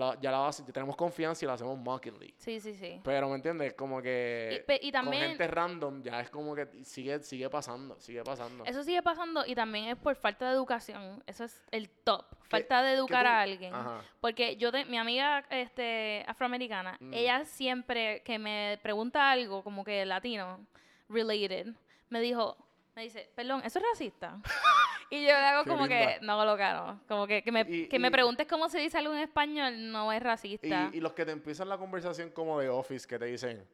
tenemos 0.72 0.96
confianza 0.96 1.44
y 1.44 1.46
la 1.48 1.52
hacemos 1.52 1.76
mockingly. 1.78 2.34
Sí, 2.38 2.58
sí, 2.60 2.74
sí. 2.74 2.98
Pero, 3.04 3.28
¿me 3.28 3.34
entiendes? 3.36 3.74
Como 3.74 4.00
que 4.00 4.64
Y, 4.80 4.90
también 4.90 5.22
con 5.22 5.28
gente 5.28 5.46
random 5.48 6.02
ya 6.02 6.20
es 6.22 6.30
como 6.30 6.54
que 6.54 6.66
sigue, 6.82 7.18
sigue 7.22 7.50
pasando, 7.50 8.00
sigue 8.00 8.24
pasando. 8.24 8.64
eso 8.64 8.82
sigue 8.82 9.02
pasando 9.02 9.44
y 9.46 9.54
también 9.54 9.88
es 9.88 9.96
por 9.96 10.16
falta 10.16 10.48
de 10.48 10.54
educación. 10.54 11.22
Eso 11.26 11.44
es 11.44 11.62
el 11.70 11.90
top. 11.90 12.24
¿Qué- 12.44 12.48
Falta 12.48 12.82
de 12.82 12.94
educar 12.94 13.26
a 13.26 13.42
alguien. 13.42 13.74
Ajá. 13.74 14.00
Porque 14.20 14.56
yo, 14.56 14.72
te- 14.72 14.86
mi 14.86 14.96
amiga 14.96 15.44
este, 15.50 16.24
afroamericana, 16.26 16.96
Mm. 16.98 17.12
ella 17.12 17.44
siempre 17.44 18.22
que 18.22 18.38
me 18.38 18.78
pregunta 18.82 19.30
algo 19.30 19.62
como 19.62 19.84
que 19.84 20.06
latino, 20.06 20.66
related, 21.10 21.66
me 22.08 22.20
dijo, 22.20 22.56
me 22.96 23.02
dice, 23.02 23.30
perdón, 23.34 23.60
¿eso 23.64 23.78
es 23.78 23.84
racista? 23.92 24.40
y 25.10 25.20
yo 25.20 25.26
le 25.28 25.34
hago 25.34 25.64
Qué 25.64 25.70
como 25.70 25.86
que, 25.86 25.98
linda. 25.98 26.18
no 26.22 26.44
lo 26.44 26.56
caro. 26.56 26.98
Como 27.06 27.26
que, 27.26 27.42
que, 27.42 27.52
me, 27.52 27.60
Y- 27.68 27.88
que 27.88 27.98
me 27.98 28.08
y- 28.08 28.10
preguntes 28.10 28.46
cómo 28.48 28.68
se 28.70 28.78
dice 28.80 28.96
algo 28.98 29.12
en 29.12 29.20
español 29.20 29.92
no 29.92 30.10
es 30.12 30.22
racista. 30.22 30.90
Y, 30.92 30.96
y 30.96 31.00
los 31.00 31.12
que 31.12 31.24
te 31.26 31.32
empiezan 31.32 31.68
la 31.68 31.76
conversación 31.76 32.30
como 32.30 32.58
de 32.58 32.68
office, 32.70 33.06
que 33.06 33.18
te 33.18 33.26
dicen, 33.26 33.68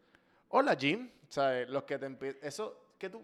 hola 0.48 0.76
Jim, 0.78 1.08
¿sabes? 1.28 1.68
Los 1.70 1.84
que 1.84 1.98
te 1.98 2.06
empiezan, 2.06 2.40
eso, 2.42 2.76
que 2.98 3.08
tú, 3.08 3.22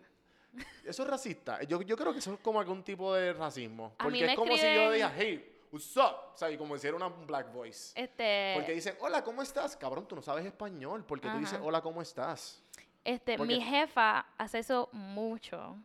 eso 0.84 1.02
es 1.02 1.08
racista. 1.08 1.62
Yo, 1.64 1.82
yo 1.82 1.96
creo 1.96 2.12
que 2.12 2.20
eso 2.20 2.34
es 2.34 2.40
como 2.40 2.60
algún 2.60 2.84
tipo 2.84 3.12
de 3.14 3.32
racismo. 3.32 3.92
Porque 3.98 4.20
me 4.24 4.32
es 4.32 4.36
como 4.38 4.54
si 4.56 4.62
yo 4.62 4.66
escriben- 4.68 4.92
diga, 4.94 5.12
hey, 5.16 5.56
what's 5.72 5.96
up? 5.96 6.50
Y 6.52 6.56
como 6.56 6.78
si 6.78 6.86
era 6.86 6.96
una 6.96 7.08
black 7.08 7.52
voice. 7.52 7.92
este, 8.00 8.52
Porque 8.54 8.72
dicen, 8.72 8.96
hola, 9.00 9.24
¿cómo 9.24 9.42
estás? 9.42 9.76
Cabrón, 9.76 10.06
tú 10.06 10.14
no 10.14 10.22
sabes 10.22 10.46
español. 10.46 11.04
porque 11.04 11.28
tú 11.28 11.38
dices, 11.38 11.54
Ajá. 11.54 11.64
hola, 11.64 11.80
¿cómo 11.80 12.00
estás? 12.00 12.62
Este, 13.04 13.36
Porque- 13.36 13.54
mi 13.54 13.60
jefa 13.60 14.26
hace 14.36 14.58
eso 14.58 14.88
mucho. 14.92 15.76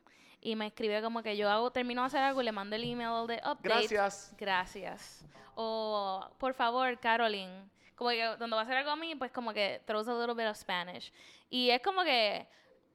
Y 0.42 0.56
me 0.58 0.68
escribe 0.68 1.02
como 1.02 1.24
que 1.24 1.38
yo 1.38 1.50
hago, 1.50 1.72
termino 1.72 2.02
de 2.02 2.08
hacer 2.08 2.22
algo 2.22 2.42
y 2.42 2.46
le 2.46 2.52
mando 2.52 2.76
el 2.76 2.84
email 2.84 3.26
de 3.28 3.38
update. 3.38 3.88
Gracias. 3.88 4.36
Gracias. 4.38 5.26
O, 5.56 6.28
por 6.38 6.54
favor, 6.54 7.00
Caroline. 7.00 7.70
Como 7.96 8.10
que 8.10 8.34
cuando 8.38 8.58
va 8.58 8.64
a 8.64 8.66
hacer 8.66 8.78
algo 8.78 8.92
a 8.92 8.96
mí, 8.98 9.16
pues 9.16 9.32
como 9.32 9.54
que 9.54 9.82
throws 9.86 10.08
a 10.10 10.14
little 10.14 10.34
bit 10.34 10.50
of 10.50 10.58
Spanish. 10.58 11.14
Y 11.50 11.70
es 11.70 11.82
como 11.82 12.04
que, 12.04 12.46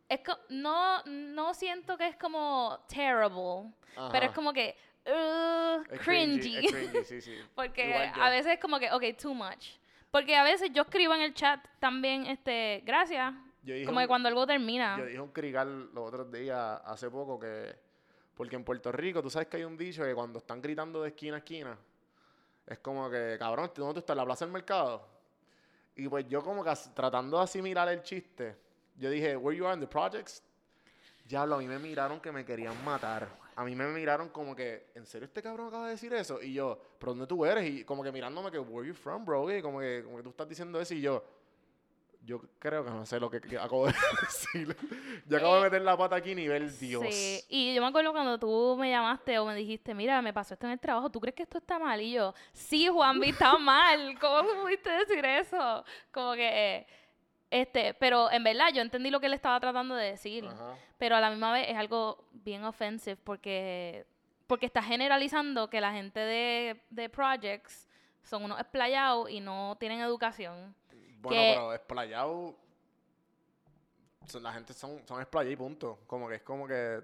es 0.09 0.21
no, 0.51 1.03
no 1.05 1.55
siento 1.55 1.97
que 1.97 2.09
es 2.09 2.17
como 2.17 2.79
terrible, 2.89 3.73
pero 4.13 4.27
es 4.27 4.33
como 4.33 4.53
que, 4.53 4.77
uh, 5.07 5.83
Es 5.91 6.01
cringy. 6.01 6.67
Es 6.67 6.73
cringy, 6.73 7.05
sí, 7.05 7.21
sí. 7.23 7.39
Porque 7.55 8.11
a 8.15 8.29
veces 8.29 8.55
es 8.55 8.61
como 8.61 8.79
que, 8.79 8.91
ok, 8.93 9.05
too 9.17 9.33
much. 9.33 9.77
Porque 10.11 10.37
a 10.37 10.43
veces 10.43 10.71
yo 10.73 10.83
escribo 10.83 11.15
en 11.15 11.23
el 11.23 11.33
chat 11.33 11.65
también, 11.79 12.27
este, 12.27 12.83
gracias. 12.85 13.33
Yo 13.69 13.75
dije 13.75 13.87
Como 13.87 13.99
que 13.99 14.05
un- 14.05 14.09
cuando 14.09 14.29
algo 14.29 14.47
termina. 14.47 14.97
Yo 14.99 15.05
dije 15.05 15.21
un 15.21 15.31
crigal 15.31 15.93
los 15.93 16.09
otros 16.09 16.33
días, 16.33 16.81
hace 16.87 17.11
poco, 17.11 17.39
que. 17.39 17.77
Porque 18.35 18.57
en 18.57 18.65
Puerto 18.65 18.91
Rico, 18.93 19.21
tú 19.21 19.29
sabes 19.29 19.49
que 19.49 19.59
hay 19.59 19.65
un 19.65 19.77
dicho 19.77 20.03
que 20.05 20.15
cuando 20.15 20.39
están 20.39 20.63
gritando 20.63 21.03
de 21.03 21.09
esquina 21.11 21.35
a 21.37 21.39
esquina, 21.39 21.77
es 22.67 22.79
como 22.79 23.11
que, 23.11 23.37
cabrón, 23.39 23.71
¿dónde 23.77 23.93
tú 23.95 23.99
estás? 23.99 24.15
¿En 24.15 24.19
la 24.19 24.25
plaza 24.25 24.45
del 24.47 24.53
mercado? 24.53 25.07
Y 25.97 26.09
pues 26.09 26.27
yo, 26.29 26.43
como 26.43 26.65
que 26.65 26.73
tratando 26.95 27.37
de 27.37 27.43
asimilar 27.45 27.89
el 27.89 28.03
chiste, 28.03 28.57
yo 28.97 29.11
dije, 29.11 29.37
¿Where 29.37 29.59
you 29.59 29.67
are 29.67 29.75
in 29.75 29.81
the 29.81 29.87
projects? 29.87 30.43
Diablo, 31.27 31.57
a 31.57 31.59
mí 31.59 31.67
me 31.67 31.79
miraron 31.79 32.21
que 32.21 32.33
me 32.33 32.45
querían 32.45 32.83
matar. 32.85 33.29
A 33.57 33.65
mí 33.65 33.75
me 33.75 33.87
miraron 33.89 34.29
como 34.29 34.55
que, 34.55 34.93
¿en 34.95 35.05
serio 35.05 35.27
este 35.27 35.43
cabrón 35.43 35.67
acaba 35.67 35.87
de 35.87 35.91
decir 35.91 36.15
eso? 36.15 36.41
Y 36.41 36.55
yo, 36.55 36.81
¿pero 36.99 37.11
dónde 37.13 37.27
tú 37.27 37.45
eres? 37.45 37.69
Y 37.69 37.85
como 37.85 38.03
que 38.05 38.13
mirándome 38.13 38.51
que, 38.53 38.59
¿Where 38.61 38.87
you 38.89 38.95
from, 38.95 39.25
bro? 39.25 39.53
Y 39.55 39.61
como 39.61 39.81
que, 39.81 40.03
como 40.05 40.17
que 40.19 40.23
tú 40.23 40.31
estás 40.31 40.49
diciendo 40.49 40.81
eso 40.81 40.95
y 40.95 41.01
yo, 41.01 41.23
yo 42.29 42.43
creo 42.59 42.85
que 42.85 42.91
no 42.91 43.07
sé 43.07 43.19
lo 43.19 43.31
que, 43.31 43.41
que 43.41 43.57
acabo 43.57 43.87
de 43.87 43.95
decir. 44.21 44.77
Yo 45.27 45.37
acabo 45.39 45.55
de 45.55 45.61
Eh, 45.61 45.65
meter 45.65 45.81
la 45.83 45.97
pata 45.97 46.17
aquí 46.17 46.35
nivel 46.35 46.79
Dios. 46.79 47.03
Sí, 47.09 47.43
y 47.49 47.75
yo 47.75 47.81
me 47.81 47.89
acuerdo 47.89 48.13
cuando 48.13 48.39
tú 48.39 48.77
me 48.79 48.91
llamaste 48.91 49.39
o 49.39 49.47
me 49.47 49.55
dijiste, 49.55 49.95
mira, 49.95 50.21
me 50.21 50.35
pasó 50.35 50.53
esto 50.53 50.67
en 50.67 50.73
el 50.73 50.79
trabajo, 50.79 51.09
¿tú 51.11 51.21
crees 51.21 51.35
que 51.35 51.45
esto 51.45 51.57
está 51.57 51.79
mal? 51.79 51.99
Y 52.03 52.13
yo, 52.13 52.35
sí, 52.53 52.87
Juanvi, 52.87 53.31
está 53.31 53.57
mal, 53.59 54.19
¿cómo 54.21 54.63
pudiste 54.63 54.91
decir 54.91 55.25
eso? 55.25 55.83
Como 56.13 56.35
que, 56.35 56.87
este, 57.51 57.95
pero 57.95 58.31
en 58.31 58.45
verdad 58.45 58.67
yo 58.75 58.83
entendí 58.83 59.11
lo 59.11 59.21
que 59.21 59.27
él 59.27 59.33
estaba 59.33 59.59
tratando 59.59 59.95
de 59.95 60.11
decir, 60.11 60.45
Ajá. 60.45 60.77
pero 60.99 61.17
a 61.17 61.21
la 61.23 61.31
misma 61.31 61.51
vez 61.55 61.67
es 61.71 61.77
algo 61.77 62.27
bien 62.33 62.63
offensive 62.65 63.17
porque, 63.17 64.05
porque 64.47 64.67
está 64.67 64.83
generalizando 64.83 65.71
que 65.71 65.81
la 65.81 65.93
gente 65.93 66.21
de, 66.21 66.83
de 66.91 67.09
projects 67.09 67.89
son 68.23 68.45
unos 68.45 68.59
esplayados 68.61 69.31
y 69.31 69.41
no 69.41 69.79
tienen 69.81 70.01
educación. 70.01 70.75
Bueno, 71.21 71.41
que- 71.41 71.53
pero 71.55 71.73
esplayado. 71.75 72.57
son- 74.27 74.43
La 74.43 74.53
gente 74.53 74.73
son, 74.75 75.03
son 75.07 75.21
esplayados 75.21 75.53
y 75.53 75.57
punto. 75.57 75.99
Como 76.07 76.29
que 76.29 76.37
es 76.37 76.43
como 76.43 76.67
que. 76.67 77.01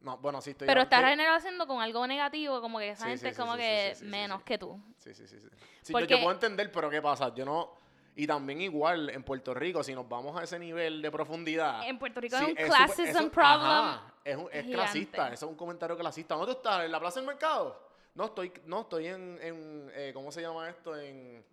No, 0.00 0.16
bueno, 0.18 0.40
sí 0.40 0.50
estoy 0.50 0.66
Pero 0.66 0.82
estás 0.82 1.00
generalizando 1.04 1.66
con 1.66 1.80
algo 1.82 2.06
negativo, 2.06 2.60
como 2.60 2.78
que 2.78 2.90
esa 2.90 3.04
Sí, 3.04 3.08
gente 3.10 3.20
sí, 3.22 3.28
es 3.28 3.36
como 3.36 3.52
sí, 3.54 3.58
que 3.60 3.96
menos 4.02 4.42
que 4.42 4.58
tú. 4.58 4.80
Sí, 4.98 5.14
sí, 5.14 5.26
sí. 5.26 5.38
sí. 5.40 5.48
Sí, 5.82 5.92
yo- 5.92 5.98
Porque- 5.98 6.14
yo 6.14 6.18
puedo 6.20 6.32
entender, 6.32 6.70
pero 6.70 6.88
¿qué 6.90 7.00
pasa? 7.02 7.34
Yo 7.34 7.44
no... 7.44 7.72
Y 8.14 8.26
también 8.26 8.60
igual 8.62 9.10
en 9.10 9.22
Puerto 9.24 9.52
Rico, 9.52 9.82
si 9.82 9.94
nos 9.94 10.08
vamos 10.08 10.38
a 10.40 10.44
ese 10.44 10.58
nivel 10.58 11.02
de 11.02 11.10
profundidad... 11.10 11.86
En 11.88 11.98
Puerto 11.98 12.20
Rico 12.20 12.36
hay 12.36 12.52
un 12.52 12.58
es 12.58 12.66
classism 12.66 13.28
problem. 13.30 13.70
ajá, 13.70 14.14
es, 14.24 14.36
un- 14.36 14.44
es 14.44 14.64
gigante. 14.64 14.72
clasista, 14.72 15.32
eso 15.32 15.46
es 15.46 15.50
un 15.50 15.56
comentario 15.56 15.96
clasista. 15.98 16.34
¿Dónde 16.34 16.52
tú 16.52 16.58
estás? 16.58 16.84
¿En 16.84 16.92
la 16.92 17.00
Plaza 17.00 17.20
del 17.20 17.26
Mercado? 17.26 17.78
No, 18.14 18.24
estoy, 18.26 18.52
no, 18.64 18.82
estoy 18.82 19.06
en, 19.08 19.38
en 19.42 19.90
eh, 19.94 20.10
¿cómo 20.14 20.30
se 20.32 20.40
llama 20.40 20.68
esto? 20.70 20.96
En 20.98 21.44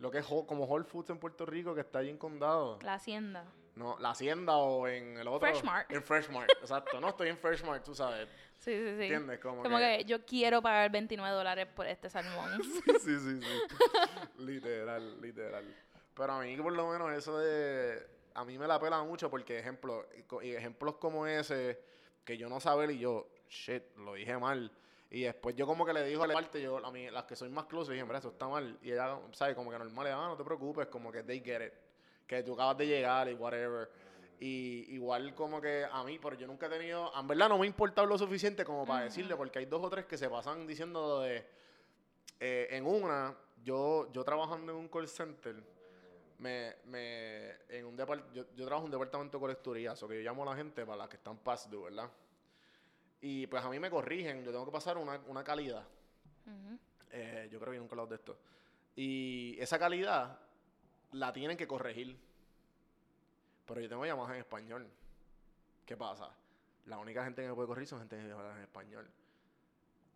lo 0.00 0.10
que 0.10 0.18
es 0.18 0.26
como 0.26 0.64
Whole 0.64 0.84
Foods 0.84 1.10
en 1.10 1.18
Puerto 1.18 1.46
Rico, 1.46 1.74
que 1.74 1.82
está 1.82 2.00
allí 2.00 2.08
en 2.08 2.18
Condado. 2.18 2.78
La 2.82 2.94
hacienda. 2.94 3.44
No, 3.76 3.98
la 3.98 4.10
Hacienda 4.10 4.56
o 4.56 4.88
en 4.88 5.16
el 5.16 5.28
otro. 5.28 5.48
Freshmart. 5.48 5.90
En 5.92 6.02
Freshmart, 6.02 6.50
exacto. 6.60 7.00
No, 7.00 7.10
estoy 7.10 7.28
en 7.28 7.38
Freshmart, 7.38 7.84
tú 7.84 7.94
sabes. 7.94 8.28
Sí, 8.58 8.72
sí, 8.72 8.96
sí. 8.96 9.02
¿Entiendes? 9.04 9.38
Como, 9.38 9.62
Como 9.62 9.78
que... 9.78 9.98
que 9.98 10.04
yo 10.04 10.24
quiero 10.26 10.60
pagar 10.60 10.90
29 10.90 11.34
dólares 11.34 11.66
por 11.74 11.86
este 11.86 12.10
salmón. 12.10 12.62
sí, 13.00 13.18
sí, 13.18 13.40
sí. 13.40 13.40
literal, 14.38 15.20
literal. 15.20 15.64
Pero 16.14 16.32
a 16.32 16.40
mí, 16.42 16.56
por 16.56 16.72
lo 16.72 16.90
menos, 16.90 17.12
eso 17.12 17.38
de. 17.38 18.06
A 18.34 18.44
mí 18.44 18.58
me 18.58 18.66
la 18.66 18.78
pela 18.78 19.02
mucho 19.02 19.30
porque, 19.30 19.58
ejemplo, 19.58 20.06
y 20.42 20.50
ejemplos 20.50 20.96
como 20.96 21.26
ese, 21.26 21.82
que 22.24 22.36
yo 22.36 22.48
no 22.48 22.60
saber 22.60 22.90
y 22.90 22.98
yo, 22.98 23.28
shit, 23.48 23.82
lo 23.96 24.14
dije 24.14 24.36
mal. 24.38 24.70
Y 25.10 25.22
después 25.22 25.56
yo, 25.56 25.66
como 25.66 25.84
que 25.84 25.92
le 25.92 26.04
digo 26.04 26.22
a 26.22 26.26
la 26.28 26.34
parte, 26.34 26.62
yo, 26.62 26.84
a 26.84 26.90
mí, 26.92 27.10
las 27.10 27.24
que 27.24 27.34
soy 27.34 27.48
más 27.48 27.64
close, 27.66 27.92
dije, 27.92 28.04
mira, 28.04 28.18
eso 28.18 28.28
está 28.28 28.46
mal. 28.46 28.78
Y 28.80 28.92
ella, 28.92 29.18
¿sabes? 29.32 29.56
Como 29.56 29.70
que 29.70 29.78
normal, 29.78 30.06
ah, 30.06 30.28
no 30.28 30.36
te 30.36 30.44
preocupes, 30.44 30.86
como 30.86 31.10
que 31.10 31.24
they 31.24 31.40
get 31.40 31.66
it. 31.66 31.72
Que 32.28 32.44
tú 32.44 32.54
acabas 32.54 32.78
de 32.78 32.86
llegar 32.86 33.28
y 33.28 33.34
whatever. 33.34 33.90
Y 34.38 34.94
igual 34.94 35.34
como 35.34 35.60
que 35.60 35.84
a 35.90 36.04
mí, 36.04 36.18
pero 36.18 36.36
yo 36.36 36.46
nunca 36.46 36.66
he 36.66 36.70
tenido, 36.70 37.12
en 37.18 37.26
verdad 37.26 37.48
no 37.48 37.58
me 37.58 37.64
ha 37.64 37.66
importado 37.66 38.06
lo 38.06 38.16
suficiente 38.16 38.64
como 38.64 38.86
para 38.86 39.04
decirle, 39.04 39.36
porque 39.36 39.58
hay 39.58 39.66
dos 39.66 39.84
o 39.84 39.90
tres 39.90 40.06
que 40.06 40.16
se 40.16 40.30
pasan 40.30 40.66
diciendo 40.66 41.20
de, 41.20 41.44
eh, 42.38 42.68
en 42.70 42.86
una, 42.86 43.36
yo, 43.62 44.10
yo 44.12 44.24
trabajando 44.24 44.72
en 44.72 44.78
un 44.78 44.88
call 44.88 45.08
center, 45.08 45.62
me, 46.38 46.76
me, 46.86 47.50
en 47.68 47.84
un 47.84 47.98
yo, 48.32 48.46
yo 48.54 48.64
trabajo 48.64 48.78
en 48.78 48.84
un 48.86 48.90
departamento 48.92 49.36
de 49.36 49.40
colecturía, 49.42 49.92
o 49.92 50.08
que 50.08 50.22
yo 50.22 50.30
llamo 50.30 50.44
a 50.44 50.54
la 50.54 50.56
gente 50.56 50.86
para 50.86 50.96
las 50.96 51.08
que 51.08 51.16
están 51.16 51.36
past 51.36 51.68
due, 51.68 51.90
¿verdad? 51.90 52.08
Y 53.20 53.46
pues 53.46 53.62
a 53.64 53.68
mí 53.68 53.78
me 53.78 53.90
corrigen, 53.90 54.42
yo 54.44 54.50
tengo 54.50 54.64
que 54.64 54.72
pasar 54.72 54.96
una, 54.96 55.20
una 55.26 55.44
calidad. 55.44 55.86
Ujú. 56.46 56.78
Eh, 57.10 57.48
yo 57.50 57.60
creo 57.60 57.72
que 57.72 57.78
nunca 57.78 57.92
he 57.92 57.94
hablado 57.94 58.08
de 58.08 58.16
esto. 58.16 58.38
Y 58.96 59.56
esa 59.60 59.78
calidad 59.78 60.38
la 61.12 61.32
tienen 61.32 61.56
que 61.56 61.66
corregir. 61.66 62.18
Pero 63.66 63.80
yo 63.80 63.88
tengo 63.88 64.04
llamadas 64.04 64.32
en 64.32 64.38
español. 64.38 64.88
¿Qué 65.84 65.96
pasa? 65.96 66.34
La 66.86 66.98
única 66.98 67.24
gente 67.24 67.42
que 67.42 67.48
me 67.48 67.54
puede 67.54 67.68
corregir 67.68 67.88
son 67.88 67.98
gente 68.00 68.16
que 68.16 68.32
habla 68.32 68.56
en 68.56 68.62
español. 68.62 69.10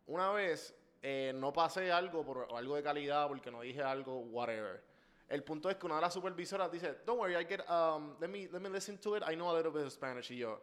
Una 0.07 0.31
vez 0.33 0.75
eh, 1.03 1.33
no 1.35 1.53
pasé 1.53 1.93
algo 1.93 2.25
por 2.25 2.49
algo 2.55 2.77
de 2.77 2.83
calidad 2.83 3.29
porque 3.29 3.51
no 3.51 3.61
dije 3.61 3.83
algo, 3.83 4.21
whatever. 4.21 4.83
El 5.29 5.43
punto 5.43 5.71
es 5.71 5.77
que 5.77 5.87
una 5.87 5.97
de 5.97 6.03
las 6.03 6.13
supervisoras 6.13 6.71
dice, 6.71 6.99
don't 7.05 7.19
worry, 7.19 7.35
I 7.35 7.47
get, 7.47 7.61
um, 7.69 8.17
let 8.21 8.29
me, 8.29 8.49
let 8.49 8.61
me 8.61 8.69
listen 8.69 8.99
to 8.99 9.17
it, 9.17 9.23
I 9.27 9.35
know 9.35 9.51
a 9.51 9.55
little 9.55 9.73
bit 9.73 9.87
of 9.87 9.93
Spanish. 9.93 10.31
Y 10.31 10.39
yo, 10.39 10.61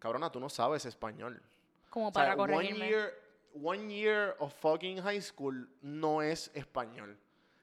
cabrona, 0.00 0.32
tú 0.32 0.40
no 0.40 0.48
sabes 0.48 0.84
español. 0.86 1.40
Como 1.88 2.08
O 2.08 2.12
sea, 2.12 2.22
para 2.22 2.34
one 2.42 2.52
corregirme. 2.54 2.88
year, 2.88 3.14
one 3.54 3.88
year 3.94 4.34
of 4.40 4.52
fucking 4.54 5.00
high 5.02 5.20
school 5.22 5.68
no 5.82 6.20
es 6.22 6.50
español. 6.54 7.16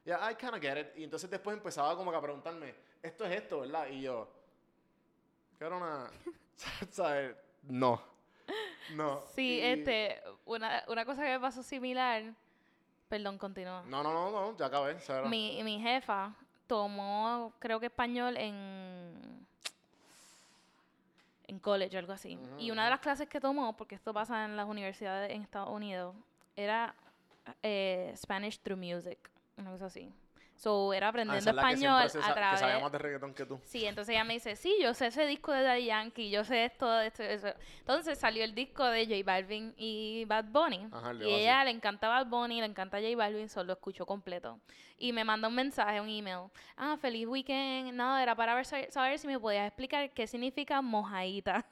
Yeah, 0.06 0.20
I 0.32 0.36
kind 0.36 0.54
of 0.54 0.62
get 0.62 0.78
it. 0.78 0.88
Y 0.98 1.04
entonces 1.04 1.30
después 1.30 1.58
empezaba 1.58 1.94
como 1.98 2.12
que 2.12 2.18
a 2.18 2.22
preguntarme, 2.22 2.74
esto 3.02 3.26
es 3.26 3.42
esto, 3.42 3.60
¿verdad? 3.62 3.88
Y 3.90 4.02
yo, 4.04 4.30
cabrona, 5.60 6.10
¿sabes? 6.92 7.36
No. 7.64 8.02
No. 8.96 9.22
Sí, 9.36 9.58
Y- 9.60 9.62
este, 9.62 10.22
una, 10.46 10.84
una 10.88 11.04
cosa 11.06 11.24
que 11.24 11.30
me 11.30 11.40
pasó 11.40 11.62
similar. 11.64 12.24
Perdón, 13.10 13.38
continúa. 13.38 13.84
No, 13.88 14.04
no, 14.04 14.14
no, 14.14 14.32
no, 14.32 14.58
ya 14.58 14.66
acabé. 14.66 14.98
Mi, 15.30 15.62
mi 15.64 15.80
jefa 15.80 16.34
tomó, 16.68 17.54
creo 17.60 17.80
que 17.80 17.86
español 17.88 18.36
en 18.38 19.46
en 21.48 21.60
college 21.60 21.95
o 21.95 22.00
algo 22.00 22.14
así. 22.14 22.38
Y 22.58 22.72
una 22.72 22.84
de 22.84 22.89
las 22.89 23.00
clases 23.00 23.28
que 23.28 23.39
tomó, 23.39 23.76
porque 23.76 23.95
esto 23.95 24.14
pasa 24.14 24.45
en 24.45 24.56
las 24.56 24.68
universidades 24.68 25.32
en 25.32 25.41
Estados 25.41 25.70
Unidos, 25.70 26.16
era 26.56 26.93
eh, 27.64 28.14
Spanish 28.16 28.60
through 28.60 28.80
music, 28.80 29.18
una 29.58 29.72
cosa 29.72 29.86
así. 29.86 30.12
So, 30.58 30.91
era 30.91 31.05
Ah, 31.05 31.10
aprendiendo 31.12 31.38
es 31.38 31.43
siempre 31.43 31.62
español 31.72 32.10
se 32.10 32.18
a 32.18 32.22
sa- 32.22 32.28
Que 32.30 32.34
través... 32.34 32.60
sabía 32.60 32.80
más 32.80 32.91
de 32.91 32.97
reggaetón 32.97 33.34
que 33.36 33.45
tú. 33.45 33.62
Sí, 33.64 33.86
entonces 33.86 34.16
ella 34.16 34.24
me 34.24 34.34
dice, 34.34 34.55
sí, 34.55 34.76
yo 34.82 34.93
sé 34.95 35.05
ese 35.08 35.26
disco 35.28 35.51
de 35.51 35.62
Daddy 35.62 35.86
Yankee, 35.86 36.32
yo 36.32 36.43
sé 36.43 36.66
esto, 36.66 36.99
esto, 36.99 37.22
eso. 37.22 37.49
Entonces 37.80 38.18
salió 38.18 38.43
el 38.43 38.55
disco 38.55 38.84
de 38.86 39.05
J 39.05 39.22
Balvin 39.24 39.76
y 39.78 40.26
Bad 40.26 40.45
Bunny. 40.45 40.88
Ajá, 40.91 41.14
y 41.14 41.32
ella 41.32 41.64
le 41.64 41.70
encanta 41.70 42.08
Bad 42.08 42.26
Bunny, 42.26 42.60
le 42.60 42.66
encanta 42.66 42.97
J 42.97 43.16
Balvin, 43.16 43.49
solo 43.49 43.74
escuchó 43.74 44.05
completo. 44.08 44.60
Y 44.97 45.14
me 45.14 45.24
manda 45.24 45.47
un 45.47 45.53
mensaje, 45.53 46.01
un 46.01 46.10
email. 46.10 46.49
Ah, 46.76 46.97
feliz 46.99 47.28
weekend. 47.28 47.93
No, 47.93 48.18
era 48.18 48.34
para 48.34 48.55
ver, 48.55 48.66
saber 48.66 49.20
si 49.20 49.28
me 49.28 49.39
podías 49.39 49.68
explicar 49.68 50.10
qué 50.10 50.26
significa 50.26 50.82
mojaíta. 50.82 51.64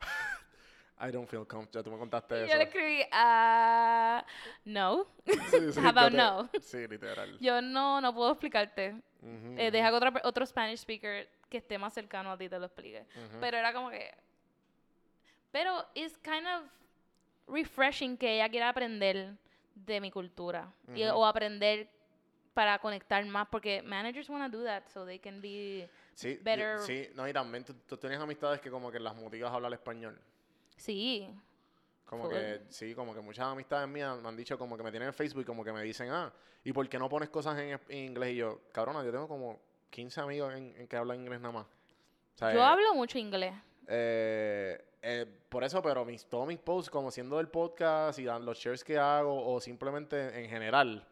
I 1.00 1.10
don't 1.10 1.28
feel 1.28 1.44
comfortable. 1.46 1.82
Tú 1.84 1.90
me 1.90 1.98
contaste 1.98 2.34
Y 2.34 2.42
eso. 2.44 2.52
yo 2.52 2.56
le 2.58 2.64
escribí, 2.64 3.02
ah, 3.12 4.24
no. 4.64 5.06
Sí, 5.26 5.72
sí, 5.72 5.80
How 5.80 5.88
about 5.88 6.10
te- 6.12 6.16
no? 6.16 6.48
Sí, 6.60 6.86
literal. 6.86 7.36
Yo 7.40 7.60
no, 7.60 8.00
no 8.00 8.14
puedo 8.14 8.30
explicarte. 8.30 8.92
Ujú, 9.20 9.54
Eh, 9.58 9.70
deja 9.70 9.90
que 9.90 9.96
otra, 9.96 10.12
pe- 10.12 10.20
otro 10.24 10.46
Spanish 10.46 10.80
speaker 10.80 11.28
que 11.48 11.58
esté 11.58 11.78
más 11.78 11.92
cercano 11.94 12.30
a 12.30 12.38
ti 12.38 12.48
te 12.48 12.58
lo 12.58 12.66
explique. 12.66 13.06
ujú. 13.16 13.40
Pero 13.40 13.56
era 13.56 13.72
como 13.72 13.90
que. 13.90 14.12
Pero 15.50 15.84
it's 15.94 16.16
kind 16.18 16.46
of 16.46 16.64
refreshing 17.48 18.16
que 18.16 18.36
ella 18.36 18.48
quiera 18.48 18.68
aprender 18.68 19.36
de 19.74 20.00
mi 20.00 20.10
cultura. 20.10 20.72
y- 20.94 21.04
Ujú. 21.08 21.18
o 21.18 21.26
aprender 21.26 21.88
para 22.54 22.78
conectar 22.78 23.24
más. 23.26 23.48
Porque 23.48 23.82
managers 23.82 24.28
want 24.28 24.50
to 24.50 24.58
do 24.58 24.64
that 24.64 24.84
so 24.88 25.04
they 25.04 25.18
can 25.18 25.40
be. 25.40 25.88
Sí, 26.14 26.38
better- 26.42 26.78
sí, 26.80 27.08
no, 27.16 27.26
y 27.26 27.32
también 27.32 27.64
tú, 27.64 27.74
tú 27.88 27.96
tienes 27.96 28.20
amistades 28.20 28.60
que 28.60 28.70
como 28.70 28.92
que 28.92 29.00
las 29.00 29.16
motivas 29.16 29.50
a 29.50 29.54
hablar 29.56 29.72
español. 29.72 30.16
Sí. 30.76 31.28
Como 32.04 32.24
Full. 32.24 32.34
que, 32.34 32.60
sí, 32.68 32.94
como 32.94 33.14
que 33.14 33.20
muchas 33.20 33.46
amistades 33.46 33.88
mías 33.88 34.20
me 34.20 34.28
han 34.28 34.36
dicho 34.36 34.58
como 34.58 34.76
que 34.76 34.82
me 34.82 34.90
tienen 34.90 35.08
en 35.08 35.14
Facebook 35.14 35.42
y 35.42 35.44
como 35.44 35.64
que 35.64 35.72
me 35.72 35.82
dicen, 35.82 36.10
ah, 36.10 36.32
¿y 36.62 36.72
por 36.72 36.88
qué 36.88 36.98
no 36.98 37.08
pones 37.08 37.30
cosas 37.30 37.58
en, 37.58 37.80
inglés? 37.96 38.32
Y 38.34 38.36
yo, 38.36 38.60
cabrona, 38.72 39.02
yo 39.02 39.10
tengo 39.10 39.26
como 39.26 39.60
15 39.90 40.20
amigos 40.20 40.54
en, 40.54 40.74
en 40.76 40.86
que 40.86 40.96
hablan 40.96 41.20
inglés 41.20 41.40
nada 41.40 41.52
más. 41.52 41.66
O 41.66 42.38
sea, 42.38 42.52
Yo 42.52 42.60
eh, 42.60 42.64
hablo 42.64 42.94
mucho 42.94 43.18
inglés. 43.18 43.54
eh, 43.88 44.84
eh, 45.06 45.26
por 45.48 45.62
eso, 45.64 45.82
pero 45.82 46.04
mis, 46.04 46.24
todos 46.26 46.46
mis 46.46 46.58
posts, 46.58 46.90
como 46.90 47.10
siendo 47.10 47.36
del 47.36 47.48
podcast 47.48 48.18
y 48.18 48.24
los 48.24 48.58
shares 48.58 48.82
que 48.82 48.98
hago, 48.98 49.52
o 49.52 49.60
simplemente 49.60 50.42
en 50.42 50.48
general, 50.48 51.06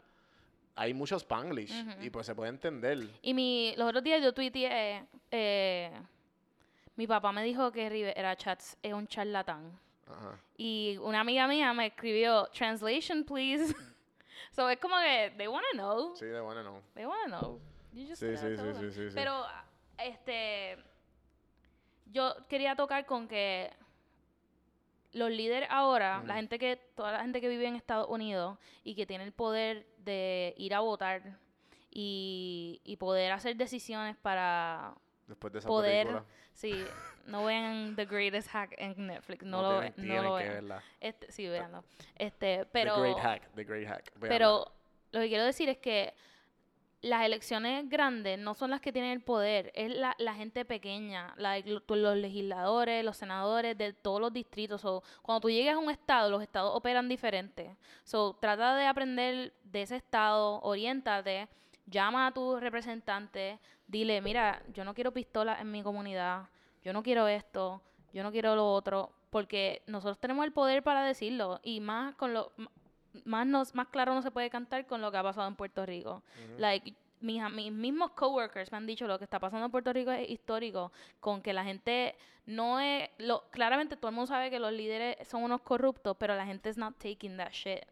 hay 0.75 0.95
mucho 0.95 1.17
spanglish 1.17 1.71
y 2.01 2.09
pues 2.09 2.25
se 2.25 2.33
puede 2.33 2.49
entender. 2.49 3.07
Y 3.21 3.33
mi, 3.35 3.75
los 3.77 3.87
otros 3.89 4.03
días 4.03 4.21
yo 4.21 4.33
tuiteé. 4.33 5.05
Eh, 6.93 6.97
mi 6.97 7.07
papá 7.07 7.31
me 7.31 7.43
dijo 7.43 7.71
que 7.71 7.89
Rivera 7.89 8.35
Chats 8.35 8.77
es 8.81 8.93
un 8.93 9.07
charlatán. 9.07 9.79
Ajá. 10.07 10.39
Y 10.57 10.97
una 11.01 11.21
amiga 11.21 11.47
mía 11.47 11.73
me 11.73 11.87
escribió, 11.87 12.47
translation, 12.47 13.23
please. 13.23 13.73
so 14.51 14.69
es 14.69 14.79
como 14.79 14.95
que, 14.97 15.33
they 15.37 15.47
want 15.47 15.65
to 15.71 15.77
know. 15.77 16.15
Sí, 16.15 16.25
de 16.25 16.39
bueno, 16.41 16.63
no. 16.63 16.81
They 16.93 17.05
want 17.05 17.23
to 17.23 17.29
know. 17.29 17.61
You 17.93 18.07
just 18.07 18.21
Sí, 18.21 18.37
sí, 18.37 18.57
sí, 18.57 18.91
sí, 18.91 19.09
sí. 19.09 19.15
Pero, 19.15 19.45
este, 19.97 20.77
yo 22.07 22.35
quería 22.47 22.75
tocar 22.75 23.05
con 23.05 23.27
que 23.27 23.71
los 25.13 25.29
líderes 25.29 25.69
ahora, 25.71 26.23
la 26.25 26.35
gente 26.35 26.57
que, 26.57 26.75
toda 26.95 27.11
la 27.11 27.21
gente 27.21 27.39
que 27.39 27.47
vive 27.47 27.67
en 27.67 27.75
Estados 27.75 28.09
Unidos 28.09 28.57
y 28.83 28.95
que 28.95 29.05
tiene 29.05 29.23
el 29.23 29.31
poder 29.31 29.85
de 29.99 30.55
ir 30.57 30.73
a 30.73 30.79
votar 30.79 31.37
y, 31.91 32.81
y 32.83 32.97
poder 32.97 33.31
hacer 33.31 33.55
decisiones 33.55 34.17
para 34.17 34.95
Después 35.27 35.53
de 35.53 35.59
esa 35.59 35.67
poder, 35.67 36.07
película. 36.07 36.25
Sí, 36.53 36.85
no 37.27 37.45
vean 37.45 37.95
The 37.95 38.05
Greatest 38.05 38.49
Hack 38.49 38.75
en 38.77 39.07
Netflix, 39.07 39.43
no, 39.43 39.61
No, 39.61 39.71
lo, 39.73 39.79
tienen, 39.81 39.93
no 39.97 40.03
tienen 40.03 40.23
lo 40.23 40.37
que 40.37 40.43
vean. 40.43 40.53
verla. 40.55 40.83
Este, 40.99 41.31
sí, 41.31 41.47
véanlo. 41.47 41.83
Este, 42.15 42.65
pero, 42.71 42.95
the 42.95 43.01
Great 43.01 43.17
Hack, 43.19 43.49
The 43.55 43.63
Great 43.63 43.87
Hack. 43.87 44.11
pero 44.19 44.71
lo 45.11 45.19
que 45.21 45.27
quiero 45.29 45.45
decir 45.45 45.69
es 45.69 45.77
que 45.77 46.13
las 47.01 47.25
elecciones 47.25 47.89
grandes 47.89 48.39
no 48.39 48.53
son 48.53 48.71
las 48.71 48.79
que 48.79 48.93
tienen 48.93 49.11
el 49.11 49.19
poder, 49.21 49.73
es 49.75 49.93
la, 49.93 50.15
la 50.19 50.33
gente 50.35 50.63
pequeña, 50.63 51.33
la- 51.35 51.59
los 51.59 52.17
legisladores, 52.17 53.03
los 53.03 53.17
senadores 53.17 53.77
de 53.77 53.91
todos 53.91 54.21
los 54.21 54.31
distritos. 54.31 54.79
So, 54.79 55.03
cuando 55.21 55.41
tú 55.41 55.49
llegues 55.49 55.73
a 55.73 55.79
un 55.79 55.89
estado, 55.91 56.29
los 56.29 56.41
estados 56.41 56.73
operan 56.73 57.09
diferente. 57.09 57.75
So, 58.05 58.37
trata 58.39 58.77
de 58.77 58.85
aprender 58.85 59.51
de 59.65 59.81
ese 59.81 59.97
estado, 59.97 60.61
oriéntate, 60.61 61.49
llama 61.87 62.27
a 62.27 62.31
tu 62.33 62.57
representante, 62.57 63.59
dile, 63.93 64.21
mira, 64.21 64.61
yo 64.73 64.83
no 64.83 64.93
quiero 64.93 65.13
pistolas 65.13 65.61
en 65.61 65.71
mi 65.71 65.83
comunidad, 65.83 66.49
yo 66.83 66.91
no 66.91 67.03
quiero 67.03 67.27
esto, 67.27 67.81
yo 68.11 68.23
no 68.23 68.31
quiero 68.31 68.55
lo 68.55 68.73
otro, 68.73 69.11
porque 69.29 69.83
nosotros 69.87 70.17
tenemos 70.19 70.43
el 70.45 70.51
poder 70.51 70.83
para 70.83 71.03
decirlo 71.03 71.59
y 71.63 71.79
más 71.79 72.15
con 72.15 72.33
lo 72.33 72.51
más 73.25 73.45
nos, 73.45 73.75
más 73.75 73.89
claro 73.89 74.15
no 74.15 74.23
se 74.23 74.31
puede 74.31 74.49
cantar 74.49 74.87
con 74.87 74.99
lo 74.99 75.11
que 75.11 75.17
ha 75.17 75.23
pasado 75.23 75.47
en 75.47 75.55
Puerto 75.55 75.85
Rico. 75.85 76.23
Like 76.57 76.95
mis, 77.21 77.41
mis 77.51 77.71
mismos 77.71 78.11
coworkers 78.11 78.71
me 78.71 78.77
han 78.79 78.87
dicho 78.87 79.07
lo 79.07 79.17
que 79.17 79.23
está 79.23 79.39
pasando 79.39 79.65
en 79.65 79.71
Puerto 79.71 79.93
Rico 79.93 80.11
es 80.11 80.29
histórico, 80.29 80.91
con 81.19 81.41
que 81.41 81.53
la 81.53 81.63
gente 81.63 82.15
no 82.45 82.79
es, 82.79 83.09
lo, 83.19 83.43
claramente 83.51 83.95
todo 83.95 84.09
el 84.09 84.15
mundo 84.15 84.27
sabe 84.27 84.49
que 84.49 84.59
los 84.59 84.73
líderes 84.73 85.27
son 85.27 85.43
unos 85.43 85.61
corruptos, 85.61 86.17
pero 86.17 86.35
la 86.35 86.45
gente 86.45 86.69
es 86.69 86.77
not 86.77 86.97
taking 86.97 87.37
that 87.37 87.51
shit. 87.51 87.85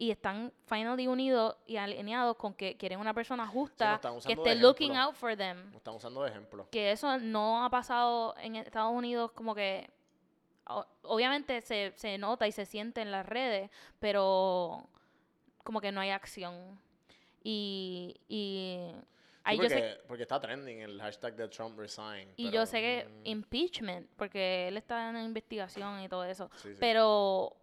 Y 0.00 0.12
están 0.12 0.52
finally 0.66 1.08
unidos 1.08 1.56
y 1.66 1.76
alineados 1.76 2.36
con 2.36 2.54
que 2.54 2.76
quieren 2.76 3.00
una 3.00 3.12
persona 3.12 3.46
justa 3.48 4.00
que 4.24 4.32
esté 4.34 4.54
looking 4.54 4.96
out 4.96 5.14
for 5.14 5.36
them 5.36 5.66
Nos 5.66 5.76
están 5.76 5.94
usando 5.96 6.22
de 6.22 6.30
ejemplo. 6.30 6.68
que 6.70 6.92
eso 6.92 7.18
no 7.18 7.64
ha 7.64 7.70
pasado 7.70 8.34
en 8.40 8.54
Estados 8.56 8.92
Unidos 8.92 9.32
como 9.32 9.54
que 9.56 9.90
o- 10.68 10.86
obviamente 11.02 11.60
se, 11.62 11.92
se 11.96 12.16
nota 12.16 12.46
y 12.46 12.52
se 12.52 12.64
siente 12.64 13.00
en 13.00 13.10
las 13.10 13.26
redes, 13.26 13.70
pero 13.98 14.86
como 15.64 15.80
que 15.80 15.90
no 15.90 16.00
hay 16.00 16.10
acción. 16.10 16.78
Y, 17.42 18.14
y 18.28 18.92
Sí, 19.48 19.56
yo 19.56 19.62
porque, 19.62 19.68
sé, 19.68 20.00
porque 20.06 20.22
está 20.24 20.38
trending 20.38 20.80
el 20.80 21.00
hashtag 21.00 21.34
de 21.34 21.48
Trump 21.48 21.78
resign. 21.78 22.28
y 22.36 22.44
pero, 22.46 22.54
yo 22.54 22.66
sé 22.66 22.80
que 22.80 23.08
mm, 23.08 23.26
impeachment, 23.26 24.10
porque 24.16 24.68
él 24.68 24.76
está 24.76 25.08
en 25.08 25.16
investigación 25.24 26.02
y 26.02 26.08
todo 26.08 26.22
eso, 26.24 26.50
sí, 26.56 26.68
sí. 26.72 26.76
pero 26.78 27.56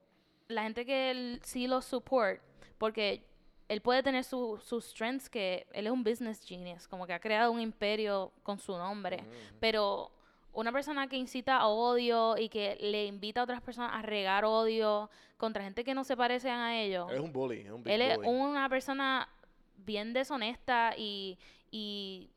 la 0.47 0.63
gente 0.63 0.85
que 0.85 1.11
él 1.11 1.39
sí 1.43 1.67
lo 1.67 1.81
support, 1.81 2.41
porque 2.77 3.23
él 3.67 3.81
puede 3.81 4.03
tener 4.03 4.23
su- 4.23 4.59
sus 4.63 4.85
strengths, 4.85 5.29
que 5.29 5.65
él 5.73 5.87
es 5.87 5.91
un 5.91 6.03
business 6.03 6.45
genius, 6.45 6.87
como 6.87 7.07
que 7.07 7.13
ha 7.13 7.19
creado 7.19 7.51
un 7.51 7.59
imperio 7.59 8.31
con 8.43 8.59
su 8.59 8.77
nombre, 8.77 9.17
ujú. 9.17 9.57
pero 9.59 10.11
una 10.53 10.71
persona 10.71 11.07
que 11.07 11.17
incita 11.17 11.57
a 11.57 11.67
odio 11.67 12.37
y 12.37 12.47
que 12.47 12.77
le 12.79 13.05
invita 13.07 13.41
a 13.41 13.43
otras 13.43 13.61
personas 13.61 13.91
a 13.93 14.01
regar 14.03 14.45
odio 14.45 15.09
contra 15.37 15.63
gente 15.63 15.83
que 15.83 15.93
no 15.93 16.03
se 16.03 16.15
parecen 16.15 16.53
a 16.53 16.79
ellos, 16.79 17.09
Él 17.09 17.15
es 17.17 17.21
un 17.23 17.33
bully, 17.33 17.59
es 17.61 17.71
un 17.71 17.83
big 17.83 17.93
él 17.93 18.01
es 18.03 18.15
bully. 18.17 18.29
una 18.29 18.69
persona 18.69 19.27
bien 19.77 20.13
deshonesta 20.13 20.93
y, 20.95 21.37
y 21.71 22.29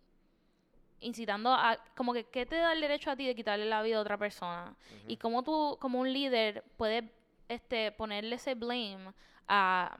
incitando 1.01 1.51
a 1.53 1.79
como 1.95 2.13
que 2.13 2.25
qué 2.25 2.45
te 2.45 2.57
da 2.57 2.73
el 2.73 2.81
derecho 2.81 3.11
a 3.11 3.17
ti 3.17 3.27
de 3.27 3.35
quitarle 3.37 3.67
la 3.67 3.83
vida 3.83 3.99
a 3.99 4.01
otra 4.01 4.19
persona 4.19 4.75
y 5.07 5.17
cómo 5.17 5.45
tú 5.45 5.77
como 5.81 6.01
un 6.01 6.13
líder 6.13 6.65
puedes 6.77 7.05
este 7.49 7.93
ponerle 7.93 8.37
ese 8.37 8.55
blame 8.55 9.13
a 9.49 9.99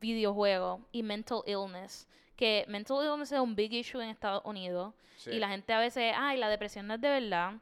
videojuegos 0.00 0.80
y 0.92 1.02
mental 1.02 1.42
illness 1.46 2.06
que 2.36 2.64
mental 2.68 2.98
illness 3.04 3.32
es 3.32 3.40
un 3.40 3.54
big 3.56 3.72
issue 3.72 4.00
en 4.00 4.10
Estados 4.10 4.42
Unidos 4.44 4.94
Sí. 5.16 5.30
y 5.32 5.38
la 5.40 5.48
gente 5.48 5.72
a 5.72 5.80
veces 5.80 6.14
ay 6.16 6.38
la 6.38 6.48
depresión 6.48 6.86
no 6.86 6.94
es 6.94 7.00
de 7.00 7.08
verdad. 7.08 7.54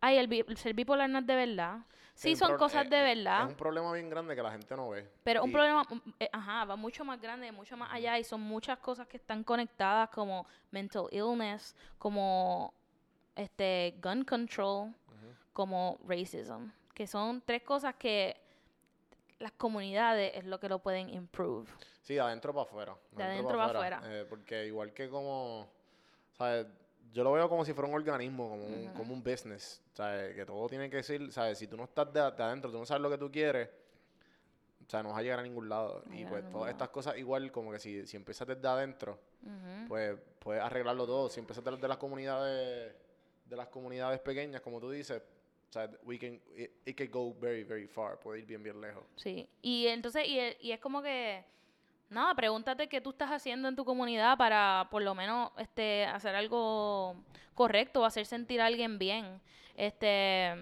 Ay 0.00 0.16
el, 0.16 0.26
bi- 0.26 0.42
el 0.48 0.56
ser 0.56 0.72
bipolar 0.72 1.08
no 1.10 1.18
es 1.18 1.26
de 1.26 1.36
verdad 1.36 1.80
sí 2.14 2.32
Es 2.32 2.38
son 2.38 2.56
cosas 2.56 2.86
eh, 2.86 2.88
de 2.88 2.96
eh, 2.98 3.14
verdad. 3.14 3.42
Es 3.42 3.48
un 3.50 3.56
problema 3.56 3.92
bien 3.92 4.08
grande 4.08 4.34
que 4.34 4.42
la 4.42 4.50
gente 4.52 4.74
no 4.74 4.88
ve. 4.88 5.06
pero 5.22 5.44
un 5.44 5.52
problema, 5.52 5.82
mm, 5.82 5.98
eh, 6.20 6.30
ajá, 6.32 6.64
va 6.64 6.76
mucho 6.76 7.04
más 7.04 7.20
grande, 7.20 7.52
mucho 7.52 7.76
más 7.76 7.92
allá 7.92 8.18
y 8.18 8.24
son 8.24 8.40
muchas 8.40 8.78
cosas 8.78 9.06
que 9.06 9.18
están 9.18 9.44
conectadas 9.44 10.08
como 10.10 10.46
mental 10.70 11.08
illness, 11.12 11.76
como 11.98 12.72
este 13.36 13.94
gun 14.02 14.24
control, 14.24 14.94
como 15.52 15.98
racism, 16.06 16.70
que 16.94 17.06
son 17.06 17.42
tres 17.44 17.62
cosas 17.62 17.96
que 17.96 18.36
las 19.40 19.52
comunidades 19.52 20.32
es 20.36 20.44
lo 20.44 20.58
que 20.60 20.68
lo 20.68 20.78
pueden 20.78 21.10
improve. 21.10 21.66
Sí, 22.00 22.14
de 22.14 22.20
adentro 22.20 22.52
para 22.52 22.62
afuera. 22.64 22.96
De 23.12 23.22
adentro 23.22 23.56
pa' 23.58 23.64
afuera. 23.66 24.00
eh, 24.04 24.24
porque 24.28 24.66
igual 24.66 24.92
que 24.92 25.08
como, 25.08 25.68
¿sabes? 26.38 26.66
Yo 27.12 27.22
lo 27.22 27.32
veo 27.32 27.48
como 27.48 27.64
si 27.64 27.72
fuera 27.72 27.88
un 27.88 27.94
organismo, 27.94 28.48
como 28.48 28.64
un, 28.64 28.88
como 28.94 29.12
un 29.14 29.22
business, 29.22 29.82
¿sabes? 29.92 30.34
Que 30.34 30.44
todo 30.44 30.68
tiene 30.68 30.88
que 30.90 30.96
decir, 30.96 31.32
¿sabes? 31.32 31.58
Si 31.58 31.66
tú 31.66 31.76
no 31.76 31.84
estás 31.84 32.12
de, 32.12 32.20
de 32.20 32.42
adentro, 32.42 32.70
tú 32.70 32.78
no 32.78 32.86
sabes 32.86 33.02
lo 33.02 33.10
que 33.10 33.18
tú 33.18 33.30
quieres, 33.30 33.68
o 34.86 34.90
sea, 34.90 35.02
no 35.02 35.10
vas 35.10 35.18
a 35.18 35.22
llegar 35.22 35.38
a 35.38 35.42
ningún 35.42 35.68
lado. 35.68 36.02
No 36.06 36.14
y 36.14 36.24
pues 36.24 36.42
todas 36.42 36.52
lado. 36.54 36.68
estas 36.68 36.88
cosas 36.90 37.16
igual, 37.16 37.50
como 37.52 37.70
que 37.72 37.78
si, 37.78 38.06
si 38.06 38.16
empiezas 38.16 38.46
desde 38.48 38.66
adentro, 38.66 39.18
pues 39.88 40.18
puedes 40.38 40.62
arreglarlo 40.62 41.06
todo. 41.06 41.28
Si 41.28 41.40
empiezas 41.40 41.64
de, 41.64 41.76
de 41.76 41.88
las 41.88 41.96
comunidades, 41.98 42.94
de 43.44 43.56
las 43.56 43.68
comunidades 43.68 44.20
pequeñas, 44.20 44.60
como 44.60 44.80
tú 44.80 44.90
dices, 44.90 45.22
o 45.74 45.76
sea, 45.76 45.90
we 46.04 46.16
can, 46.18 46.40
it, 46.56 46.70
it 46.86 46.96
can 46.96 47.10
go 47.10 47.34
very, 47.40 47.64
very 47.64 47.88
far, 47.88 48.16
puede 48.20 48.40
ir 48.40 48.46
bien, 48.46 48.62
bien 48.62 48.80
lejos. 48.80 49.02
Sí, 49.16 49.48
y 49.60 49.88
entonces, 49.88 50.24
y, 50.24 50.38
y 50.60 50.70
es 50.70 50.78
como 50.78 51.02
que, 51.02 51.44
nada, 52.10 52.32
pregúntate 52.34 52.88
qué 52.88 53.00
tú 53.00 53.10
estás 53.10 53.30
haciendo 53.30 53.66
en 53.66 53.74
tu 53.74 53.84
comunidad 53.84 54.38
para 54.38 54.86
por 54.88 55.02
lo 55.02 55.16
menos 55.16 55.50
este, 55.58 56.04
hacer 56.04 56.36
algo 56.36 57.16
correcto 57.54 58.02
o 58.02 58.04
hacer 58.04 58.24
sentir 58.24 58.60
a 58.60 58.66
alguien 58.66 59.00
bien. 59.00 59.40
Este, 59.74 60.54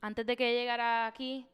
antes 0.00 0.26
de 0.26 0.36
que 0.36 0.52
llegara 0.52 1.06
aquí, 1.06 1.46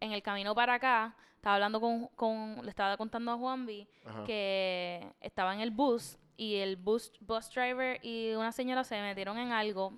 en 0.00 0.12
el 0.12 0.22
camino 0.22 0.54
para 0.54 0.74
acá, 0.74 1.16
estaba 1.36 1.54
hablando 1.54 1.80
con, 1.80 2.08
con 2.08 2.60
le 2.62 2.68
estaba 2.68 2.98
contando 2.98 3.32
a 3.32 3.38
Juanvi 3.38 3.88
que 4.26 5.10
estaba 5.20 5.54
en 5.54 5.60
el 5.60 5.70
bus 5.70 6.18
y 6.38 6.54
el 6.54 6.76
bus, 6.76 7.12
bus 7.20 7.50
driver 7.50 7.98
y 8.02 8.32
una 8.34 8.52
señora 8.52 8.84
se 8.84 8.98
metieron 9.02 9.36
en 9.38 9.50
algo, 9.50 9.92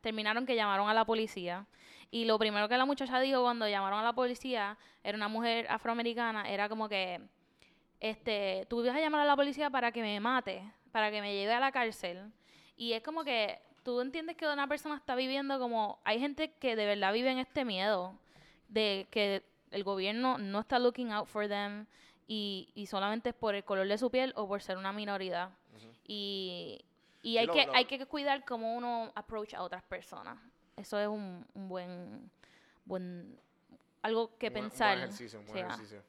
terminaron 0.00 0.46
que 0.46 0.54
llamaron 0.54 0.88
a 0.88 0.94
la 0.94 1.04
policía 1.04 1.66
y 2.12 2.24
lo 2.24 2.38
primero 2.38 2.68
que 2.68 2.78
la 2.78 2.86
muchacha 2.86 3.18
dijo 3.18 3.42
cuando 3.42 3.68
llamaron 3.68 3.98
a 3.98 4.04
la 4.04 4.12
policía 4.12 4.78
era 5.02 5.16
una 5.16 5.26
mujer 5.26 5.66
afroamericana, 5.68 6.48
era 6.48 6.68
como 6.68 6.88
que 6.88 7.20
este, 7.98 8.66
tú 8.70 8.82
ibas 8.82 8.96
a 8.96 9.00
llamar 9.00 9.22
a 9.22 9.24
la 9.24 9.34
policía 9.34 9.68
para 9.68 9.90
que 9.90 10.00
me 10.00 10.20
mate, 10.20 10.62
para 10.92 11.10
que 11.10 11.20
me 11.20 11.34
lleve 11.34 11.52
a 11.52 11.60
la 11.60 11.72
cárcel. 11.72 12.32
Y 12.76 12.92
es 12.92 13.02
como 13.02 13.24
que 13.24 13.60
tú 13.82 14.00
entiendes 14.00 14.36
que 14.36 14.46
una 14.46 14.68
persona 14.68 14.94
está 14.94 15.16
viviendo 15.16 15.58
como 15.58 15.98
hay 16.04 16.20
gente 16.20 16.52
que 16.52 16.76
de 16.76 16.86
verdad 16.86 17.12
vive 17.12 17.32
en 17.32 17.38
este 17.38 17.64
miedo 17.64 18.16
de 18.68 19.08
que 19.10 19.42
el 19.72 19.82
gobierno 19.82 20.38
no 20.38 20.60
está 20.60 20.78
looking 20.78 21.10
out 21.10 21.26
for 21.26 21.48
them 21.48 21.86
y, 22.28 22.70
y 22.76 22.86
solamente 22.86 23.30
es 23.30 23.34
por 23.34 23.56
el 23.56 23.64
color 23.64 23.88
de 23.88 23.98
su 23.98 24.08
piel 24.08 24.32
o 24.36 24.46
por 24.46 24.62
ser 24.62 24.78
una 24.78 24.92
minoridad. 24.92 25.50
Y, 26.06 26.80
y 27.22 27.38
hay, 27.38 27.46
lo- 27.46 27.52
que, 27.52 27.66
lo- 27.66 27.74
hay 27.74 27.84
que 27.86 28.04
cuidar 28.06 28.44
cómo 28.44 28.74
uno 28.76 29.12
approach 29.14 29.54
a 29.54 29.62
otras 29.62 29.82
personas. 29.84 30.38
Eso 30.76 30.98
es 30.98 31.08
un, 31.08 31.46
un 31.54 31.68
buen, 31.68 32.30
buen, 32.84 33.38
algo 34.02 34.36
que 34.38 34.48
Un 34.48 34.54
pensar. 34.54 34.96
buen 34.96 35.04
ejercicio, 35.04 35.38
un 35.40 35.46
buen 35.46 35.56
Sí, 35.58 35.62
ah. 35.62 35.66
ejercicio. 35.74 36.02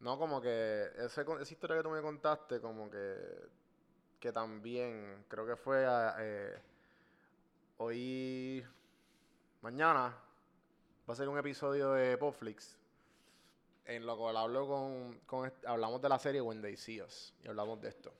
No, 0.00 0.18
como 0.18 0.40
que 0.40 0.90
ese 0.98 1.22
esa 1.22 1.52
historia 1.52 1.76
que 1.78 1.82
tú 1.82 1.90
me 1.90 2.02
contaste, 2.02 2.60
como 2.60 2.90
que, 2.90 3.16
que 4.20 4.30
también, 4.32 5.24
creo 5.28 5.46
que 5.46 5.56
fue 5.56 5.86
a- 5.86 6.14
eh, 6.18 6.60
hoy, 7.78 8.64
mañana, 9.62 10.14
va 11.08 11.12
a 11.12 11.16
ser 11.16 11.28
un 11.28 11.38
episodio 11.38 11.92
de 11.92 12.16
Popflix, 12.18 12.76
en 13.86 14.04
lo 14.06 14.16
cual 14.16 14.36
hablo 14.36 14.66
con, 15.26 15.54
hablamos 15.66 16.00
de 16.02 16.08
la 16.08 16.18
serie 16.18 16.40
When 16.40 16.60
They 16.60 16.76
See 16.76 17.00
Us, 17.00 17.32
y 17.42 17.48
hablamos 17.48 17.80
de 17.80 17.88
esto. 17.88 18.12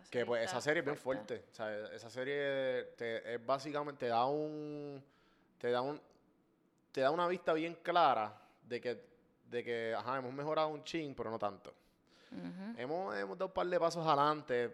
Esa 0.00 0.10
Que 0.10 0.26
pues 0.26 0.44
esa 0.44 0.60
serie 0.60 0.80
es 0.80 0.84
bien 0.84 0.96
fuerte. 0.96 1.44
O 1.50 1.54
sea, 1.54 1.94
esa 1.94 2.10
serie 2.10 2.94
te, 2.96 3.34
es 3.34 3.44
básicamente, 3.44 4.06
te 4.06 4.08
da 4.08 4.26
un. 4.26 5.02
Te 5.58 5.70
da 5.70 5.80
un. 5.80 6.00
Te 6.92 7.00
da 7.02 7.10
una 7.10 7.26
vista 7.28 7.52
bien 7.52 7.74
clara 7.82 8.40
de 8.62 8.80
que, 8.80 9.04
de 9.44 9.64
que, 9.64 9.94
ajá, 9.94 10.18
hemos 10.18 10.32
mejorado 10.32 10.68
un 10.68 10.82
chin, 10.84 11.14
pero 11.14 11.30
no 11.30 11.38
tanto. 11.38 11.74
Hemos, 12.76 13.16
hemos 13.16 13.38
dado 13.38 13.46
un 13.46 13.54
par 13.54 13.66
de 13.66 13.80
pasos 13.80 14.06
adelante, 14.06 14.70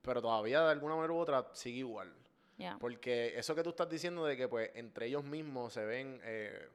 pero 0.00 0.22
todavía 0.22 0.62
de 0.62 0.70
alguna 0.70 0.94
manera 0.94 1.12
u 1.12 1.18
otra 1.18 1.46
sigue 1.52 1.78
igual. 1.78 2.12
Ya. 2.56 2.76
Porque 2.78 3.38
eso 3.38 3.54
que 3.54 3.62
tú 3.62 3.70
estás 3.70 3.88
diciendo 3.88 4.24
de 4.24 4.36
que 4.36 4.48
pues 4.48 4.70
entre 4.74 5.06
ellos 5.06 5.24
mismos 5.24 5.72
se 5.72 5.84
ven. 5.84 6.20
eh, 6.24 6.68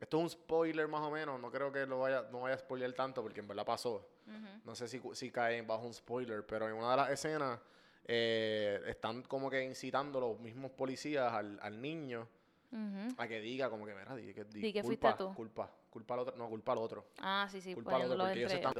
esto 0.00 0.18
es 0.18 0.22
un 0.22 0.30
spoiler 0.30 0.86
más 0.88 1.00
o 1.00 1.10
menos. 1.10 1.40
No 1.40 1.50
creo 1.50 1.72
que 1.72 1.84
lo 1.86 2.00
vaya, 2.00 2.26
no 2.30 2.40
vaya 2.40 2.54
a 2.54 2.58
spoiler 2.58 2.92
tanto 2.92 3.22
porque 3.22 3.40
en 3.40 3.48
verdad 3.48 3.64
pasó. 3.64 4.06
No 4.64 4.74
sé 4.74 4.88
si, 4.88 5.00
si 5.12 5.30
cae 5.30 5.62
bajo 5.62 5.86
un 5.86 5.94
spoiler, 5.94 6.44
pero 6.46 6.68
en 6.68 6.74
una 6.74 6.90
de 6.92 6.96
las 6.96 7.10
escenas 7.10 7.58
eh, 8.04 8.80
están 8.86 9.22
como 9.22 9.50
que 9.50 9.62
incitando 9.64 10.20
los 10.20 10.38
mismos 10.40 10.70
policías 10.72 11.32
al, 11.32 11.58
al 11.62 11.80
niño 11.80 12.26
a 13.16 13.26
que 13.26 13.40
diga 13.40 13.70
como 13.70 13.86
que, 13.86 13.94
mira, 13.94 14.14
di, 14.14 14.32
que, 14.34 14.44
di 14.44 14.60
Di 14.60 14.72
que 14.72 14.82
culpa, 14.82 15.08
fuiste 15.16 15.24
tú". 15.24 15.34
culpa, 15.34 15.70
culpa 15.90 16.14
al 16.14 16.20
otro, 16.20 16.36
no, 16.36 16.48
culpa 16.48 16.72
al 16.72 16.78
otro, 16.78 17.06
Ah, 17.18 17.48
sí, 17.50 17.60
sí, 17.60 17.74
culpa 17.74 17.92
al 17.96 18.02
otro, 18.02 18.16
poniéndolo 18.18 18.24
porque 18.24 18.38
ellos 18.40 18.52
están... 18.52 18.74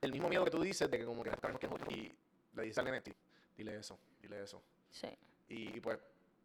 El 0.00 0.12
mismo 0.12 0.28
miedo 0.28 0.44
que 0.44 0.50
tú 0.50 0.62
dices 0.62 0.90
de 0.90 0.98
que 0.98 1.04
como 1.04 1.22
que 1.24 1.30
otro, 1.30 1.90
y 1.90 2.14
le 2.54 2.62
dices 2.62 2.78
al 2.78 2.84
nene, 2.84 3.00
"Di- 3.00 3.14
dile 3.56 3.76
eso, 3.76 3.98
dile 4.20 4.42
eso. 4.42 4.62
Sí. 4.90 5.08
Y, 5.48 5.80
pues, 5.80 5.98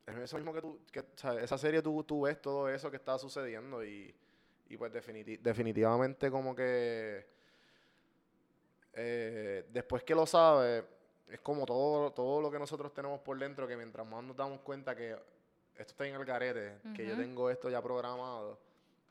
es 0.08 0.16
eso 0.18 0.38
mismo 0.38 0.54
que 0.54 0.62
tú, 0.62 0.80
que, 0.92 1.04
esa 1.42 1.58
serie 1.58 1.82
tú, 1.82 2.04
tú 2.04 2.22
ves 2.22 2.42
todo 2.42 2.70
eso 2.70 2.90
que 2.90 2.98
está 2.98 3.20
sucediendo 3.20 3.84
y, 3.84 4.16
y 4.70 4.78
pues 4.78 4.92
definiti- 4.94 5.40
definitivamente 5.40 6.32
como 6.32 6.56
que 6.56 7.28
eh, 8.94 9.66
después 9.72 10.04
que 10.04 10.16
lo 10.16 10.26
sabes, 10.26 10.84
es 11.28 11.40
como 11.42 11.66
todo, 11.66 12.12
todo 12.12 12.42
lo 12.42 12.50
que 12.52 12.58
nosotros 12.60 12.94
tenemos 12.94 13.20
por 13.22 13.38
dentro, 13.38 13.68
que 13.68 13.78
mientras 13.78 14.06
más 14.06 14.24
nos 14.24 14.36
damos 14.36 14.62
cuenta 14.62 14.96
que 14.96 15.12
esto 15.12 15.92
está 15.94 16.08
en 16.08 16.16
el 16.16 16.26
garete, 16.26 16.80
que 16.96 17.06
yo 17.08 17.16
tengo 17.16 17.50
esto 17.50 17.70
ya 17.70 17.82
programado, 17.82 18.60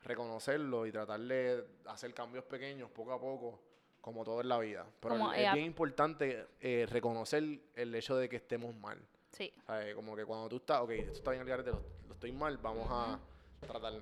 reconocerlo 0.03 0.85
y 0.85 0.91
tratar 0.91 1.19
de 1.19 1.65
hacer 1.87 2.13
cambios 2.13 2.43
pequeños 2.45 2.89
poco 2.91 3.13
a 3.13 3.19
poco, 3.19 3.59
como 4.01 4.23
todo 4.23 4.41
en 4.41 4.49
la 4.49 4.59
vida. 4.59 4.85
Pero 4.99 5.15
Como, 5.15 5.33
es 5.33 5.39
eh, 5.39 5.47
ap- 5.47 5.53
bien 5.55 5.65
importante 5.65 6.47
eh, 6.59 6.85
reconocer 6.89 7.43
el 7.75 7.95
hecho 7.95 8.15
de 8.17 8.29
que 8.29 8.37
estemos 8.37 8.73
mal. 8.75 8.97
Sí. 9.31 9.53
¿Sabes? 9.65 9.95
Como 9.95 10.15
que 10.15 10.25
cuando 10.25 10.47
tú 10.49 10.57
estás, 10.57 10.81
ok, 10.81 10.89
esto 10.91 11.13
está 11.13 11.31
bien 11.31 11.41
el 11.43 11.47
garete, 11.49 11.71
lo, 11.71 11.81
lo 12.07 12.13
estoy 12.13 12.31
mal, 12.31 12.57
vamos 12.57 12.87
a 12.89 13.19
tratar 13.65 13.93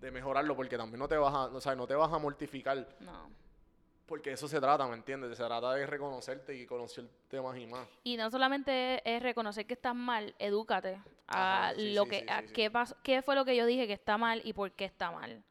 de 0.00 0.10
mejorarlo 0.10 0.54
porque 0.56 0.76
también 0.76 0.98
no 0.98 1.08
te 1.08 1.16
vas 1.16 1.34
a, 1.34 1.48
no, 1.52 1.60
sabes, 1.60 1.76
no 1.78 1.86
te 1.86 1.94
vas 1.94 2.12
a 2.12 2.18
mortificar 2.18 2.86
No. 3.00 3.30
Porque 4.06 4.32
eso 4.32 4.46
se 4.46 4.60
trata, 4.60 4.86
¿me 4.86 4.94
entiendes? 4.94 5.36
Se 5.36 5.44
trata 5.44 5.72
de 5.74 5.84
reconocerte 5.84 6.54
y 6.54 6.64
conocerte 6.64 7.40
más 7.40 7.58
y 7.58 7.66
más. 7.66 7.88
Y 8.04 8.16
no 8.16 8.30
solamente 8.30 9.02
es 9.04 9.20
reconocer 9.22 9.66
que 9.66 9.74
estás 9.74 9.94
mal, 9.96 10.34
edúcate 10.38 11.00
a 11.26 11.68
Ajá, 11.70 11.74
sí, 11.74 11.92
lo 11.92 12.04
sí, 12.04 12.10
que 12.10 12.20
sí, 12.20 12.26
a 12.28 12.42
qué 12.42 12.70
pasó, 12.70 12.96
qué 13.02 13.20
fue 13.22 13.34
lo 13.34 13.44
que 13.44 13.56
yo 13.56 13.66
dije 13.66 13.88
que 13.88 13.92
está 13.94 14.16
mal 14.16 14.40
y 14.44 14.52
por 14.52 14.70
qué 14.72 14.84
está 14.84 15.10
mal. 15.10 15.42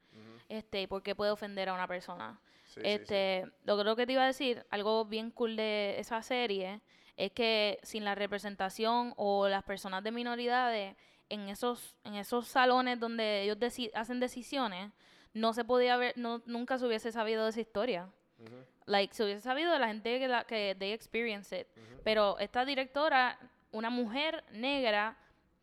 Este, 0.47 0.83
y 0.83 0.87
por 0.87 1.01
qué 1.03 1.15
puede 1.15 1.31
ofender 1.31 1.69
a 1.69 1.73
una 1.73 1.87
persona. 1.87 2.39
Este, 2.77 3.45
lo 3.63 3.77
que 3.77 3.83
lo 3.83 3.95
que 3.95 4.05
te 4.05 4.13
iba 4.13 4.23
a 4.23 4.27
decir, 4.27 4.65
algo 4.69 5.05
bien 5.05 5.31
cool 5.31 5.55
de 5.55 5.95
esa 5.99 6.21
serie 6.21 6.81
es 7.17 7.31
que 7.31 7.79
sin 7.83 8.03
la 8.05 8.15
representación 8.15 9.13
o 9.17 9.47
las 9.47 9.63
personas 9.63 10.03
de 10.03 10.11
minoridades 10.11 10.95
en 11.29 11.49
esos 11.49 11.95
en 12.03 12.15
esos 12.15 12.47
salones 12.47 12.99
donde 12.99 13.43
ellos 13.43 13.57
deci- 13.57 13.91
hacen 13.95 14.19
decisiones, 14.19 14.91
no 15.33 15.53
se 15.53 15.63
podía 15.65 15.97
ver, 15.97 16.13
no, 16.17 16.41
nunca 16.45 16.77
se 16.77 16.85
hubiese 16.85 17.11
sabido 17.11 17.43
de 17.45 17.49
esa 17.49 17.61
historia. 17.61 18.09
Ujú, 18.39 18.65
Like, 18.85 19.13
se 19.13 19.23
hubiese 19.23 19.41
sabido 19.41 19.77
la 19.79 19.87
gente 19.87 20.19
que, 20.19 20.27
la, 20.27 20.43
que 20.43 20.75
they 20.77 20.91
experience 20.93 21.59
it. 21.59 21.67
Pero 22.03 22.37
esta 22.39 22.65
directora, 22.65 23.39
una 23.71 23.89
mujer 23.89 24.43
negra 24.51 25.17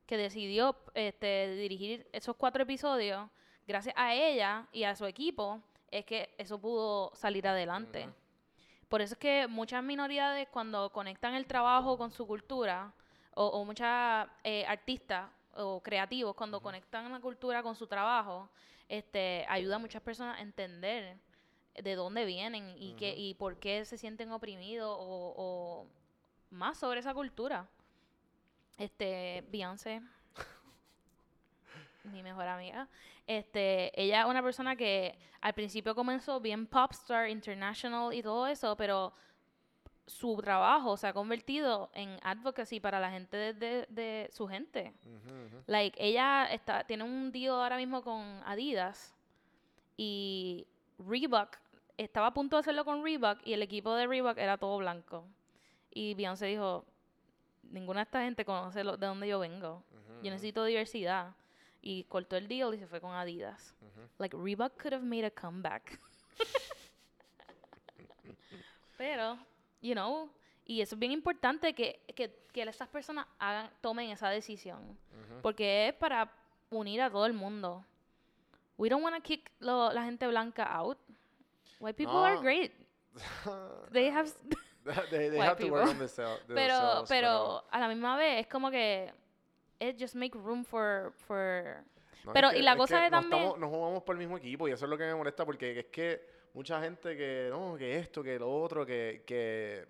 que 0.07 0.17
decidió 0.17 0.77
este, 0.95 1.55
dirigir 1.57 2.07
esos 2.13 2.37
cuatro 2.37 2.65
episodios, 2.65 3.31
gracias 3.67 3.95
a 3.97 4.15
ella 4.15 4.67
y 4.73 4.85
a 4.85 4.95
su 4.97 5.07
equipo, 5.07 5.63
es 5.91 6.05
que 6.05 6.35
eso 6.39 6.59
pudo 6.61 7.13
salir 7.15 7.47
adelante. 7.47 8.09
Por 8.89 9.01
eso 9.01 9.15
es 9.15 9.19
que 9.19 9.47
muchas 9.47 9.83
minoridades 9.83 10.49
cuando 10.49 10.91
conectan 10.91 11.35
el 11.35 11.47
trabajo 11.47 11.97
con 11.97 12.11
su 12.11 12.27
cultura, 12.27 12.93
o, 13.35 13.47
o 13.47 13.65
muchas 13.65 14.29
eh, 14.45 14.67
artistas 14.67 15.31
o 15.55 15.81
creativos 15.83 16.35
cuando 16.35 16.61
conectan 16.61 17.11
la 17.11 17.21
cultura 17.21 17.63
con 17.63 17.75
su 17.75 17.87
trabajo, 17.87 18.51
este, 18.89 19.47
ayuda 19.49 19.77
a 19.77 19.79
muchas 19.79 20.03
personas 20.03 20.39
a 20.39 20.43
entender 20.43 21.17
de 21.81 21.95
dónde 21.95 22.25
vienen 22.25 22.75
y, 22.79 22.95
qué, 22.95 23.15
y 23.17 23.35
por 23.35 23.57
qué 23.59 23.85
se 23.85 23.97
sienten 23.99 24.31
oprimidos 24.33 24.97
o, 24.99 25.35
o 25.37 25.87
más 26.51 26.79
sobre 26.79 27.01
esa 27.01 27.15
cultura. 27.15 27.69
Este, 28.79 29.45
Beyoncé, 29.51 30.03
mi 32.05 32.23
mejor 32.23 32.47
amiga, 32.49 32.89
este, 33.27 33.93
ella 34.01 34.23
es 34.23 34.27
una 34.27 34.43
persona 34.43 34.75
que 34.77 35.17
al 35.41 35.55
principio 35.55 35.95
comenzó 35.95 36.41
bien 36.41 36.67
popstar, 36.67 37.29
international 37.29 38.13
y 38.13 38.23
todo 38.23 38.47
eso, 38.47 38.77
pero 38.77 39.13
su 40.07 40.37
trabajo 40.43 40.97
se 40.97 41.07
ha 41.07 41.13
convertido 41.13 41.91
en 41.95 42.19
advocacy 42.25 42.81
para 42.81 42.99
la 42.99 43.11
gente 43.13 43.37
de, 43.37 43.53
de- 43.55 43.87
de 43.89 44.31
su 44.33 44.49
gente. 44.49 44.93
Like, 45.67 45.97
ella 46.05 46.47
está, 46.53 46.85
tiene 46.85 47.05
un 47.05 47.31
deal 47.31 47.55
ahora 47.55 47.77
mismo 47.77 48.03
con 48.03 48.21
Adidas 48.45 49.15
y 49.97 50.67
Reebok 50.99 51.57
estaba 51.97 52.29
a 52.29 52.35
punto 52.35 52.57
de 52.57 52.61
hacerlo 52.61 52.85
con 52.85 53.03
Reebok 53.05 53.39
y 53.45 53.53
el 53.53 53.63
equipo 53.63 53.95
de 53.95 54.07
Reebok 54.07 54.39
era 54.39 54.57
todo 54.59 54.79
blanco. 54.79 55.25
Y 55.95 56.15
Beyoncé 56.15 56.47
dijo, 56.47 56.85
ninguna 57.65 58.01
de 58.01 58.05
esta 58.05 58.23
gente 58.23 58.45
conoce 58.45 58.83
lo- 58.85 58.97
de 58.97 59.07
dónde 59.07 59.29
yo 59.29 59.39
vengo. 59.39 59.83
Yo 60.23 60.31
necesito 60.31 60.65
diversidad. 60.65 61.35
Y 61.85 62.05
cortó 62.05 62.37
el 62.37 62.47
deal 62.47 62.75
y 62.75 62.79
se 62.79 62.87
fue 62.87 63.01
con 63.01 63.13
Adidas. 63.13 63.75
Like, 64.19 64.37
Reebok 64.37 64.81
could 64.81 64.95
have 64.95 65.05
made 65.05 65.25
a 65.27 65.31
comeback. 65.31 65.99
Pero, 68.97 69.39
you 69.81 69.95
know, 69.95 70.31
y 70.65 70.81
eso 70.81 70.95
es 70.95 70.99
bien 70.99 71.13
importante 71.13 71.75
que, 71.75 72.01
que, 72.15 72.33
que 72.53 72.63
esas 72.63 72.89
personas 72.89 73.27
hagan, 73.39 73.71
tomen 73.81 74.11
esa 74.11 74.29
decisión. 74.29 74.81
Porque 75.43 75.89
es 75.89 75.95
para 75.95 76.33
unir 76.71 77.03
a 77.03 77.11
todo 77.11 77.27
el 77.27 77.33
mundo. 77.33 77.85
We 78.79 78.89
don't 78.89 79.03
want 79.03 79.17
to 79.17 79.23
kick 79.23 79.51
lo- 79.59 79.93
la 79.93 80.05
gente 80.05 80.27
blanca 80.29 80.65
out. 80.65 80.99
White 81.83 81.97
people 81.97 82.17
are 82.17 82.37
No. 82.37 82.41
great. 82.43 82.73
They 83.93 84.09
have... 84.11 84.31
they 85.11 85.31
they 85.31 85.39
have 85.39 85.57
to 85.59 85.67
work 85.69 85.69
people. 85.69 85.79
on 85.81 85.87
pero, 86.49 86.79
themselves, 86.79 87.09
pero 87.09 87.65
a 87.71 87.79
la 87.79 87.89
misma 87.89 88.17
vez 88.17 88.41
es 88.41 88.47
como 88.49 88.71
que 88.71 89.13
it 89.81 89.97
just 90.01 90.15
make 90.15 90.37
room 90.37 90.65
for, 90.65 91.13
for 91.27 91.85
No, 92.25 92.31
es 92.31 92.35
pero, 92.35 92.51
que- 92.51 92.59
y 92.59 92.63
la 92.63 92.73
es 92.73 92.79
cosa 92.79 93.01
no 93.03 93.11
también- 93.11 93.43
estamos- 93.43 93.59
no 93.59 93.69
jugamos 93.69 94.03
por 94.03 94.15
el 94.15 94.21
mismo 94.21 94.37
equipo 94.39 94.67
y 94.69 94.73
eso 94.73 94.85
es 94.87 94.91
lo 94.91 94.97
que 94.97 95.05
me 95.05 95.15
molesta 95.15 95.45
porque 95.45 95.79
es 95.81 95.87
que 95.87 96.27
mucha 96.55 96.81
gente 96.83 97.17
que, 97.17 97.49
no, 97.51 97.77
que 97.77 97.99
esto, 97.99 98.23
que 98.23 98.39
lo 98.39 98.51
otro, 98.53 98.85
que, 98.87 99.23
que 99.27 99.87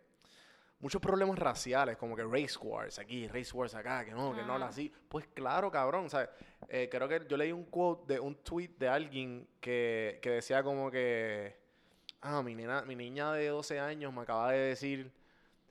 muchos 0.80 1.00
problemas 1.00 1.38
raciales, 1.38 1.96
como 1.96 2.14
que 2.16 2.24
race 2.24 2.58
wars 2.60 2.98
aquí, 2.98 3.26
race 3.28 3.52
wars 3.56 3.74
acá, 3.74 4.04
que 4.04 4.10
no, 4.12 4.34
que 4.34 4.42
no 4.42 4.54
habla 4.54 4.66
así. 4.66 4.92
Pues 5.08 5.26
claro, 5.34 5.70
cabrón, 5.70 6.10
¿sabes? 6.10 6.28
Eh, 6.68 6.88
creo 6.90 7.08
que 7.08 7.22
yo 7.28 7.36
leí 7.36 7.50
un 7.52 7.64
quote 7.64 8.14
de 8.14 8.20
un 8.20 8.34
tweet 8.36 8.70
de 8.78 8.88
alguien 8.88 9.48
que, 9.60 10.18
que 10.22 10.30
decía 10.30 10.62
como 10.62 10.90
que, 10.90 11.61
ah, 12.22 12.42
mi, 12.42 12.54
nena, 12.54 12.82
mi 12.82 12.96
niña 12.96 13.32
de 13.32 13.48
12 13.48 13.80
años 13.80 14.12
me 14.12 14.22
acaba 14.22 14.52
de 14.52 14.58
decir, 14.58 15.12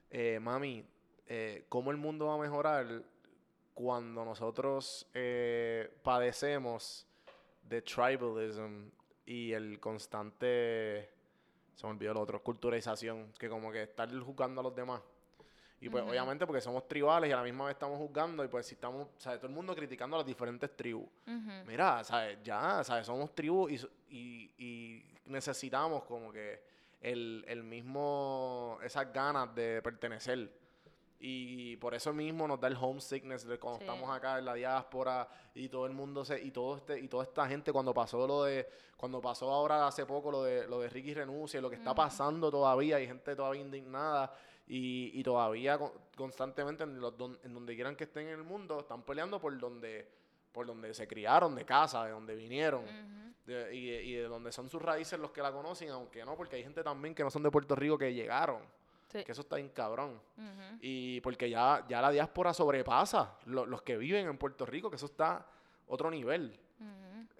eh, 0.09 0.39
mami, 0.39 0.85
eh, 1.27 1.65
¿cómo 1.69 1.91
el 1.91 1.97
mundo 1.97 2.27
va 2.27 2.35
a 2.35 2.37
mejorar 2.37 3.03
cuando 3.73 4.23
nosotros 4.25 5.07
eh, 5.13 5.89
padecemos 6.03 7.07
de 7.63 7.81
tribalism 7.81 8.89
y 9.25 9.53
el 9.53 9.79
constante, 9.79 11.09
se 11.73 11.87
me 11.87 11.93
olvidó 11.93 12.11
el 12.11 12.17
otro, 12.17 12.43
culturalización, 12.43 13.31
que 13.39 13.47
como 13.47 13.71
que 13.71 13.83
estar 13.83 14.09
juzgando 14.19 14.59
a 14.59 14.63
los 14.65 14.75
demás. 14.75 15.01
Y 15.81 15.89
pues 15.89 16.03
obviamente 16.03 16.45
porque 16.45 16.61
somos 16.61 16.87
tribales 16.87 17.29
y 17.29 17.33
a 17.33 17.37
la 17.37 17.43
misma 17.43 17.65
vez 17.65 17.73
estamos 17.73 17.97
juzgando 17.97 18.43
y 18.45 18.47
pues 18.47 18.67
si 18.67 18.75
estamos, 18.75 19.07
¿sabes? 19.17 19.39
Todo 19.39 19.47
el 19.49 19.53
mundo 19.55 19.75
criticando 19.75 20.15
a 20.15 20.19
las 20.19 20.27
diferentes 20.27 20.75
tribus. 20.77 21.09
Mira, 21.65 22.03
¿sabes? 22.03 22.37
Ya, 22.43 22.83
¿sabes? 22.83 23.07
Somos 23.07 23.33
tribus 23.33 23.71
y, 23.71 23.77
so- 23.79 23.89
y, 24.09 24.51
y 24.59 25.03
necesitamos 25.25 26.03
como 26.03 26.31
que 26.31 26.61
el, 27.01 27.43
el 27.47 27.63
mismo, 27.63 28.77
esas 28.83 29.11
ganas 29.11 29.53
de 29.55 29.81
pertenecer. 29.81 30.51
Y 31.23 31.77
por 31.77 31.93
eso 31.93 32.11
mismo 32.13 32.47
nos 32.47 32.59
da 32.59 32.67
el 32.67 32.75
homesickness 32.79 33.45
de 33.45 33.59
cuando 33.59 33.79
Sí. 33.79 33.85
estamos 33.85 34.09
acá 34.09 34.39
en 34.39 34.45
la 34.45 34.55
diáspora 34.55 35.27
y 35.53 35.69
todo 35.69 35.85
el 35.85 35.93
mundo 35.93 36.25
se, 36.25 36.41
y 36.41 36.49
todo 36.49 36.77
este, 36.77 36.99
y 36.99 37.07
toda 37.07 37.23
esta 37.23 37.47
gente 37.47 37.71
cuando 37.71 37.93
pasó 37.93 38.25
lo 38.25 38.43
de, 38.43 38.67
cuando 38.97 39.21
pasó 39.21 39.51
ahora 39.51 39.85
hace 39.85 40.05
poco 40.07 40.31
lo 40.31 40.43
de 40.43 40.67
lo 40.67 40.79
de 40.79 40.89
Ricky 40.89 41.13
renuncia 41.13 41.59
y 41.59 41.61
lo 41.61 41.69
que 41.69 41.75
está 41.75 41.93
pasando 41.93 42.49
todavía, 42.49 42.95
hay 42.95 43.05
gente 43.05 43.35
todavía 43.35 43.61
indignada 43.61 44.33
y, 44.73 45.11
y 45.19 45.21
todavía 45.23 45.77
con- 45.77 45.91
constantemente 46.15 46.83
en, 46.83 46.99
los 47.01 47.17
don- 47.17 47.37
en 47.43 47.53
donde 47.53 47.75
quieran 47.75 47.95
que 47.95 48.05
estén 48.05 48.27
en 48.27 48.35
el 48.39 48.43
mundo, 48.43 48.79
están 48.79 49.03
peleando 49.03 49.37
por 49.39 49.57
donde, 49.59 50.07
por 50.53 50.65
donde 50.65 50.93
se 50.93 51.07
criaron, 51.07 51.53
de 51.55 51.65
casa, 51.65 52.05
de 52.05 52.11
donde 52.11 52.35
vinieron. 52.35 52.85
De- 53.45 53.75
y, 53.75 53.89
de- 53.91 54.03
y 54.03 54.13
de 54.13 54.23
donde 54.23 54.51
son 54.51 54.69
sus 54.69 54.81
raíces 54.81 55.19
los 55.19 55.31
que 55.31 55.41
la 55.41 55.51
conocen, 55.51 55.89
aunque 55.89 56.23
no, 56.23 56.37
porque 56.37 56.55
hay 56.55 56.63
gente 56.63 56.83
también 56.83 57.13
que 57.13 57.21
no 57.23 57.29
son 57.29 57.43
de 57.43 57.51
Puerto 57.51 57.75
Rico 57.75 57.97
que 57.97 58.13
llegaron. 58.13 58.61
Sí. 59.09 59.25
Que 59.25 59.33
eso 59.33 59.41
está 59.41 59.57
bien 59.57 59.67
cabrón. 59.69 60.21
Y 60.79 61.19
porque 61.19 61.49
ya, 61.49 61.85
ya 61.89 61.99
la 62.01 62.11
diáspora 62.11 62.53
sobrepasa 62.53 63.37
lo- 63.47 63.65
los 63.65 63.81
que 63.81 63.97
viven 63.97 64.27
en 64.29 64.37
Puerto 64.37 64.65
Rico, 64.65 64.89
que 64.89 64.95
eso 64.95 65.07
está 65.07 65.45
otro 65.87 66.09
nivel. 66.09 66.57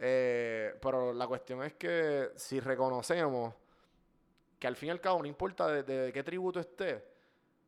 Eh, 0.03 0.75
pero 0.82 1.13
la 1.13 1.27
cuestión 1.27 1.63
es 1.63 1.73
que 1.75 2.32
si 2.36 2.59
reconocemos 2.59 3.53
que 4.59 4.67
al 4.67 4.75
fin 4.75 4.88
y 4.88 4.91
al 4.91 4.99
cabo, 5.01 5.19
no 5.21 5.27
importa 5.27 5.67
de, 5.67 5.84
de 5.84 6.11
qué 6.11 6.23
tributo 6.23 6.59
esté, 6.59 7.11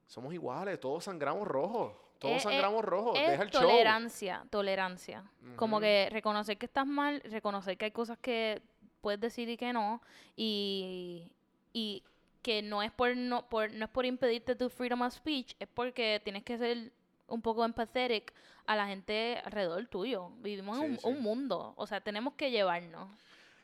somos 0.08 0.34
iguales, 0.34 0.80
todos 0.80 1.04
sangramos 1.04 1.48
rojos. 1.48 1.94
Todos 2.20 2.36
Eh, 2.36 2.38
eh, 2.38 2.42
sangramos 2.42 2.86
rojos. 2.86 3.18
Es 3.20 3.32
Deja 3.32 3.44
el 3.44 3.50
show. 3.52 3.62
tolerancia, 3.62 4.46
tolerancia. 4.50 5.24
Como 5.56 5.80
que 5.80 6.08
reconocer 6.12 6.58
que 6.58 6.66
estás 6.68 6.86
mal, 6.88 7.22
reconocer 7.26 7.78
que 7.78 7.86
hay 7.86 7.92
cosas 7.92 8.18
que 8.20 8.62
puedes 9.02 9.20
decir 9.20 9.50
y 9.50 9.58
que 9.58 9.74
no, 9.74 10.02
y, 10.38 11.32
y 11.74 12.04
que 12.42 12.62
no 12.62 12.82
es 12.84 12.92
por 12.92 13.16
no, 13.18 13.48
por 13.50 13.72
no 13.72 13.86
es 13.86 13.92
por 13.92 14.06
impedirte 14.06 14.56
tu 14.56 14.70
freedom 14.70 15.02
of 15.02 15.14
speech, 15.14 15.56
es 15.60 15.68
porque 15.68 16.22
tienes 16.24 16.44
que 16.44 16.58
ser 16.58 16.92
un 17.28 17.42
poco 17.42 17.66
empathetic 17.66 18.34
a 18.66 18.76
la 18.78 18.88
gente 18.88 19.42
alrededor 19.44 19.86
tuyo. 19.88 20.30
Vivimos 20.40 20.78
en 20.80 20.84
Sí, 20.86 20.92
un, 20.92 21.00
sí. 21.00 21.08
un 21.08 21.22
mundo, 21.24 21.74
o 21.76 21.86
sea, 21.88 22.00
tenemos 22.02 22.34
que 22.36 22.52
llevarnos. 22.52 23.10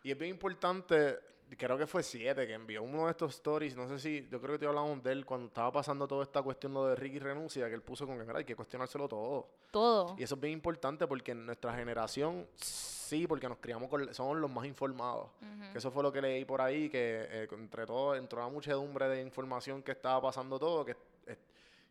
Y 0.04 0.12
es 0.12 0.18
bien 0.18 0.32
importante, 0.32 1.18
creo 1.58 1.78
que 1.78 1.88
fue 1.88 2.04
siete 2.04 2.46
que 2.46 2.54
envió 2.54 2.84
uno 2.84 3.06
de 3.06 3.12
estos 3.12 3.36
stories, 3.36 3.76
no 3.76 3.88
sé 3.88 4.00
si, 4.00 4.28
yo 4.30 4.40
creo 4.40 4.54
que 4.54 4.60
te 4.60 4.66
hablamos 4.66 5.02
de 5.04 5.12
él 5.12 5.26
cuando 5.26 5.48
estaba 5.48 5.72
pasando 5.72 6.08
toda 6.08 6.24
esta 6.24 6.42
cuestión 6.42 6.74
de 6.74 6.96
Ricky 6.96 7.20
renuncia, 7.20 7.68
que 7.68 7.76
él 7.76 7.82
puso 7.82 8.06
con 8.06 8.26
que 8.26 8.38
hay 8.38 8.46
que 8.46 8.56
cuestionárselo 8.56 9.08
todo. 9.08 9.48
Todo. 9.72 10.16
Y 10.18 10.24
eso 10.24 10.36
es 10.36 10.42
bien 10.42 10.54
importante 10.54 11.08
porque 11.08 11.32
en 11.32 11.46
nuestra 11.46 11.74
generación, 11.76 12.48
sí, 12.56 13.28
porque 13.28 13.48
nos 13.48 13.58
criamos 13.58 13.90
con, 13.90 14.14
somos 14.14 14.38
los 14.38 14.52
más 14.52 14.66
informados. 14.66 15.30
Que 15.72 15.78
eso 15.78 15.92
fue 15.92 16.04
lo 16.04 16.12
que 16.12 16.22
leí 16.22 16.46
por 16.46 16.62
ahí, 16.62 16.90
que 16.90 17.28
eh, 17.30 17.48
entre 17.52 17.86
todo, 17.86 18.16
entró 18.16 18.40
una 18.40 18.50
muchedumbre 18.50 19.08
de 19.10 19.22
información 19.22 19.82
que 19.84 19.92
estaba 19.92 20.22
pasando 20.22 20.60
todo, 20.60 20.86
que 20.86 20.96
eh, 21.28 21.38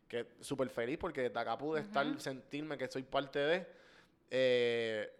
que 0.07 0.27
súper 0.41 0.69
feliz 0.69 0.97
porque 0.97 1.21
desde 1.21 1.39
acá 1.39 1.57
pude 1.57 1.81
estar, 1.81 2.19
sentirme 2.19 2.77
que 2.77 2.87
soy 2.87 3.03
parte 3.03 3.39
de, 3.39 3.67
eh, 4.31 5.13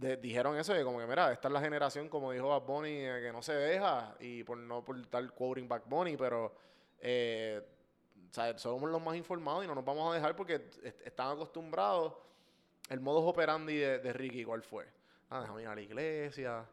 dijeron 0.00 0.56
eso, 0.56 0.72
de 0.72 0.82
como 0.84 0.98
que 0.98 1.06
mira, 1.06 1.32
esta 1.32 1.48
es 1.48 1.54
la 1.54 1.60
generación, 1.60 2.08
como 2.08 2.32
dijo 2.32 2.48
Bad 2.48 2.62
Bunny, 2.62 2.90
eh, 2.90 3.20
que 3.22 3.32
no 3.32 3.42
se 3.42 3.52
deja, 3.54 4.14
y 4.20 4.42
por 4.44 4.56
no 4.58 4.84
por 4.84 4.98
estar 4.98 5.28
quoting 5.32 5.68
Bad 5.68 5.82
Bunny, 5.86 6.16
pero 6.16 6.54
eh, 7.00 7.62
somos 8.56 8.90
los 8.90 9.02
más 9.02 9.16
informados 9.16 9.64
y 9.64 9.66
no 9.66 9.74
nos 9.74 9.84
vamos 9.84 10.10
a 10.10 10.14
dejar 10.14 10.34
porque 10.36 10.54
est- 10.82 11.00
están 11.06 11.32
acostumbrados 11.32 12.14
el 12.88 13.00
modus 13.00 13.24
operandi 13.28 13.76
de, 13.76 13.98
de 13.98 14.12
Ricky, 14.12 14.44
¿cuál 14.44 14.62
fue? 14.62 14.86
Ah, 15.30 15.40
déjame 15.40 15.62
ir 15.62 15.68
a 15.68 15.74
la 15.74 15.80
iglesia, 15.80 16.64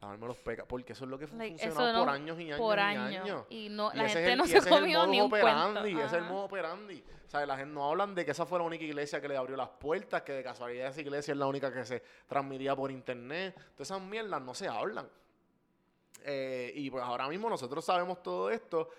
lavarme 0.00 0.26
los 0.26 0.36
pecados, 0.38 0.68
porque 0.68 0.92
eso 0.94 1.04
es 1.04 1.10
lo 1.10 1.18
que 1.18 1.26
Like, 1.28 1.58
funcionó 1.58 1.88
eso 1.90 1.98
por 2.00 2.08
años 2.08 2.38
y 2.40 2.42
años 2.44 2.58
por 2.58 2.76
y 2.78 2.80
años. 2.80 3.22
años. 3.24 3.44
Y 3.50 3.68
no, 3.68 3.90
Y 3.92 3.96
la 3.96 4.08
gente 4.08 4.32
el- 4.32 4.38
no 4.38 4.46
se 4.46 4.68
comió 4.68 5.06
ni 5.06 5.20
un 5.20 5.28
cuento. 5.30 5.46
operandi, 5.46 5.92
ese 5.92 6.04
es 6.06 6.12
el 6.14 6.22
modo 6.24 6.44
operandi. 6.44 7.04
O 7.26 7.28
sea, 7.28 7.44
la 7.44 7.56
gente 7.56 7.74
no 7.74 7.88
hablan 7.90 8.14
de 8.14 8.24
que 8.24 8.30
esa 8.30 8.46
fue 8.46 8.58
la 8.58 8.64
única 8.64 8.84
iglesia 8.84 9.20
que 9.20 9.28
le 9.28 9.36
abrió 9.36 9.56
las 9.56 9.68
puertas, 9.68 10.22
que 10.22 10.32
de 10.32 10.42
casualidad 10.44 10.88
esa 10.88 11.00
iglesia 11.00 11.32
es 11.32 11.38
la 11.38 11.46
única 11.46 11.72
que 11.72 11.84
se 11.84 12.02
transmitía 12.28 12.74
por 12.76 12.90
internet. 12.90 13.54
Todas 13.74 13.90
esas 13.90 14.00
mierdas 14.00 14.40
no 14.42 14.54
se 14.54 14.68
hablan. 14.68 15.08
Eh, 16.24 16.72
y 16.74 16.90
pues 16.90 17.02
ahora 17.04 17.28
mismo 17.28 17.48
nosotros 17.48 17.84
sabemos 17.84 18.22
todo 18.22 18.50
esto 18.50 18.90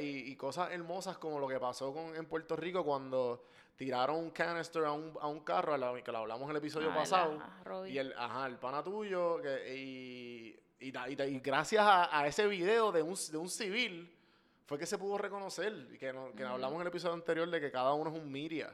y, 0.00 0.30
y 0.32 0.36
cosas 0.36 0.70
hermosas 0.72 1.18
como 1.18 1.38
lo 1.38 1.46
que 1.46 1.60
pasó 1.60 1.92
con, 1.92 2.16
en 2.16 2.26
Puerto 2.26 2.56
Rico 2.56 2.84
cuando 2.84 3.44
tiraron 3.76 4.16
un 4.16 4.30
canister 4.30 4.84
a 4.84 4.92
un, 4.92 5.12
a 5.20 5.26
un 5.28 5.40
carro, 5.40 5.74
a 5.74 5.78
la- 5.78 6.02
que 6.02 6.12
lo 6.12 6.18
hablamos 6.18 6.44
en 6.44 6.50
el 6.50 6.56
episodio 6.56 6.90
Ah, 6.92 6.94
pasado. 6.94 7.38
la-. 7.64 7.88
Y 7.88 7.98
el, 7.98 8.12
ajá, 8.16 8.46
el 8.46 8.56
pana 8.58 8.82
tuyo, 8.82 9.40
que- 9.42 9.74
y, 9.76 10.60
y, 10.80 10.90
gracias 11.40 11.82
a, 11.84 12.18
a 12.20 12.26
ese 12.26 12.46
video 12.46 12.92
de 12.92 13.02
un, 13.02 13.14
de 13.30 13.36
un 13.38 13.48
civil, 13.48 14.10
fue 14.66 14.78
que 14.78 14.86
se 14.86 14.96
pudo 14.98 15.18
reconocer. 15.18 15.88
Y 15.92 15.98
que, 15.98 16.12
no- 16.12 16.32
que 16.34 16.44
hablamos 16.44 16.76
en 16.76 16.82
el 16.82 16.86
episodio 16.88 17.14
anterior 17.14 17.48
de 17.50 17.60
que 17.60 17.70
cada 17.70 17.92
uno 17.94 18.10
es 18.10 18.16
un 18.16 18.30
media. 18.30 18.70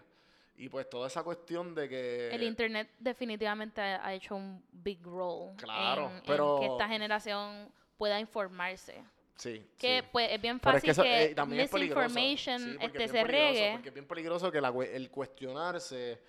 Y 0.56 0.68
pues 0.68 0.90
toda 0.90 1.06
esa 1.06 1.22
cuestión 1.22 1.74
de 1.74 1.88
que. 1.88 2.28
El 2.34 2.42
internet 2.42 2.90
definitivamente 2.98 3.80
ha 3.80 4.04
ha 4.06 4.12
hecho 4.12 4.36
un 4.36 4.62
big 4.70 5.02
role 5.06 5.54
Claro, 5.56 6.10
en, 6.10 6.16
en 6.16 6.22
pero- 6.26 6.58
que 6.60 6.66
esta 6.66 6.86
generación 6.86 7.72
pueda 7.96 8.20
informarse. 8.20 9.02
Sí. 9.40 9.66
Que 9.78 10.00
sí. 10.02 10.08
pues 10.12 10.30
es 10.32 10.40
bien 10.42 10.56
es 10.56 10.62
fácil 10.62 10.82
que 10.82 10.90
eso, 10.90 11.02
eh, 11.02 11.34
misinformation 11.46 12.58
Sí, 12.60 12.76
este, 12.80 13.04
es 13.04 13.10
se. 13.12 13.72
Porque 13.72 13.88
es 13.88 13.94
bien 13.94 14.06
peligroso 14.06 14.52
que 14.52 14.60
la 14.60 14.68
el 14.68 15.10
cuestionarse. 15.10 16.20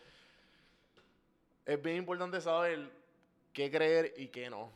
Es 1.66 1.82
bien 1.82 1.98
importante 1.98 2.40
saber 2.42 2.90
qué 3.54 3.70
creer 3.70 4.14
y 4.18 4.28
qué 4.30 4.50
no. 4.50 4.72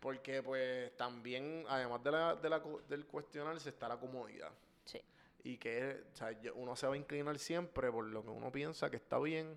Porque, 0.00 0.42
pues, 0.42 0.96
también, 0.96 1.64
además 1.68 2.02
de 2.04 2.10
la, 2.12 2.34
de 2.36 2.48
la 2.48 2.60
cu- 2.60 2.80
del 2.88 3.06
cuestionarse, 3.06 3.68
está 3.68 3.88
la 3.88 3.96
comodidad. 3.98 4.50
sí. 4.84 5.00
Y 5.42 5.58
que 5.58 6.00
o 6.12 6.16
sea, 6.16 6.30
yo- 6.40 6.54
uno 6.54 6.74
se 6.76 6.86
va 6.86 6.94
a 6.94 6.96
inclinar 6.96 7.38
siempre 7.38 7.90
por 7.90 8.04
lo 8.06 8.22
que 8.22 8.30
uno 8.30 8.50
piensa 8.50 8.88
que 8.88 8.96
está 8.96 9.18
bien 9.18 9.54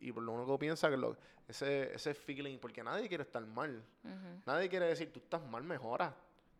y 0.00 0.10
por 0.10 0.22
lo 0.24 0.32
uno 0.32 0.44
que 0.46 0.58
piensa 0.58 0.90
que 0.90 0.96
lo, 0.96 1.16
ese, 1.46 1.94
ese 1.94 2.12
feeling, 2.14 2.58
porque 2.58 2.82
nadie 2.82 3.06
quiere 3.08 3.22
estar 3.22 3.44
mal. 3.46 3.84
Nadie 4.46 4.68
quiere 4.68 4.86
decir, 4.86 5.12
tú 5.12 5.20
estás 5.20 5.42
mal, 5.44 5.62
mejora. 5.62 6.12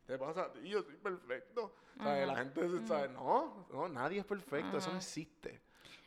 ¿Te 0.08 0.16
pasa 0.16 0.44
a 0.44 0.52
ti? 0.52 0.66
Yo 0.66 0.82
soy 0.82 0.96
perfecto. 0.96 1.74
¿Sabes? 1.98 2.26
La 2.26 2.36
gente 2.36 2.86
sabe, 2.86 3.08
no, 3.10 3.66
no, 3.70 3.88
nadie 3.90 4.20
es 4.20 4.24
perfecto, 4.24 4.78
eso 4.78 4.90
no 4.90 4.96
existe. 4.96 5.60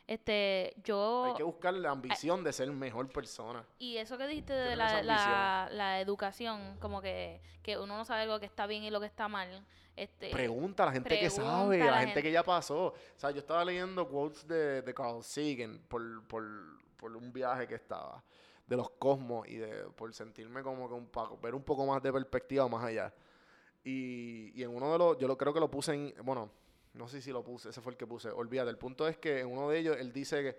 Este, 0.08 0.74
yo... 0.82 1.26
Hay 1.26 1.34
que 1.34 1.44
buscar 1.44 1.72
la 1.74 1.92
ambición 1.92 2.42
de 2.42 2.52
ser 2.52 2.68
mejor 2.72 3.08
persona. 3.10 3.64
Y 3.78 3.98
eso 3.98 4.18
que 4.18 4.26
dijiste 4.26 4.54
de 4.54 4.74
la, 4.74 5.04
la, 5.04 5.68
la 5.70 6.00
educación, 6.00 6.78
como 6.80 7.00
que, 7.00 7.40
que 7.62 7.78
uno 7.78 7.96
no 7.96 8.04
sabe 8.04 8.26
lo 8.26 8.40
que 8.40 8.46
está 8.46 8.66
bien 8.66 8.82
y 8.82 8.90
lo 8.90 8.98
que 8.98 9.06
está 9.06 9.28
mal. 9.28 9.64
Este, 9.94 10.30
Pregunta 10.30 10.82
a 10.82 10.86
la 10.86 10.92
gente 10.92 11.20
que 11.20 11.30
sabe, 11.30 11.78
la 11.78 11.84
la 11.84 11.92
gente, 11.98 12.06
gente. 12.06 12.22
que 12.22 12.32
ya 12.32 12.42
pasó. 12.42 12.86
O 12.86 12.94
sea, 13.14 13.30
yo 13.30 13.38
estaba 13.38 13.64
leyendo 13.64 14.08
quotes 14.08 14.48
de, 14.48 14.82
de 14.82 14.92
Carl 14.94 15.22
Sagan 15.22 15.78
por, 15.86 16.26
por, 16.26 16.42
por 16.96 17.16
un 17.16 17.32
viaje 17.32 17.68
que 17.68 17.76
estaba, 17.76 18.20
de 18.66 18.76
los 18.76 18.90
cosmos 18.90 19.46
y 19.46 19.58
de 19.58 19.84
por 19.94 20.12
sentirme 20.12 20.64
como 20.64 20.88
que 20.88 20.94
un 20.94 21.06
poco, 21.06 21.38
ver 21.38 21.54
un 21.54 21.62
poco 21.62 21.86
más 21.86 22.02
de 22.02 22.12
perspectiva 22.12 22.66
más 22.66 22.82
allá. 22.82 23.14
Y, 23.84 24.62
en 24.62 24.70
uno 24.70 24.92
de 24.92 24.98
los, 24.98 25.18
yo 25.18 25.26
lo 25.26 25.36
creo 25.36 25.52
que 25.52 25.60
lo 25.60 25.70
puse 25.70 25.94
en, 25.94 26.14
bueno, 26.24 26.50
no 26.94 27.08
sé 27.08 27.20
si 27.20 27.32
lo 27.32 27.42
puse, 27.42 27.70
ese 27.70 27.80
fue 27.80 27.92
el 27.92 27.98
que 27.98 28.06
puse, 28.06 28.30
olvídate. 28.30 28.70
El 28.70 28.78
punto 28.78 29.08
es 29.08 29.16
que 29.16 29.40
en 29.40 29.48
uno 29.48 29.68
de 29.68 29.78
ellos 29.78 29.96
él 29.98 30.12
dice 30.12 30.42
que 30.42 30.58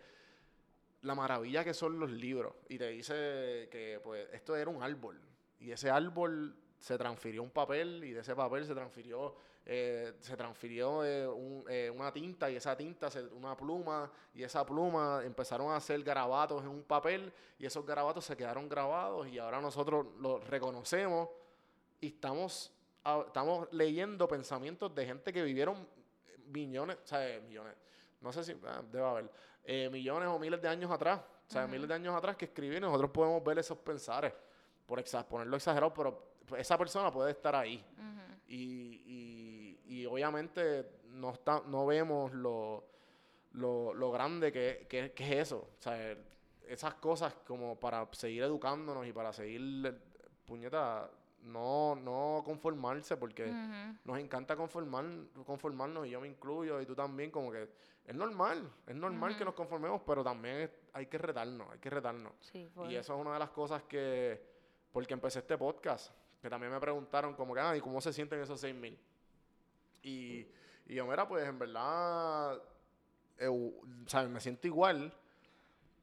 la 1.03 1.15
maravilla 1.15 1.63
que 1.63 1.73
son 1.73 1.99
los 1.99 2.09
libros 2.09 2.53
y 2.69 2.77
te 2.77 2.89
dice 2.89 3.67
que 3.71 3.99
pues 4.03 4.27
esto 4.31 4.55
era 4.55 4.69
un 4.69 4.81
árbol 4.81 5.21
y 5.59 5.71
ese 5.71 5.89
árbol 5.89 6.55
se 6.79 6.97
transfirió 6.97 7.43
un 7.43 7.51
papel 7.51 8.03
y 8.03 8.11
de 8.11 8.21
ese 8.21 8.35
papel 8.35 8.65
se 8.65 8.73
transfirió 8.73 9.35
eh, 9.65 10.15
se 10.19 10.35
transfirió 10.35 11.05
eh, 11.05 11.27
eh, 11.69 11.89
una 11.89 12.11
tinta 12.11 12.49
y 12.51 12.57
esa 12.57 12.75
tinta 12.75 13.07
una 13.31 13.55
pluma 13.55 14.11
y 14.33 14.43
esa 14.43 14.65
pluma 14.65 15.21
empezaron 15.23 15.71
a 15.71 15.77
hacer 15.77 16.03
garabatos 16.03 16.63
en 16.63 16.69
un 16.69 16.83
papel 16.83 17.31
y 17.57 17.65
esos 17.65 17.85
garabatos 17.85 18.25
se 18.25 18.35
quedaron 18.35 18.67
grabados 18.67 19.27
y 19.27 19.39
ahora 19.39 19.61
nosotros 19.61 20.07
los 20.19 20.45
reconocemos 20.47 21.29
y 22.01 22.07
estamos 22.07 22.73
estamos 23.27 23.67
leyendo 23.71 24.27
pensamientos 24.27 24.93
de 24.95 25.05
gente 25.05 25.31
que 25.33 25.41
vivieron 25.43 25.87
millones, 26.47 26.97
o 27.03 27.07
sea, 27.07 27.39
millones, 27.41 27.73
no 28.21 28.31
sé 28.31 28.43
si 28.43 28.55
ah, 28.65 28.81
debe 28.91 29.05
haber, 29.05 29.29
eh, 29.65 29.89
millones 29.91 30.29
o 30.29 30.39
miles 30.39 30.61
de 30.61 30.67
años 30.67 30.89
atrás, 30.91 31.19
o 31.19 31.51
sea, 31.51 31.67
miles 31.67 31.87
de 31.87 31.93
años 31.95 32.15
atrás 32.15 32.35
que 32.37 32.45
escribieron, 32.45 32.89
nosotros 32.89 33.11
podemos 33.11 33.43
ver 33.43 33.59
esos 33.59 33.77
pensares, 33.79 34.33
por 34.85 34.99
exa- 34.99 35.25
ponerlo 35.25 35.55
exagerado, 35.57 35.93
pero 35.93 36.33
esa 36.57 36.77
persona 36.77 37.11
puede 37.11 37.31
estar 37.31 37.55
ahí. 37.55 37.83
Y, 38.47 39.79
y, 39.87 39.95
y 40.01 40.05
obviamente 40.05 40.99
no, 41.05 41.31
está, 41.31 41.61
no 41.65 41.85
vemos 41.85 42.31
lo, 42.33 42.85
lo, 43.53 43.93
lo 43.93 44.11
grande 44.11 44.51
que, 44.51 44.85
que- 44.89 45.11
que 45.13 45.23
es 45.23 45.47
eso. 45.47 45.69
O 45.77 45.81
sea, 45.81 46.15
esas 46.67 46.93
cosas 46.95 47.33
como 47.45 47.79
para 47.79 48.07
seguir 48.13 48.43
educándonos 48.43 49.05
y 49.07 49.13
para 49.13 49.31
seguir, 49.33 49.97
puñeta, 50.45 51.09
no, 51.43 51.95
no 51.95 52.41
conformarse 52.45 53.17
porque 53.17 53.45
nos 54.03 54.17
encanta 54.19 54.55
conformar, 54.55 55.05
conformarnos 55.45 56.07
y 56.07 56.11
yo 56.11 56.21
me 56.21 56.27
incluyo 56.27 56.79
y 56.81 56.85
tú 56.85 56.95
también, 56.95 57.31
como 57.31 57.51
que 57.51 57.69
es 58.05 58.15
normal, 58.15 58.69
es 58.87 58.95
normal 58.95 59.37
que 59.37 59.45
nos 59.45 59.53
conformemos, 59.53 60.01
pero 60.05 60.23
también 60.23 60.57
es- 60.61 60.71
hay 60.93 61.05
que 61.07 61.17
retarnos, 61.17 61.69
hay 61.71 61.79
que 61.79 61.89
retarnos. 61.89 62.33
Sí. 62.41 62.69
Y 62.89 62.95
eso 62.95 63.13
es 63.15 63.19
una 63.21 63.33
de 63.33 63.39
las 63.39 63.49
cosas 63.49 63.83
que, 63.83 64.41
porque 64.91 65.13
empecé 65.13 65.39
este 65.39 65.57
podcast, 65.57 66.13
que 66.41 66.49
también 66.49 66.71
me 66.71 66.79
preguntaron 66.79 67.33
como 67.35 67.53
que, 67.53 67.59
ah, 67.61 67.75
¿y 67.77 67.81
cómo 67.81 67.99
se 68.01 68.11
sienten 68.13 68.41
esos 68.41 68.59
6 68.59 68.75
mil? 68.75 68.97
Y, 70.01 70.45
y 70.85 70.95
yo, 70.95 71.05
mira, 71.07 71.27
pues 71.27 71.47
en 71.47 71.57
verdad, 71.59 72.61
eh, 73.37 73.73
¿sabes? 74.07 74.29
Me 74.29 74.39
siento 74.41 74.67
igual, 74.67 75.13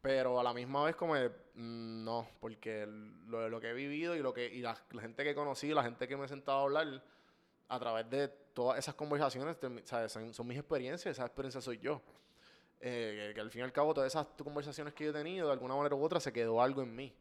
pero 0.00 0.40
a 0.40 0.42
la 0.42 0.52
misma 0.54 0.84
vez 0.84 0.96
como 0.96 1.14
de, 1.14 1.28
mm, 1.28 2.04
no, 2.04 2.28
porque 2.40 2.86
lo, 2.86 3.48
lo 3.48 3.60
que 3.60 3.70
he 3.70 3.74
vivido 3.74 4.16
y 4.16 4.20
lo 4.20 4.32
que 4.32 4.46
y 4.46 4.60
la, 4.60 4.76
la 4.92 5.02
gente 5.02 5.24
que 5.24 5.34
conocí, 5.34 5.72
la 5.74 5.82
gente 5.82 6.08
que 6.08 6.16
me 6.16 6.24
he 6.24 6.28
sentado 6.28 6.58
a 6.58 6.62
hablar, 6.62 7.02
a 7.68 7.78
través 7.78 8.08
de 8.10 8.28
todas 8.28 8.78
esas 8.78 8.94
conversaciones, 8.94 9.56
¿sabes? 9.84 10.10
Son, 10.12 10.32
son 10.34 10.46
mis 10.46 10.58
experiencias, 10.58 11.16
esa 11.16 11.26
experiencia 11.26 11.60
soy 11.60 11.78
yo. 11.78 12.00
Eh, 12.80 13.26
que, 13.28 13.34
que 13.34 13.40
al 13.40 13.50
fin 13.50 13.60
y 13.60 13.64
al 13.64 13.72
cabo, 13.72 13.92
todas 13.92 14.10
esas 14.10 14.26
conversaciones 14.42 14.94
que 14.94 15.04
yo 15.04 15.10
he 15.10 15.12
tenido, 15.12 15.46
de 15.48 15.52
alguna 15.52 15.76
manera 15.76 15.94
u 15.94 16.02
otra, 16.02 16.18
se 16.18 16.32
quedó 16.32 16.60
algo 16.62 16.82
en 16.82 16.96
mí. 16.96 17.14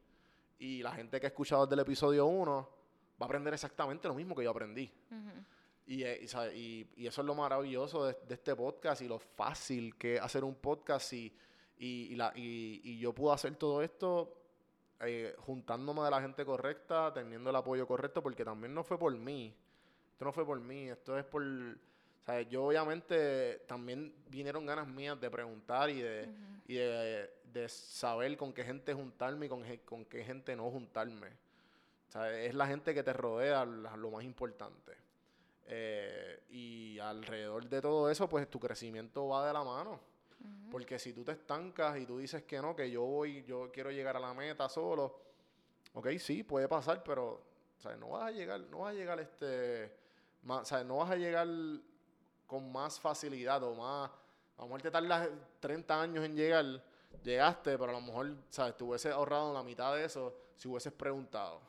Y 0.58 0.82
la 0.82 0.92
gente 0.94 1.20
que 1.20 1.28
ha 1.28 1.30
escuchado 1.30 1.66
desde 1.66 1.76
el 1.76 1.82
episodio 1.82 2.26
1 2.26 2.70
va 3.22 3.26
a 3.26 3.26
aprender 3.26 3.54
exactamente 3.54 4.08
lo 4.08 4.14
mismo 4.16 4.34
que 4.36 4.44
yo 4.46 4.52
aprendí. 4.52 4.92
Y, 5.86 6.04
eh, 6.04 6.20
y, 6.22 6.28
sabe, 6.28 6.56
y- 6.58 6.88
y 6.96 7.08
eso 7.08 7.22
es 7.22 7.28
lo 7.28 7.36
maravilloso 7.36 8.06
de, 8.06 8.18
de 8.28 8.34
este 8.36 8.56
podcast 8.56 9.02
y 9.02 9.08
lo 9.08 9.20
fácil 9.20 9.96
que 9.98 10.16
es 10.16 10.22
hacer 10.22 10.44
un 10.44 10.56
podcast. 10.56 11.12
Y, 11.14 11.34
y, 11.80 12.14
y 12.14 12.16
la, 12.16 12.32
y, 12.36 12.82
y 12.84 13.00
yo 13.00 13.14
pude 13.14 13.34
hacer 13.34 13.56
todo 13.56 13.82
esto 13.82 14.36
eh, 15.00 15.34
juntándome 15.40 16.02
de 16.04 16.12
la 16.12 16.22
gente 16.22 16.46
correcta, 16.46 17.14
teniendo 17.14 17.50
el 17.50 17.56
apoyo 17.56 17.88
correcto, 17.88 18.22
porque 18.22 18.44
también 18.46 18.74
no 18.74 18.84
fue 18.84 19.00
por 19.00 19.16
mí. 19.18 19.56
Esto 20.12 20.26
no 20.26 20.34
fue 20.34 20.46
por 20.46 20.60
mí, 20.60 20.90
esto 20.90 21.18
es 21.18 21.26
por... 21.26 21.44
¿sabes? 22.26 22.48
Yo 22.50 22.66
obviamente 22.66 23.64
también 23.66 24.14
vinieron 24.30 24.66
ganas 24.66 24.88
mías 24.88 25.20
de 25.20 25.32
preguntar 25.32 25.90
y 25.90 26.02
de, 26.02 26.30
y 26.68 26.76
de, 26.76 27.32
de 27.54 27.70
saber 27.70 28.36
con 28.38 28.52
qué 28.54 28.64
gente 28.66 28.94
juntarme 28.94 29.46
y 29.46 29.50
con, 29.50 29.64
con 29.86 30.06
qué 30.06 30.24
gente 30.26 30.56
no 30.56 30.70
juntarme. 30.70 31.30
¿Sabes? 32.10 32.50
Es 32.50 32.56
la 32.56 32.68
gente 32.68 32.94
que 32.94 33.04
te 33.04 33.14
rodea 33.14 33.66
la- 33.66 33.96
lo 33.96 34.12
más 34.12 34.24
importante. 34.26 34.94
Eh, 35.68 36.42
y 36.50 37.00
alrededor 37.00 37.70
de 37.70 37.80
todo 37.82 38.10
eso, 38.10 38.28
pues 38.28 38.50
tu 38.50 38.60
crecimiento 38.60 39.28
va 39.28 39.48
de 39.48 39.54
la 39.54 39.64
mano. 39.64 40.00
Porque 40.72 41.00
si 41.00 41.14
tú 41.14 41.24
te 41.24 41.32
estancas 41.32 41.98
y 41.98 42.06
tú 42.06 42.20
dices 42.20 42.44
que 42.44 42.62
no, 42.62 42.76
que 42.76 42.90
yo 42.90 43.04
voy, 43.04 43.44
yo 43.44 43.72
quiero 43.72 43.92
llegar 43.92 44.16
a 44.16 44.20
la 44.20 44.34
meta 44.34 44.70
solo, 44.70 45.20
ok, 45.94 46.10
sí, 46.20 46.44
puede 46.44 46.68
pasar, 46.68 47.04
pero 47.04 47.42
¿sabes? 47.78 47.98
no 47.98 48.10
vas 48.10 48.28
a 48.28 48.32
llegar, 48.32 48.60
no 48.62 48.80
vas 48.80 48.92
a 48.92 48.94
llegar 48.94 49.20
este, 49.20 49.92
más, 50.44 50.68
¿sabes? 50.68 50.86
no 50.86 50.98
vas 50.98 51.12
a 51.12 51.16
llegar 51.16 51.48
con 52.46 52.72
más 52.72 53.00
facilidad 53.00 53.64
o 53.64 53.76
más, 53.76 54.12
a 54.60 54.64
lo 54.64 54.68
mejor 54.68 54.82
te 54.82 54.92
tardas 54.92 55.30
30 55.60 56.02
años 56.02 56.26
en 56.26 56.36
llegar, 56.36 56.84
llegaste, 57.24 57.78
pero 57.78 57.92
a 57.92 57.94
lo 57.94 58.02
mejor, 58.02 58.36
¿sabes? 58.50 58.76
Te 58.76 58.84
hubieses 58.84 59.14
ahorrado 59.14 59.54
la 59.54 59.64
mitad 59.64 59.96
de 59.96 60.04
eso 60.04 60.36
si 60.58 60.68
hubieses 60.68 60.92
preguntado 60.92 61.62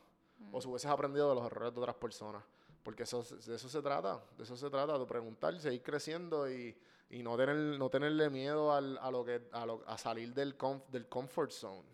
o 0.50 0.60
si 0.60 0.66
hubieses 0.66 0.90
aprendido 0.90 1.28
de 1.28 1.36
los 1.36 1.46
errores 1.46 1.72
de 1.72 1.80
otras 1.80 1.94
personas. 1.94 2.42
Porque 2.82 3.04
eso, 3.04 3.22
de 3.22 3.54
eso 3.54 3.68
se 3.68 3.80
trata, 3.80 4.20
de 4.36 4.42
eso 4.42 4.56
se 4.56 4.68
trata, 4.68 4.98
de 4.98 5.06
preguntar, 5.06 5.56
seguir 5.60 5.82
creciendo 5.82 6.50
y, 6.50 6.76
y 7.10 7.22
no, 7.22 7.36
tener, 7.36 7.56
no 7.56 7.90
tenerle 7.90 8.30
miedo 8.30 8.72
al- 8.72 8.98
a, 8.98 9.10
lo 9.10 9.24
que, 9.24 9.42
a, 9.52 9.66
lo- 9.66 9.82
a 9.86 9.98
salir 9.98 10.32
del, 10.32 10.56
comf- 10.56 10.86
del 10.88 11.08
comfort 11.08 11.50
zone. 11.50 11.88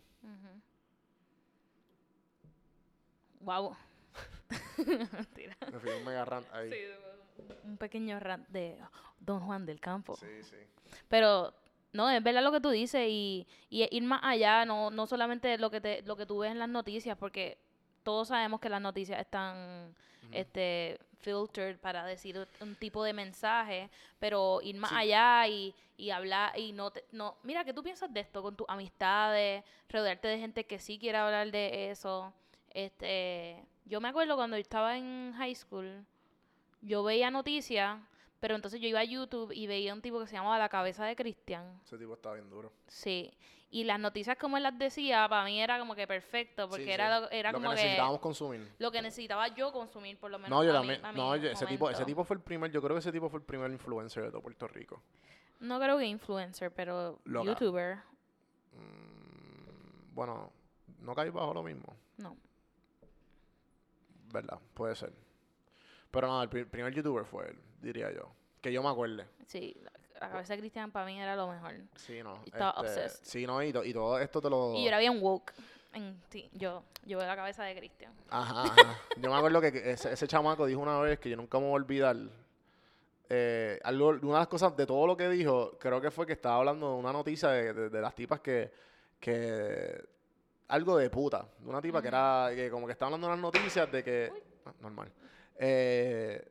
Wow. 3.41 3.77
Mentira. 5.13 5.57
Me 5.73 5.79
fui 5.79 5.91
un 5.91 6.05
mega 6.05 6.25
rant 6.25 6.47
ahí. 6.53 6.71
Sí, 6.71 6.79
un 7.65 7.77
pequeño 7.77 8.19
rant 8.19 8.49
de 8.49 8.79
Don 9.21 9.41
Juan 9.41 9.67
del 9.67 9.81
Campo. 9.81 10.17
sí. 10.17 10.27
sí. 10.43 10.57
Pero 11.09 11.53
no, 11.93 12.09
es 12.11 12.23
verdad 12.23 12.43
lo 12.43 12.53
que 12.53 12.61
tú 12.61 12.71
dices 12.71 13.07
y, 13.09 13.47
y 13.71 13.89
ir 13.95 14.03
más 14.05 14.21
allá, 14.23 14.65
no, 14.65 14.91
no 14.91 15.07
solamente 15.07 15.59
lo 15.59 15.71
que 15.71 15.81
te, 15.81 16.03
lo 16.03 16.17
que 16.17 16.27
tú 16.27 16.39
ves 16.39 16.51
en 16.53 16.59
las 16.59 16.69
noticias, 16.69 17.17
porque 17.19 17.59
todos 18.03 18.29
sabemos 18.29 18.61
que 18.61 18.69
las 18.69 18.81
noticias 18.81 19.21
están 19.21 19.95
este 20.33 20.99
filtered 21.21 21.79
para 21.79 22.05
decir 22.05 22.47
un 22.61 22.75
tipo 22.77 23.03
de 23.03 23.13
mensaje, 23.13 23.91
pero 24.19 24.61
ir 24.63 24.77
más 24.77 24.91
Sí. 24.91 24.97
allá 24.97 25.47
y, 25.49 25.75
y 25.97 26.11
hablar 26.11 26.59
y 26.59 26.73
no 26.73 26.91
te- 26.91 27.05
no, 27.13 27.37
mira, 27.43 27.65
¿qué 27.65 27.73
tú 27.73 27.83
piensas 27.83 28.13
de 28.13 28.21
esto 28.21 28.43
con 28.43 28.55
tus 28.57 28.67
amistades? 28.69 29.65
Rodearte 29.89 30.29
de 30.29 30.39
gente 30.39 30.65
que 30.65 30.79
sí 30.79 30.99
quiere 30.99 31.19
hablar 31.19 31.51
de 31.51 31.91
eso. 31.91 32.33
Este, 32.73 33.65
yo 33.87 34.01
me 34.01 34.09
acuerdo 34.09 34.37
cuando 34.37 34.57
yo 34.57 34.61
estaba 34.61 34.97
en 34.97 35.33
high 35.37 35.55
school, 35.55 36.05
yo 36.83 37.03
veía 37.03 37.31
noticias, 37.31 37.99
pero 38.47 38.55
entonces 38.55 38.81
yo 38.81 38.87
iba 38.87 39.01
a 39.01 39.05
YouTube 39.05 39.51
y 39.51 39.67
veía 39.67 39.93
un 39.93 40.01
tipo 40.01 40.21
que 40.21 40.29
se 40.29 40.35
llamaba 40.37 40.57
La 40.57 40.69
Cabeza 40.69 41.05
de 41.05 41.17
Cristian. 41.17 41.81
Ese 41.85 41.99
tipo 41.99 42.15
estaba 42.15 42.37
bien 42.37 42.49
duro. 42.49 42.71
Sí. 42.87 43.33
Y 43.71 43.83
las 43.83 43.99
noticias 43.99 44.37
como 44.39 44.57
él 44.57 44.63
las 44.63 44.79
decía, 44.79 45.29
para 45.29 45.45
mí 45.45 45.61
era 45.61 45.81
como 45.81 45.97
que 45.97 46.07
perfecto, 46.07 46.69
porque 46.69 46.85
Sí, 46.85 46.91
era, 46.93 47.17
sí. 47.17 47.23
lo- 47.25 47.31
era 47.33 47.51
Lo 47.51 47.59
como 47.59 47.71
que 47.71 47.75
que, 47.77 47.83
necesitábamos 47.83 48.21
consumir. 48.21 48.73
lo 48.79 48.93
que 48.93 49.03
necesitaba 49.03 49.49
yo 49.49 49.73
consumir, 49.73 50.17
por 50.21 50.31
lo 50.31 50.39
menos. 50.39 50.51
No, 50.51 50.63
yo 50.63 50.77
a 50.77 51.09
a 51.09 51.13
no, 51.13 51.35
yo- 51.35 51.51
ese 51.51 51.67
tipo, 51.67 51.91
ese 51.91 52.05
tipo 52.05 52.23
fue 52.23 52.37
el 52.37 52.43
primer, 52.45 52.71
yo 52.71 52.81
creo 52.81 52.95
que 52.95 53.01
ese 53.01 53.11
tipo 53.11 53.29
fue 53.29 53.41
el 53.41 53.45
primer 53.45 53.69
influencer 53.73 54.23
de 54.23 54.31
todo 54.31 54.43
Puerto 54.43 54.69
Rico. 54.69 55.03
No 55.59 55.81
creo 55.81 55.99
que 55.99 56.07
influencer, 56.07 56.71
pero 56.73 57.19
Loca. 57.25 57.47
youtuber. 57.51 57.97
Mm, 58.75 60.15
bueno, 60.15 60.53
no 61.01 61.15
cae 61.17 61.31
bajo 61.31 61.53
lo 61.53 61.65
mismo, 61.65 61.97
No. 62.19 62.37
¿verdad? 64.33 64.61
Puede 64.75 64.95
ser. 64.95 65.13
Pero 66.13 66.29
no, 66.29 66.41
el 66.43 66.49
pri- 66.49 66.65
primer 66.67 66.95
youtuber 66.95 67.25
fue 67.25 67.49
él, 67.49 67.59
diría 67.87 68.11
yo. 68.13 68.31
Que 68.61 68.73
yo 68.73 68.83
me 68.83 68.89
acuerde. 68.91 69.27
Sí, 69.47 69.77
la, 70.21 70.29
cabeza 70.31 70.55
de 70.55 70.61
Cristian 70.61 70.91
para 70.91 71.07
mí 71.07 71.21
era 71.21 71.37
lo 71.37 71.49
mejor. 71.49 71.73
Sí, 71.97 72.23
no. 72.23 72.41
Y 72.45 72.49
estaba 72.51 72.71
este, 72.71 72.81
obsessed. 73.01 73.25
Sí, 73.25 73.47
no, 73.47 73.63
y, 73.63 73.73
to- 73.73 73.85
y 73.85 73.93
todo 73.93 74.19
esto 74.19 74.41
te 74.41 74.51
lo... 74.51 74.75
Y 74.75 74.83
yo 74.83 74.89
era 74.89 74.99
bien 74.99 75.19
woke. 75.23 75.53
En, 75.93 76.21
sí, 76.31 76.49
yo, 76.53 76.83
yo 77.05 77.19
veo 77.19 77.27
la 77.27 77.37
cabeza 77.37 77.65
de 77.65 77.77
Cristian. 77.77 78.13
Ajá, 78.31 78.63
ajá. 78.65 78.99
Yo 79.19 79.31
me 79.31 79.37
acuerdo 79.37 79.61
que 79.61 79.69
ese, 79.93 80.13
ese 80.13 80.27
chamaco 80.29 80.67
dijo 80.67 80.81
una 80.81 80.99
vez 81.01 81.19
que 81.19 81.31
yo 81.31 81.37
nunca 81.37 81.59
me 81.59 81.65
voy 81.67 81.73
a 81.73 81.77
olvidar. 81.77 82.17
eh, 83.29 83.79
algo, 83.85 84.09
una 84.09 84.21
de 84.21 84.39
las 84.41 84.47
cosas 84.49 84.77
de 84.77 84.87
todo 84.87 85.07
lo 85.07 85.17
que 85.17 85.29
dijo, 85.29 85.77
creo 85.79 86.01
que 86.01 86.11
fue 86.11 86.27
que 86.27 86.33
estaba 86.35 86.57
hablando 86.57 86.93
de 86.93 86.99
una 86.99 87.13
noticia 87.13 87.49
de, 87.51 87.73
de- 87.73 87.89
de 87.91 88.01
las 88.01 88.15
tipas 88.15 88.41
que, 88.41 88.71
que. 89.21 90.03
Algo 90.69 90.97
de 90.97 91.09
puta. 91.11 91.47
De 91.61 91.69
una 91.69 91.81
tipa 91.81 92.03
que 92.03 92.09
era. 92.09 92.51
Que 92.55 92.71
como 92.71 92.87
que 92.87 92.93
estaba 92.93 93.09
hablando 93.09 93.29
de 93.29 93.33
unas 93.35 93.43
noticias 93.43 93.91
de 93.91 94.03
que. 94.05 94.33
ah, 94.67 94.73
normal. 94.81 95.11
Eh, 95.59 96.47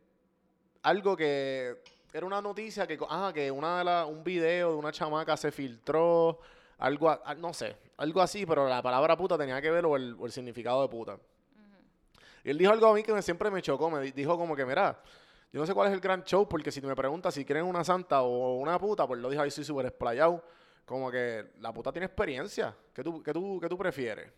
algo 0.85 1.15
que. 1.17 1.81
Era 2.13 2.25
una 2.25 2.41
noticia 2.41 2.87
que. 2.87 2.97
Ah, 3.09 3.31
que 3.33 3.51
una 3.51 3.79
de 3.79 3.83
la, 3.83 4.05
un 4.05 4.23
video 4.23 4.71
de 4.71 4.75
una 4.77 4.91
chamaca 4.91 5.35
se 5.35 5.51
filtró. 5.51 6.39
Algo. 6.77 7.09
a- 7.09 7.35
no 7.35 7.53
sé. 7.53 7.75
Algo 7.97 8.21
así, 8.21 8.45
pero 8.45 8.67
la 8.67 8.81
palabra 8.81 9.15
puta 9.17 9.37
tenía 9.37 9.61
que 9.61 9.69
ver 9.71 9.85
o 9.85 9.95
el, 9.95 10.15
o 10.19 10.25
el 10.25 10.31
significado 10.31 10.81
de 10.81 10.87
puta. 10.89 11.17
Y 12.43 12.49
él 12.49 12.57
dijo 12.57 12.71
algo 12.71 12.87
a 12.87 12.93
mí 12.93 13.03
que 13.03 13.13
me- 13.13 13.21
siempre 13.21 13.49
me 13.51 13.61
chocó. 13.61 13.89
Me 13.89 13.99
di- 14.01 14.11
dijo 14.11 14.37
como 14.37 14.55
que, 14.55 14.65
mira, 14.65 15.01
yo 15.51 15.59
no 15.59 15.65
sé 15.65 15.73
cuál 15.73 15.87
es 15.87 15.93
el 15.93 15.99
gran 15.99 16.23
show, 16.23 16.47
porque 16.47 16.71
si 16.71 16.81
me 16.81 16.95
preguntas 16.95 17.33
si 17.33 17.43
quieren 17.45 17.65
una 17.65 17.83
santa 17.83 18.21
o 18.21 18.55
una 18.57 18.77
puta, 18.79 19.07
pues 19.07 19.19
lo 19.19 19.29
dijo 19.29 19.41
ahí, 19.41 19.51
soy 19.51 19.63
súper 19.63 19.87
explayado. 19.87 20.43
Como 20.85 21.09
que 21.09 21.53
la 21.59 21.73
puta 21.73 21.91
tiene 21.91 22.05
experiencia. 22.05 22.75
¿Qué 22.93 23.03
tú, 23.03 23.23
qué 23.23 23.33
tú, 23.33 23.57
qué 23.59 23.67
tú 23.67 23.77
prefieres? 23.77 24.31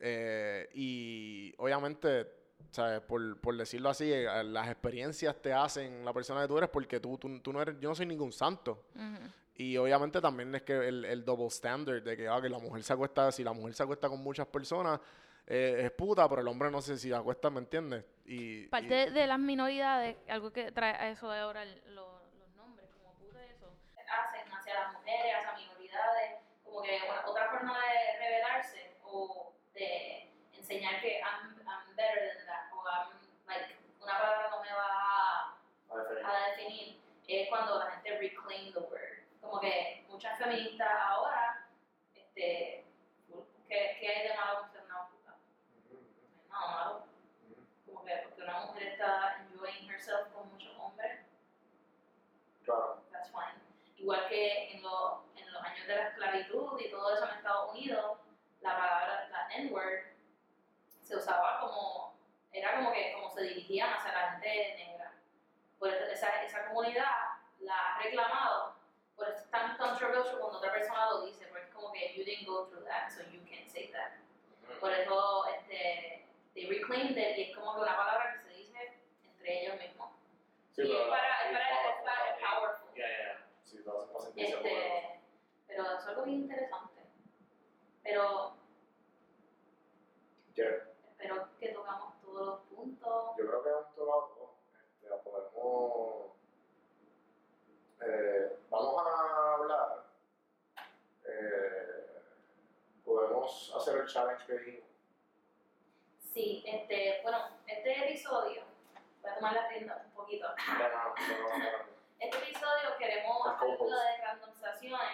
Eh, 0.00 0.68
y 0.74 1.52
obviamente, 1.58 2.26
¿sabes? 2.70 3.00
Por, 3.00 3.40
por 3.40 3.56
decirlo 3.56 3.88
así, 3.90 4.12
eh, 4.12 4.44
las 4.44 4.68
experiencias 4.68 5.36
te 5.40 5.52
hacen 5.52 6.04
la 6.04 6.12
persona 6.12 6.42
que 6.42 6.48
tú 6.48 6.58
eres 6.58 6.70
porque 6.70 7.00
tú, 7.00 7.16
tú, 7.18 7.40
tú 7.40 7.52
no 7.52 7.60
eres, 7.62 7.76
yo 7.80 7.88
no 7.88 7.94
soy 7.94 8.06
ningún 8.06 8.32
santo. 8.32 8.84
Ujú. 8.94 9.32
Y 9.54 9.76
obviamente 9.76 10.20
también 10.20 10.54
es 10.54 10.62
que 10.62 10.72
el, 10.88 11.04
el 11.04 11.24
double 11.24 11.46
standard 11.48 12.02
de 12.02 12.16
que, 12.16 12.28
ah, 12.28 12.40
que 12.40 12.48
la 12.48 12.58
mujer 12.58 12.82
se 12.84 12.92
acuesta, 12.92 13.32
si 13.32 13.42
la 13.42 13.52
mujer 13.52 13.74
se 13.74 13.82
acuesta 13.82 14.08
con 14.08 14.22
muchas 14.22 14.46
personas, 14.46 15.00
eh, 15.46 15.80
es 15.84 15.90
puta, 15.90 16.28
pero 16.28 16.42
el 16.42 16.48
hombre 16.48 16.70
no 16.70 16.80
sé 16.80 16.96
si 16.96 17.08
se 17.08 17.14
acuesta, 17.14 17.50
¿me 17.50 17.58
entiendes? 17.60 18.04
Y, 18.26 18.64
y- 18.64 18.68
Parte 18.68 19.10
de 19.10 19.26
las 19.26 19.38
minoridades, 19.38 20.16
algo 20.28 20.52
que 20.52 20.70
trae 20.70 20.92
a 20.94 21.08
eso 21.10 21.28
de 21.30 21.40
ahora 21.40 21.62
el- 21.64 21.82
lo- 21.94 22.20
los 22.38 22.48
nombres, 22.54 22.86
como 23.02 23.14
puta 23.14 23.44
eso, 23.46 23.66
hacen 23.96 24.52
hacia 24.52 24.74
las 24.74 24.92
mujeres, 24.92 25.34
hacia 25.42 25.56
minoridades, 25.66 26.36
como 26.64 26.82
que 26.82 27.00
una- 27.08 27.26
otra 27.26 27.48
forma 27.50 27.76
de 27.78 28.18
rebelarse 28.18 28.96
o 29.04 29.52
de 29.74 30.30
enseñar 30.52 31.00
que 31.00 31.18
I'm, 31.18 31.56
I'm 31.66 31.96
better 31.96 32.28
than 32.36 32.46
that, 32.46 32.72
o 32.72 32.84
I'm, 32.86 33.18
like, 33.48 33.74
una 34.02 34.18
palabra 34.18 34.50
no 34.50 34.60
me 34.62 34.72
va 34.72 34.86
a, 35.90 36.36
a 36.44 36.50
definir, 36.50 37.00
es 37.26 37.48
cuando 37.48 37.78
la 37.80 37.90
gente 37.90 38.18
reclaim 38.18 38.72
the 38.72 38.78
word. 38.80 39.18
Como 39.40 39.60
que 39.60 40.04
muchas 40.10 40.36
feministas 40.36 40.90
ahora, 41.00 41.66
este, 42.14 42.84
¿qué, 43.68 43.96
qué 44.00 44.08
hay 44.08 44.28
de 44.28 44.34
malo 44.34 44.60
con 44.60 44.70
ser 44.72 44.82
una 44.82 45.06
puta? 45.08 45.36
No, 46.50 46.58
nada 46.60 46.66
malo. 46.84 47.04
Como 47.86 48.04
que 48.04 48.16
porque 48.24 48.42
una 48.42 48.60
mujer 48.66 48.88
está 48.88 49.36
enjoying 49.48 49.88
herself 49.90 50.28
con 50.34 50.50
muchos 50.50 50.76
hombres, 50.78 51.20
Claro. 52.64 53.00
that's 53.12 53.30
fine. 53.30 53.58
Igual 53.96 54.28
que 54.28 54.72
en, 54.74 54.82
lo- 54.82 55.24
en 55.36 55.52
los 55.52 55.62
años 55.62 55.86
de 55.86 55.96
la 55.96 56.08
esclavitud 56.08 56.80
y 56.80 56.90
todo 56.90 57.14
eso 57.14 57.24
en 57.24 57.36
Estados 57.36 57.70
Unidos, 57.72 58.18
la 58.60 58.76
palabra, 58.76 59.28
la 59.30 59.54
N-word, 59.54 60.00
se 61.02 61.16
usaba 61.16 61.60
como, 61.60 62.14
era 62.52 62.76
como 62.76 62.92
que 62.92 63.12
como 63.14 63.30
se 63.30 63.42
dirigían 63.44 63.92
hacia 63.94 64.12
la 64.12 64.30
gente 64.32 64.74
negra. 64.76 65.12
Por 65.78 65.88
eso 65.88 66.04
esa, 66.12 66.42
esa 66.44 66.66
comunidad 66.66 67.06
la 67.60 67.74
ha 67.96 68.02
reclamado, 68.02 68.76
por 69.16 69.28
eso 69.28 69.38
es 69.38 69.50
tan 69.50 69.76
controversial 69.76 70.38
cuando 70.38 70.58
otra 70.58 70.72
persona 70.72 71.06
lo 71.10 71.24
dice, 71.26 71.46
porque 71.48 71.64
es 71.66 71.74
como 71.74 71.90
que 71.92 72.14
you 72.16 72.24
didn't 72.24 72.46
go 72.46 72.66
through 72.68 72.84
that, 72.84 73.10
so 73.10 73.22
you 73.32 73.40
can't 73.50 73.66
say 73.68 73.90
that. 73.90 74.12
Por 74.78 74.92
eso, 74.92 75.46
este, 75.48 76.24
they 76.54 76.66
reclaimed 76.68 77.16
it 77.18 77.36
y 77.36 77.42
es 77.50 77.56
como 77.56 77.74
que 77.74 77.80
una 77.80 77.96
palabra 77.96 78.34
que 78.34 78.40
se 78.48 78.54
dice 78.54 78.92
entre 79.24 79.62
ellos 79.64 79.76
mismos. 79.80 80.10
Sí, 80.70 80.82
y 80.82 80.86
pero 80.86 81.00
es 81.00 81.06
la- 81.08 81.16
para, 81.16 81.26
es 81.26 81.50
es 81.50 82.04
para, 82.04 82.28
es 82.28 82.38
powerful 82.38 82.38
para, 82.38 82.38
es 82.38 82.38
también. 82.38 82.60
powerful. 82.60 82.94
Ya, 82.94 83.08
ya, 83.08 83.18
ya. 83.18 83.46
Sí, 83.64 83.78
lo 83.84 83.98
hacen 83.98 84.12
para 84.12 84.24
sentirse 84.24 84.56
poderoso. 84.56 84.84
Este, 84.86 85.20
pero 85.66 85.82
eso 85.84 85.98
es 85.98 86.06
algo 86.06 86.22
bien 86.22 86.38
interesante. 86.42 87.02
Pero 88.04 88.54
Ya, 90.54 90.64
espero 91.10 91.48
que 91.58 91.68
tocamos 91.70 92.20
todos 92.22 92.46
los 92.46 92.60
puntos. 92.66 93.36
Yo 93.36 93.46
creo 93.46 93.62
que 93.64 93.68
hemos 93.70 93.94
tocado 93.94 94.28
todo. 94.34 94.54
Este, 95.02 95.08
podemos. 95.24 96.32
eh, 98.00 98.58
vamos 98.70 99.02
a 99.06 99.54
hablar. 99.54 100.04
eh, 101.24 102.22
podemos 103.04 103.72
hacer 104.42 104.54
el 104.56 104.60
challenge 104.60 104.64
que 104.64 104.70
dijimos. 104.70 104.88
Sí, 106.32 106.62
este, 106.66 107.20
bueno, 107.22 107.38
este 107.66 108.04
episodio, 108.10 108.62
voy 109.22 109.30
a 109.30 109.34
tomar 109.36 109.52
la 109.54 109.68
rienda 109.68 110.02
un 110.04 110.12
poquito. 110.12 110.46
Ya, 110.56 110.88
no, 110.88 111.14
no, 111.14 111.48
no, 111.48 111.58
no, 111.58 111.58
no. 111.58 111.98
Este 112.20 112.36
episodio 112.38 112.96
queremos 112.98 113.46
El 113.46 113.52
hacerlo 113.54 113.78
co-host. 113.78 113.92
de 113.94 114.24
randomizaciones 114.24 115.08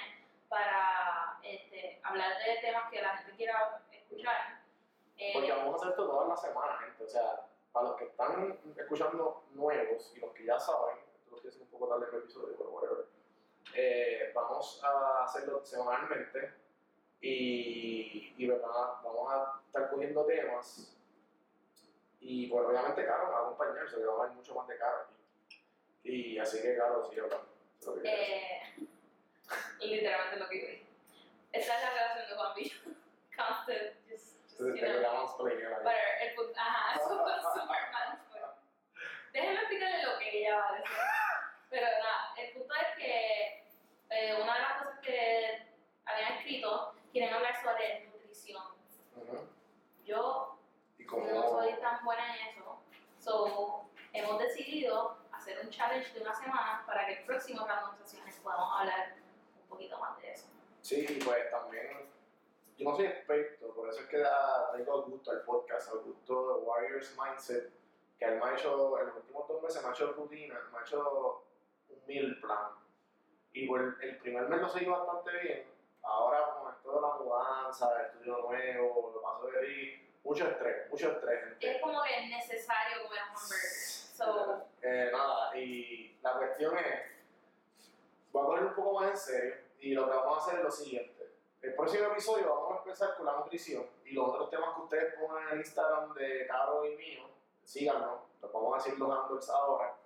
para 0.49 1.39
este, 1.43 2.01
hablar 2.03 2.33
de 2.39 2.57
temas 2.61 2.91
que 2.91 3.03
la 3.03 3.17
gente 3.19 3.37
quiera 3.37 3.83
escuchar. 3.91 4.61
Eh, 5.19 5.31
Porque 5.35 5.53
vamos 5.53 5.75
a 5.75 5.77
hacer 5.77 5.89
esto 5.91 6.07
todas 6.07 6.29
las 6.29 6.41
semanas, 6.41 6.81
gente. 6.81 7.05
O 7.05 7.09
sea, 7.09 7.47
para 7.73 7.89
los 7.89 7.97
que 7.97 8.05
están 8.05 8.59
escuchando 8.77 9.45
nuevos 9.53 10.13
y 10.17 10.21
los 10.21 10.33
que 10.33 10.45
ya 10.45 10.59
saben, 10.59 10.97
esto 11.15 11.31
lo 11.31 11.37
estoy 11.37 11.51
haciendo 11.51 11.65
un 11.67 11.81
poco 11.81 11.89
tarde 11.95 12.09
en 12.09 12.15
el 12.17 12.21
episodio, 12.23 12.55
pero 12.57 12.71
whatever. 12.71 13.05
eh, 13.75 14.33
vamos 14.35 14.83
a 14.85 15.25
hacerlo 15.25 15.65
semanalmente 15.65 16.53
y, 17.21 18.35
y 18.37 18.47
¿verdad? 18.47 18.69
vamos 19.03 19.33
a 19.33 19.61
estar 19.67 19.91
cogiendo 19.91 20.25
temas. 20.27 20.91
Y 22.21 22.49
bueno, 22.49 22.69
obviamente, 22.69 23.05
Caro 23.05 23.27
me 23.27 23.33
va 23.33 23.39
a 23.39 23.43
acompañar, 23.43 23.84
se 23.95 24.01
le 24.01 24.07
va 24.07 24.13
a 24.13 24.17
hablar 24.17 24.35
mucho 24.37 24.55
más 24.55 24.67
de 24.69 24.77
Caro 24.79 24.99
aquí. 25.03 25.15
Y 26.05 26.39
así 26.39 26.61
que, 26.61 26.77
Caro, 26.77 27.09
sigue 27.09 27.23
hablando. 27.23 27.49
Eh, 28.05 28.61
literalmente 29.81 30.37
lo 30.39 30.49
que 30.49 30.61
yo 30.61 30.67
dije. 30.67 30.87
Esta 31.53 31.77
es 31.77 31.83
la 31.85 31.91
relación 31.91 32.29
de 32.31 32.35
Juan 32.37 32.55
Villa. 32.55 32.75
Constant, 33.37 33.95
just, 34.09 34.37
just, 34.49 34.61
Entonces, 34.61 34.75
you 34.75 34.75
te 34.75 34.81
know. 34.81 34.93
queríamos 34.95 35.31
explain 35.31 35.59
ahí. 35.59 35.75
Pero 35.85 36.29
el 36.31 36.35
punto, 36.35 36.53
ajá, 36.61 36.95
eso 37.01 37.09
fue 37.23 37.33
super 37.43 37.81
mansplaining. 37.93 38.51
Déjenme 39.33 39.59
explicarle 39.61 40.03
lo 40.05 40.19
que 40.19 40.39
ella 40.39 40.57
va 40.57 40.69
a 40.69 40.73
decir. 40.73 40.97
Pero 41.71 41.87
nada, 41.87 42.35
el 42.39 42.53
punto 42.53 42.75
es 42.75 42.97
que 42.97 43.65
eh, 44.11 44.35
una 44.41 44.55
de 44.55 44.61
las 44.61 44.83
cosas 44.83 44.99
que 45.01 45.67
habían 46.05 46.33
escrito, 46.35 46.95
quieren 47.13 47.35
hablar 47.35 47.61
sobre 47.63 48.07
nutrición. 48.07 48.63
Ujú. 49.17 49.49
Yo 50.05 50.59
Y 50.99 51.05
como... 51.07 51.27
no 51.27 51.49
soy 51.49 51.75
tan 51.81 52.05
buena 52.05 52.37
en 52.37 52.49
eso, 52.49 52.79
so 53.19 53.89
hemos 54.13 54.39
decidido 54.39 55.19
hacer 55.33 55.59
un 55.65 55.71
challenge 55.71 56.13
de 56.13 56.21
una 56.21 56.35
semana 56.35 56.85
para 56.87 57.07
que 57.07 57.15
el 57.15 57.25
próximo 57.25 57.67
randomizaciones 57.67 58.37
podamos 58.37 58.81
hablar 58.81 59.15
un 59.63 59.69
poquito 59.69 59.99
más 59.99 60.17
de 60.21 60.31
eso. 60.33 60.47
Sí, 60.83 61.19
pues 61.25 61.51
también, 61.51 62.09
yo 62.77 62.91
no 62.91 62.95
soy 62.95 63.07
experto, 63.07 63.75
por 63.75 63.89
eso 63.89 64.01
es 64.01 64.07
que 64.07 64.19
da- 64.19 64.71
traigo 64.71 64.93
a 64.93 64.95
Augusto 64.97 65.31
al 65.33 65.41
podcast, 65.43 65.89
Augusto 65.89 66.59
de 66.59 66.65
Warriors 66.95 67.17
Mindset, 67.19 67.73
que 68.19 68.25
él 68.25 68.39
me 68.39 68.45
ha 68.45 68.55
hecho, 68.55 68.99
en 68.99 69.07
los 69.07 69.17
últimos 69.17 69.49
dos 69.49 69.63
meses 69.63 69.83
me 69.83 69.89
ha 69.89 69.93
hecho 69.93 70.13
rutina, 70.13 70.55
me 70.73 70.79
ha 70.79 70.83
hecho 70.83 71.43
un 71.89 71.97
meal 72.07 72.39
plan. 72.41 72.71
Y 73.53 73.67
por 73.67 73.97
el 74.01 74.19
primer 74.19 74.49
mes 74.49 74.61
lo 74.61 74.69
seguí 74.69 74.87
bastante 74.87 75.31
bien, 75.41 75.67
ahora 76.03 76.55
con 76.59 76.73
esto 76.73 76.93
de 76.95 77.01
la 77.01 77.15
mudanza, 77.15 78.01
el 78.01 78.07
estudio 78.07 78.39
nuevo, 78.39 79.13
lo 79.15 79.23
paso 79.23 79.47
de 79.47 79.59
ahí, 79.59 80.01
Mucho 80.25 80.49
estrés, 80.49 80.91
mucho 80.91 81.11
estrés, 81.13 81.45
gente. 81.45 81.71
Es 81.77 81.83
como 81.83 82.03
que 82.03 82.19
es 82.19 82.31
necesario 82.31 83.03
comer 83.03 83.21
un 83.25 83.29
hamburger. 83.29 83.59
So, 83.61 84.67
Eh, 84.81 85.11
nada, 85.13 85.59
y 85.59 86.17
la 86.23 86.33
cuestión 86.39 86.79
es, 86.79 87.01
voy 88.33 88.43
a 88.43 88.47
poner 88.47 88.65
un 88.65 88.75
poco 88.75 89.01
más 89.01 89.11
en 89.11 89.17
serio 89.19 89.55
y 89.81 89.93
lo 89.93 90.09
que 90.09 90.17
vamos 90.17 90.39
a 90.39 90.41
hacer 90.41 90.59
es 90.61 90.65
lo 90.65 90.71
siguiente. 90.71 91.14
El 91.65 91.75
próximo 91.75 92.09
episodio 92.09 92.49
vamos 92.49 92.73
a 92.73 92.79
empezar 92.79 93.17
con 93.17 93.25
la 93.27 93.37
nutrición 93.37 93.87
y 94.05 94.13
los 94.13 94.29
otros 94.29 94.51
temas 94.51 94.75
que 94.77 94.83
ustedes 94.83 95.15
pongan 95.15 95.45
en 95.45 95.49
el 95.55 95.59
Instagram 95.61 96.13
de 96.13 96.47
Caro 96.47 96.85
y 96.85 96.95
mío, 96.97 97.23
síganos, 97.65 98.21
los 98.43 98.53
vamos 98.53 98.75
a 98.75 98.77
decir 98.85 98.99
los 98.99 99.11
handles 99.11 99.49
ahora. 99.49 99.97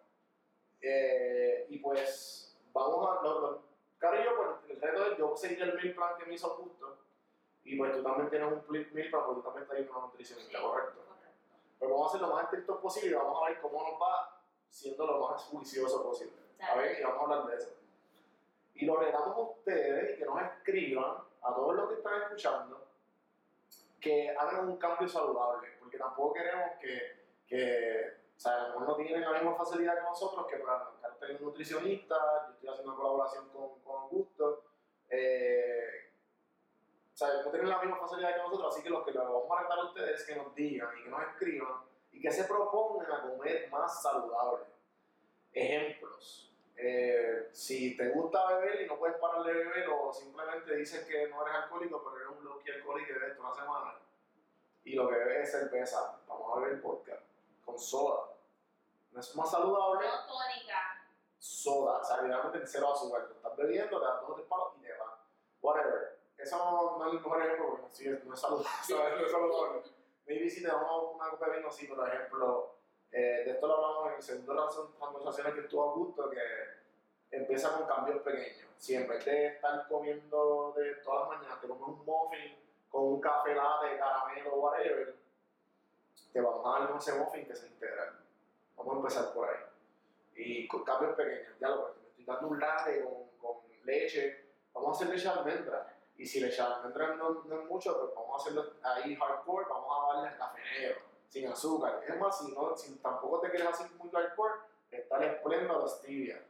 Eh, 0.81 1.67
y 1.69 1.79
pues 1.81 2.57
vamos 2.73 3.09
a, 3.19 3.23
lo- 3.23 3.41
lo- 3.41 3.63
Caro 3.99 4.21
y 4.21 4.25
yo, 4.25 4.37
pues 4.37 4.49
el 4.71 4.81
reto 4.81 5.11
es 5.11 5.19
yo 5.19 5.37
seguir 5.37 5.61
el 5.63 5.75
meal 5.75 5.95
plan 5.97 6.17
que 6.17 6.27
me 6.27 6.35
hizo 6.35 6.49
justo 6.51 6.99
y 7.65 7.77
pues 7.77 7.93
tú 7.97 8.03
también 8.05 8.31
tienes 8.31 8.53
un 8.53 8.65
meal 8.71 9.11
plan 9.11 9.25
porque 9.27 9.41
tú 9.41 9.43
también 9.43 9.63
estás 9.65 9.79
yendo 9.79 9.93
a 9.95 9.97
una 9.99 10.07
nutricionista, 10.07 10.59
Sí. 10.59 10.65
¿correcto? 10.65 11.01
Pero 11.81 11.91
vamos 11.93 12.07
a 12.07 12.09
hacer 12.17 12.29
lo 12.29 12.35
más 12.35 12.45
estricto 12.45 12.81
posible 12.81 13.11
y 13.11 13.15
vamos 13.15 13.43
a 13.43 13.49
ver 13.49 13.61
cómo 13.61 13.83
nos 13.83 14.01
va 14.01 14.41
siendo 14.71 15.07
lo 15.07 15.29
más 15.29 15.43
juicioso 15.45 16.05
posible. 16.05 16.35
¿Está 16.53 16.77
Dale. 16.77 16.89
bien? 16.89 17.01
Y 17.01 17.05
vamos 17.05 17.21
a 17.21 17.25
hablar 17.25 17.47
de 17.49 17.57
eso. 17.57 17.75
Y 18.75 18.87
lo 18.87 18.97
retamos 18.97 19.37
a 19.37 19.41
ustedes 19.41 20.15
y 20.15 20.19
que 20.21 20.25
nos 20.25 20.41
escriban, 20.43 21.17
a 21.49 21.55
todos 21.55 21.75
los 21.75 21.89
que 21.89 21.95
están 21.95 22.23
escuchando, 22.23 22.87
que 24.01 24.31
hagan 24.31 24.69
un 24.69 24.77
cambio 24.77 25.09
saludable, 25.09 25.69
porque 25.81 25.99
tampoco 25.99 26.35
queremos 26.35 26.73
que, 26.81 27.27
que 27.47 28.19
o 28.37 28.41
sea, 28.41 28.73
a 28.73 28.75
no 28.79 28.95
tienen 28.97 29.23
la 29.23 29.33
misma 29.33 29.55
facilidad 29.57 29.97
que 29.97 30.03
nosotros, 30.03 30.47
que 30.47 30.57
para 30.59 30.93
tener 31.19 31.37
un 31.37 31.47
nutricionista, 31.47 32.15
yo 32.47 32.53
estoy 32.55 32.69
haciendo 32.69 32.93
una 32.93 33.01
colaboración 33.01 33.49
con, 33.49 33.81
con 33.81 34.03
Augusto, 34.03 34.65
eh, 35.11 36.13
o 37.13 37.17
sea, 37.17 37.43
no 37.43 37.51
tienen 37.51 37.71
la 37.71 37.81
misma 37.81 37.97
facilidad 37.97 38.37
que 38.37 38.43
nosotros, 38.43 38.73
así 38.73 38.83
que 38.83 38.91
lo 38.91 39.05
que 39.05 39.11
les 39.11 39.21
vamos 39.21 39.51
a 39.51 39.63
retar 39.63 39.79
a 39.79 39.85
ustedes 39.87 40.21
es 40.21 40.27
que 40.27 40.37
nos 40.37 40.55
digan 40.55 40.89
y 40.99 41.03
que 41.03 41.11
nos 41.11 41.23
escriban 41.23 41.83
y 42.13 42.21
que 42.21 42.31
se 42.31 42.45
propongan 42.45 43.11
a 43.11 43.23
comer 43.23 43.69
más 43.71 44.03
saludable. 44.03 44.67
Ejemplos. 45.53 46.48
Eh, 46.81 47.49
si 47.53 47.97
te 47.97 48.09
gusta 48.11 48.47
beber 48.55 48.83
y 48.83 48.87
no 48.87 48.97
puedes 48.99 49.17
parar 49.17 49.43
de 49.43 49.53
beber 49.53 49.89
o 49.89 50.13
simplemente 50.13 50.77
dices 50.77 51.05
que 51.09 51.27
no 51.29 51.43
eres 51.45 51.57
alcohólico 51.63 52.05
pero 52.05 52.17
eres 52.17 52.39
un 52.39 52.45
low 52.45 52.61
alcohólico 52.65 53.11
y 53.11 53.15
bebes 53.15 53.37
toda 53.37 53.49
una 53.51 53.61
semana 53.61 53.95
y 54.85 54.95
lo 54.95 55.09
que 55.09 55.17
bebes 55.17 55.49
es 55.49 55.51
cerveza, 55.61 56.21
vamos 56.29 56.57
a 56.57 56.61
beber 56.61 56.81
vodka 56.81 57.19
con 57.65 57.79
soda. 57.79 58.29
No 59.11 59.21
es 59.21 59.35
más 59.37 59.51
saludable 59.51 60.07
no 60.07 60.27
tónica. 60.27 61.05
soda, 61.39 61.99
o 61.99 62.05
sea, 62.05 62.23
literalmente 62.23 62.67
cero 62.67 62.93
azúcar. 62.95 63.27
Tú 63.27 63.35
estás 63.35 63.57
bebiendo, 63.57 63.99
te 63.99 64.07
das 64.07 64.21
dos 64.21 64.31
o 64.31 64.35
tres 64.35 64.47
palos 64.47 64.69
y 64.79 64.83
te 64.83 64.93
vas. 64.93 65.15
Whatever. 65.61 66.19
Eso 66.39 66.57
no, 66.59 66.99
no 66.99 67.07
es 67.09 67.13
el 67.15 67.21
mejor 67.21 67.43
ejemplo 67.43 67.67
porque 67.71 67.83
no, 67.83 67.89
sí 67.91 68.09
es- 68.09 68.25
no 68.25 68.35
es 68.35 68.41
saludable. 68.41 68.69
No 69.19 69.27
es 69.27 69.33
saludable. 69.33 69.83
Maybe 70.27 70.49
si 70.49 70.63
te 70.63 70.69
damos 70.69 71.15
una 71.17 71.31
copa 71.31 71.49
de 71.51 71.57
vino, 71.57 71.71
sí, 71.73 71.87
por 71.89 72.07
ejemplo, 72.09 72.75
eh, 73.11 73.43
de 73.45 73.51
esto 73.53 73.67
lo 73.67 73.77
hablamos 73.77 74.09
en 74.09 74.17
el 74.17 74.23
segundo 74.23 74.69
conversaciones 74.99 75.55
que 75.55 75.61
estuvo 75.61 75.91
a 75.91 75.95
gusto, 75.95 76.31
que 76.31 77.37
empieza 77.37 77.77
con 77.77 77.87
cambios 77.87 78.23
pequeños. 78.23 78.69
Si 78.77 78.95
en 78.95 79.09
vez 79.09 79.25
de 79.25 79.47
estar 79.47 79.89
comiendo 79.89 80.75
de 80.77 80.97
todas 80.97 81.29
las 81.29 81.39
mañanas, 81.39 81.61
te 81.61 81.69
comes 81.69 81.89
un 81.89 82.05
muffin 82.05 82.57
con 82.91 83.05
un 83.05 83.21
café 83.21 83.55
latte, 83.55 83.99
caramelo, 83.99 84.55
whatever, 84.57 85.15
te 86.33 86.41
vamos 86.41 86.65
a 86.65 86.81
dar 86.81 86.97
ese 86.97 87.13
muffin 87.19 87.47
que 87.47 87.55
se 87.55 87.67
integral. 87.67 88.21
Vamos 88.77 88.95
a 88.95 88.97
empezar 88.99 89.35
por 89.35 89.49
ahí. 89.49 89.57
Y 90.37 90.69
con 90.69 90.85
cambios 90.85 91.15
pequeños, 91.17 91.59
ya 91.61 91.69
lo 91.69 91.95
me 92.01 92.09
estoy 92.09 92.25
dando 92.25 92.49
un 92.49 92.61
latte 92.61 93.03
con, 93.03 93.29
con 93.39 93.63
leche, 93.85 94.45
vamos 94.73 94.91
a 94.91 94.93
hacer 94.93 95.15
leche 95.15 95.29
de 95.29 95.35
almendra. 95.35 95.95
Y 96.17 96.27
si 96.27 96.41
leche 96.41 96.63
de 96.63 96.69
almendra 96.69 97.15
no, 97.17 97.45
no 97.45 97.61
es 97.61 97.67
mucho, 97.67 97.99
pues 97.99 98.15
vamos 98.15 98.33
a 98.33 98.37
hacerlo 98.37 98.73
ahí 98.83 99.17
hardcore, 99.17 99.67
vamos 99.69 99.91
a 99.91 100.15
darle 100.15 100.39
café 100.39 100.61
negro, 100.63 101.01
sin 101.29 101.47
azúcar. 101.49 102.03
Es 102.07 102.19
más, 102.19 102.39
si, 102.39 102.53
no, 102.55 102.77
si 102.77 102.95
tampoco 102.97 103.41
te 103.41 103.51
quieres 103.51 103.69
hacer 103.69 103.91
muy 103.93 104.11
hardcore, 104.11 104.55
está 104.91 105.17
el 105.19 105.25
esplenda 105.35 105.77
o 105.77 105.83
la 105.83 105.89
stevia. 105.89 106.45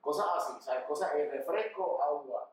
Cosas 0.00 0.26
así, 0.36 0.60
¿sabes? 0.62 0.84
Cosas, 0.84 1.14
eh, 1.14 1.30
refresco, 1.30 2.02
agua. 2.02 2.50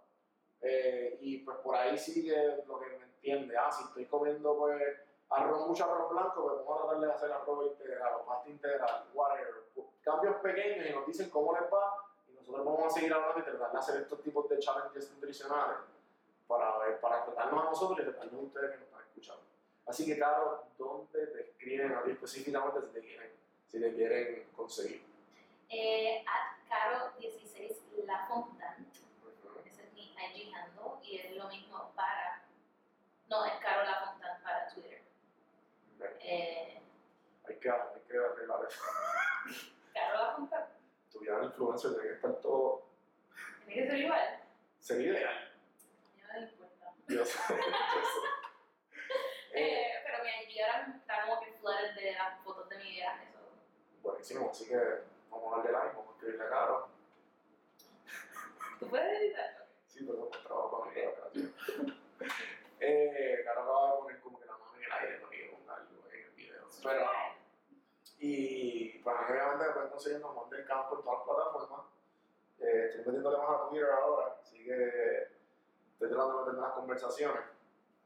Eh, 0.61 1.17
y 1.21 1.37
pues 1.39 1.57
por 1.57 1.75
ahí 1.75 1.97
sí 1.97 2.23
que 2.23 2.63
lo 2.65 2.79
que 2.79 2.87
me 2.97 3.03
entiende, 3.05 3.57
ah, 3.57 3.71
si 3.71 3.83
estoy 3.83 4.05
comiendo 4.05 4.57
pues 4.57 4.81
arroz, 5.29 5.67
mucho 5.67 5.85
arroz 5.85 6.09
blanco, 6.11 6.43
pues 6.43 6.65
vamos 6.65 6.83
a 6.83 6.87
tratar 6.87 6.99
de 7.07 7.13
hacer 7.13 7.31
arroz 7.31 7.65
integral 7.67 8.13
o 8.15 8.25
pasta 8.25 8.49
integral, 8.49 9.05
whatever. 9.13 9.65
Cambios 10.03 10.35
pequeños 10.37 10.85
y 10.87 10.93
nos 10.93 11.05
dicen 11.07 11.29
cómo 11.29 11.53
les 11.53 11.63
va 11.71 11.95
y 12.27 12.33
nosotros 12.33 12.65
vamos 12.65 12.85
a 12.85 12.89
seguir 12.89 13.13
hablando 13.13 13.39
y 13.39 13.43
tratar 13.43 13.71
de 13.71 13.77
hacer 13.77 14.01
estos 14.01 14.21
tipos 14.21 14.47
de 14.49 14.59
challenges 14.59 15.11
nutricionales 15.11 15.77
para, 16.47 16.77
ver- 16.77 16.99
para 16.99 17.25
tratarnos 17.25 17.61
a 17.65 17.69
nosotros 17.69 17.99
y 17.99 18.03
tratarnos 18.03 18.33
a 18.41 18.45
ustedes 18.45 18.71
que 18.71 18.77
nos 18.77 18.85
están 18.87 19.01
escuchando. 19.01 19.41
Así 19.87 20.05
que, 20.05 20.17
Caro, 20.17 20.67
¿dónde 20.77 21.27
te 21.27 21.41
escriben 21.41 21.93
a 21.93 22.03
ti 22.03 22.11
específicamente 22.11 22.81
si 22.81 22.87
te 22.93 23.01
quieren, 23.01 23.31
si 23.67 23.79
te 23.79 23.93
quieren 23.93 24.47
conseguir? 24.55 25.03
Eh, 25.69 26.23
at 26.27 26.57
Caro16 26.69 28.05
La. 28.05 28.27
Ese 29.65 29.83
es 29.83 29.93
mi 29.93 30.11
IG 30.13 30.53
handle 30.53 31.03
y 31.03 31.17
es 31.19 31.35
lo 31.35 31.47
mismo 31.49 31.91
para. 31.95 32.43
No, 33.29 33.45
es 33.45 33.53
Caro 33.61 33.83
La 33.83 34.05
Fontan 34.05 34.41
para 34.43 34.67
Twitter. 34.69 35.01
Eh, 36.19 36.81
Hay 37.47 37.55
que, 37.57 37.69
hay 37.69 38.01
que 38.07 38.17
arreglar 38.17 38.59
eso. 38.67 38.81
Caro 39.93 40.17
La 40.17 40.35
Fontan. 40.35 40.65
Tuvieran 41.11 41.43
influencer, 41.45 41.91
tiene 41.93 42.07
que 42.09 42.15
estar 42.15 42.35
todo. 42.41 42.85
Tiene 43.65 43.83
que 43.83 43.87
ser 43.89 43.99
igual. 43.99 44.39
Sería 44.79 45.11
ideal. 45.13 45.51
No 46.21 46.33
me 46.33 46.39
importa. 46.47 46.93
Yo 47.07 47.25
sé, 47.25 47.37
yo 47.49 47.55
sé. 47.55 48.34
Eh, 49.55 49.61
Eh, 49.61 50.01
pero 50.03 50.21
mi 50.21 50.29
IG 50.43 50.61
ahora 50.61 50.93
está 50.99 51.21
como 51.25 51.39
que 51.39 51.53
flooded 51.53 51.95
de 51.95 52.11
las 52.11 52.43
fotos 52.43 52.67
de 52.67 52.77
mi 52.77 52.91
viaje. 52.91 53.27
so. 53.31 53.39
buenísimo, 54.03 54.49
así 54.51 54.67
que 54.67 54.77
vamos 55.29 55.53
a 55.53 55.57
darle 55.57 55.71
like, 55.71 55.95
vamos 55.95 56.09
a 56.09 56.11
escribirle 56.11 56.45
a 56.45 56.49
Caro. 56.49 56.89
¿Tú 58.79 58.89
puedes 58.89 59.21
editarlo? 59.21 59.65
Sí, 59.87 60.05
pero 60.05 60.29
es 60.29 60.43
trabajo 60.43 60.79
para 60.79 60.91
mí, 60.91 61.01
gracias. 61.01 61.53
Eh, 62.81 63.41
Caro 63.45 63.61
acaba 63.61 63.91
de 63.91 64.01
poner 64.01 64.19
como 64.19 64.39
que 64.39 64.45
la 64.45 64.51
mano 64.57 64.75
en 64.75 64.83
el 64.83 64.91
aire 64.91 65.19
yo 65.21 65.57
ponga 65.57 65.75
algo 65.75 66.05
en 66.11 66.21
el 66.21 66.31
video. 66.31 66.67
Pero, 66.83 67.09
y 68.19 68.99
pues 68.99 69.15
obviamente 69.29 69.65
me 69.67 69.73
pueden 69.73 69.89
conseguir 69.89 70.21
como 70.21 70.33
Juan 70.33 70.49
del 70.49 70.65
Campo 70.67 70.97
en 70.97 71.01
todas 71.01 71.19
las 71.19 71.25
plataformas. 71.25 71.85
Eh, 72.59 72.85
estoy 72.89 73.05
metiéndole 73.05 73.37
más 73.37 73.49
a 73.49 73.69
Twitter 73.69 73.89
ahora, 73.89 74.35
así 74.41 74.65
que 74.65 75.29
estoy 75.93 76.09
tratando 76.09 76.33
de 76.33 76.39
meterme 76.39 76.59
en 76.59 76.65
las 76.65 76.73
conversaciones. 76.73 77.55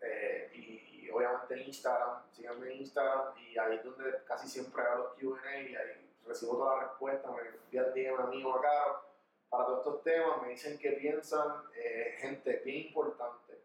Eh, 0.01 0.51
y, 0.53 0.88
obviamente 1.11 1.53
en 1.53 1.67
Instagram, 1.67 2.23
síganme 2.31 2.73
en 2.73 2.79
Instagram 2.81 3.37
y 3.37 3.57
ahí 3.57 3.75
es 3.77 3.83
donde 3.83 4.23
casi 4.25 4.47
siempre 4.47 4.83
hago 4.83 5.03
los 5.03 5.13
QA 5.13 5.61
y 5.61 5.75
ahí 5.75 6.09
recibo 6.25 6.57
todas 6.57 6.77
las 6.77 6.89
respuestas, 6.89 7.31
me 7.31 7.41
envían 7.49 7.93
DM 7.93 8.19
a 8.19 8.27
mí 8.27 8.43
o 8.43 8.55
a 8.55 8.61
Caro 8.61 9.09
para 9.49 9.65
todos 9.65 9.79
estos 9.79 10.03
temas, 10.03 10.41
me 10.43 10.49
dicen 10.49 10.77
qué 10.77 10.91
piensan, 10.91 11.63
eh, 11.75 12.15
gente, 12.19 12.61
bien 12.63 12.87
importante. 12.87 13.59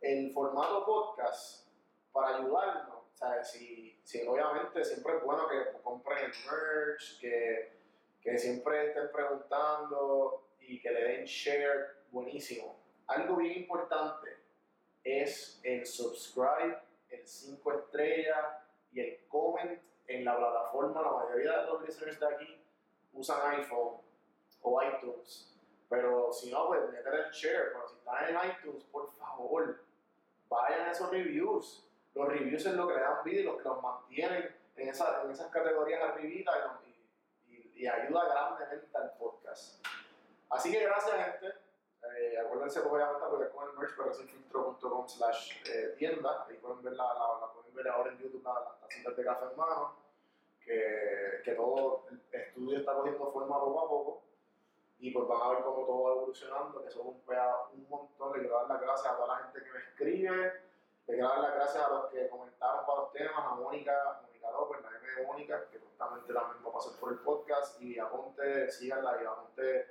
El 0.00 0.32
formato 0.32 0.84
podcast, 0.84 1.68
para 2.12 2.38
ayudarnos, 2.38 2.96
sea, 3.16 3.42
si, 3.42 3.98
si 4.04 4.26
obviamente 4.26 4.84
siempre 4.84 5.16
es 5.16 5.24
bueno 5.24 5.48
que 5.48 5.80
compren 5.82 6.18
el 6.18 6.32
merch, 6.50 7.18
que, 7.20 7.72
que 8.20 8.38
siempre 8.38 8.88
estén 8.88 9.10
preguntando 9.10 10.48
y 10.60 10.80
que 10.80 10.90
le 10.90 11.02
den 11.02 11.24
share, 11.24 12.02
buenísimo. 12.10 12.76
Algo 13.06 13.36
bien 13.36 13.60
importante 13.60 14.35
es 15.06 15.60
el 15.62 15.86
subscribe, 15.86 16.78
el 17.10 17.26
5 17.26 17.72
estrellas 17.72 18.44
y 18.92 19.00
el 19.00 19.26
comment 19.28 19.80
en 20.08 20.24
la 20.24 20.36
plataforma. 20.36 21.00
La 21.02 21.10
mayoría 21.12 21.58
de 21.60 21.66
los 21.66 21.82
listeners 21.82 22.18
de 22.18 22.26
aquí 22.26 22.60
usan 23.12 23.58
iPhone 23.58 24.00
o 24.62 24.82
iTunes. 24.82 25.52
Pero 25.88 26.32
si 26.32 26.50
no, 26.50 26.66
pues 26.66 26.90
meter 26.90 27.14
el 27.14 27.30
share. 27.30 27.72
Pero 27.72 27.88
si 27.88 27.94
están 27.96 28.28
en 28.28 28.50
iTunes, 28.50 28.82
por 28.84 29.08
favor, 29.12 29.80
vayan 30.48 30.88
a 30.88 30.90
esos 30.90 31.10
reviews. 31.10 31.84
Los 32.14 32.28
reviews 32.28 32.66
es 32.66 32.72
lo 32.74 32.88
que 32.88 32.94
le 32.94 33.00
dan 33.00 33.22
vida 33.24 33.40
y 33.40 33.44
los 33.44 33.58
que 33.58 33.68
los 33.68 33.80
mantienen 33.82 34.54
en, 34.76 34.88
esa- 34.88 35.22
en 35.22 35.30
esas 35.30 35.50
categorías 35.50 36.02
arribita 36.02 36.50
y, 37.46 37.54
y- 37.54 37.72
y 37.76 37.86
ayuda 37.86 38.24
grandemente 38.28 38.96
al 38.96 39.12
podcast. 39.18 39.86
Así 40.50 40.72
que 40.72 40.80
gracias, 40.82 41.14
gente. 41.14 41.54
Eh, 42.18 42.38
acuérdense, 42.38 42.80
pues, 42.80 42.92
obviamente, 42.94 43.24
apoyar 43.24 43.50
con 43.50 43.68
el 43.68 43.76
merch, 43.76 43.94
pero 43.96 44.10
es 44.10 44.20
infiltro.com 44.20 45.06
slash 45.06 45.62
eh, 45.70 45.94
tienda. 45.98 46.46
Ahí 46.48 46.56
pueden 46.56 46.82
ver, 46.82 46.94
la, 46.94 47.04
la, 47.04 47.40
la 47.40 47.52
pueden 47.52 47.74
ver 47.74 47.88
ahora 47.88 48.10
en 48.12 48.18
YouTube 48.18 48.42
la- 48.42 48.60
las 48.60 48.80
tacitas 48.80 49.16
de 49.16 49.24
café 49.24 49.44
en 49.50 49.56
mano. 49.56 49.96
Que, 50.64 51.42
que 51.44 51.52
todo 51.52 52.06
el 52.10 52.20
estudio 52.32 52.78
está 52.78 52.94
cogiendo 52.94 53.30
forma 53.30 53.60
poco 53.60 53.80
a 53.80 53.88
poco. 53.88 54.22
Y 54.98 55.10
pues 55.12 55.28
van 55.28 55.42
a 55.42 55.50
ver 55.50 55.62
cómo 55.62 55.86
todo 55.86 56.02
va 56.04 56.12
evolucionando, 56.12 56.82
que 56.82 56.90
son 56.90 57.06
un, 57.08 57.22
un 57.74 57.88
montón. 57.88 58.32
Le 58.32 58.40
quiero 58.40 58.56
dar 58.60 58.68
las 58.68 58.80
gracias 58.80 59.12
a 59.12 59.16
toda 59.16 59.28
la 59.28 59.44
gente 59.44 59.62
que 59.62 59.70
me 59.70 59.78
escribe. 59.78 60.52
Le 61.06 61.14
quiero 61.14 61.28
dar 61.28 61.38
las 61.40 61.54
gracias 61.54 61.84
a 61.84 61.88
los 61.90 62.06
que 62.06 62.28
comentaron 62.28 62.86
para 62.86 62.98
los 63.02 63.12
temas, 63.12 63.38
a 63.38 63.54
Mónica, 63.56 64.20
Mónica 64.26 64.50
López, 64.50 64.82
la 64.82 64.88
M 64.98 65.06
de 65.20 65.26
Mónica, 65.26 65.68
que 65.70 65.78
justamente 65.78 66.32
también 66.32 66.64
va 66.64 66.70
a 66.70 66.72
pasar 66.72 66.98
por 66.98 67.12
el 67.12 67.18
podcast. 67.18 67.80
Y 67.82 67.98
a 67.98 68.08
Ponte, 68.10 68.70
síganla, 68.70 69.22
y 69.22 69.26
a 69.26 69.34
Ponte, 69.34 69.86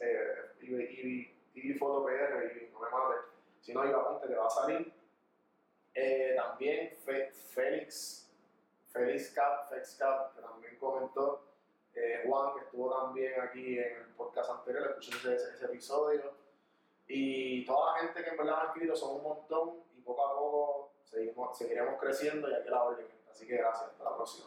eh, 0.00 0.34
y, 0.60 0.74
y 0.74 1.37
Foto 1.78 2.04
PR, 2.04 2.52
y 2.56 2.70
no 2.72 2.80
me 2.80 2.90
mate. 2.90 3.16
Si 3.60 3.72
no, 3.74 3.84
Iba 3.84 4.04
Ponte 4.08 4.26
te 4.28 4.34
va 4.34 4.46
a 4.46 4.50
salir. 4.50 4.92
Eh, 5.94 6.34
también 6.36 6.96
Fe- 7.04 7.30
Félix, 7.32 8.30
Félix 8.92 9.30
Cap, 9.32 9.68
Fex 9.68 9.96
Cap, 9.96 10.34
que 10.34 10.40
también 10.42 10.76
comentó. 10.78 11.42
Eh, 11.94 12.22
Juan, 12.26 12.54
que 12.54 12.60
estuvo 12.64 12.90
también 12.96 13.40
aquí 13.40 13.78
en 13.78 13.96
el 13.96 14.04
podcast 14.16 14.50
anterior, 14.50 14.86
escuché 14.98 15.34
ese, 15.34 15.34
ese- 15.54 15.64
episodio. 15.64 16.32
Y 17.08 17.64
toda 17.66 17.92
la 17.94 17.98
gente 18.00 18.22
que 18.22 18.30
en 18.30 18.36
verdad 18.36 18.60
ha 18.62 18.66
escrito 18.66 18.94
son 18.94 19.16
un 19.16 19.22
montón 19.24 19.82
y 19.96 20.00
poco 20.02 20.24
a 20.26 20.34
poco 20.38 20.90
seguimos, 21.04 21.56
seguiremos 21.58 21.98
creciendo 21.98 22.48
y 22.48 22.54
aquí 22.54 22.68
la 22.68 22.84
orden. 22.84 23.06
Así 23.30 23.46
que 23.46 23.56
gracias, 23.56 23.90
hasta 23.90 24.04
la 24.04 24.14
próxima. 24.16 24.46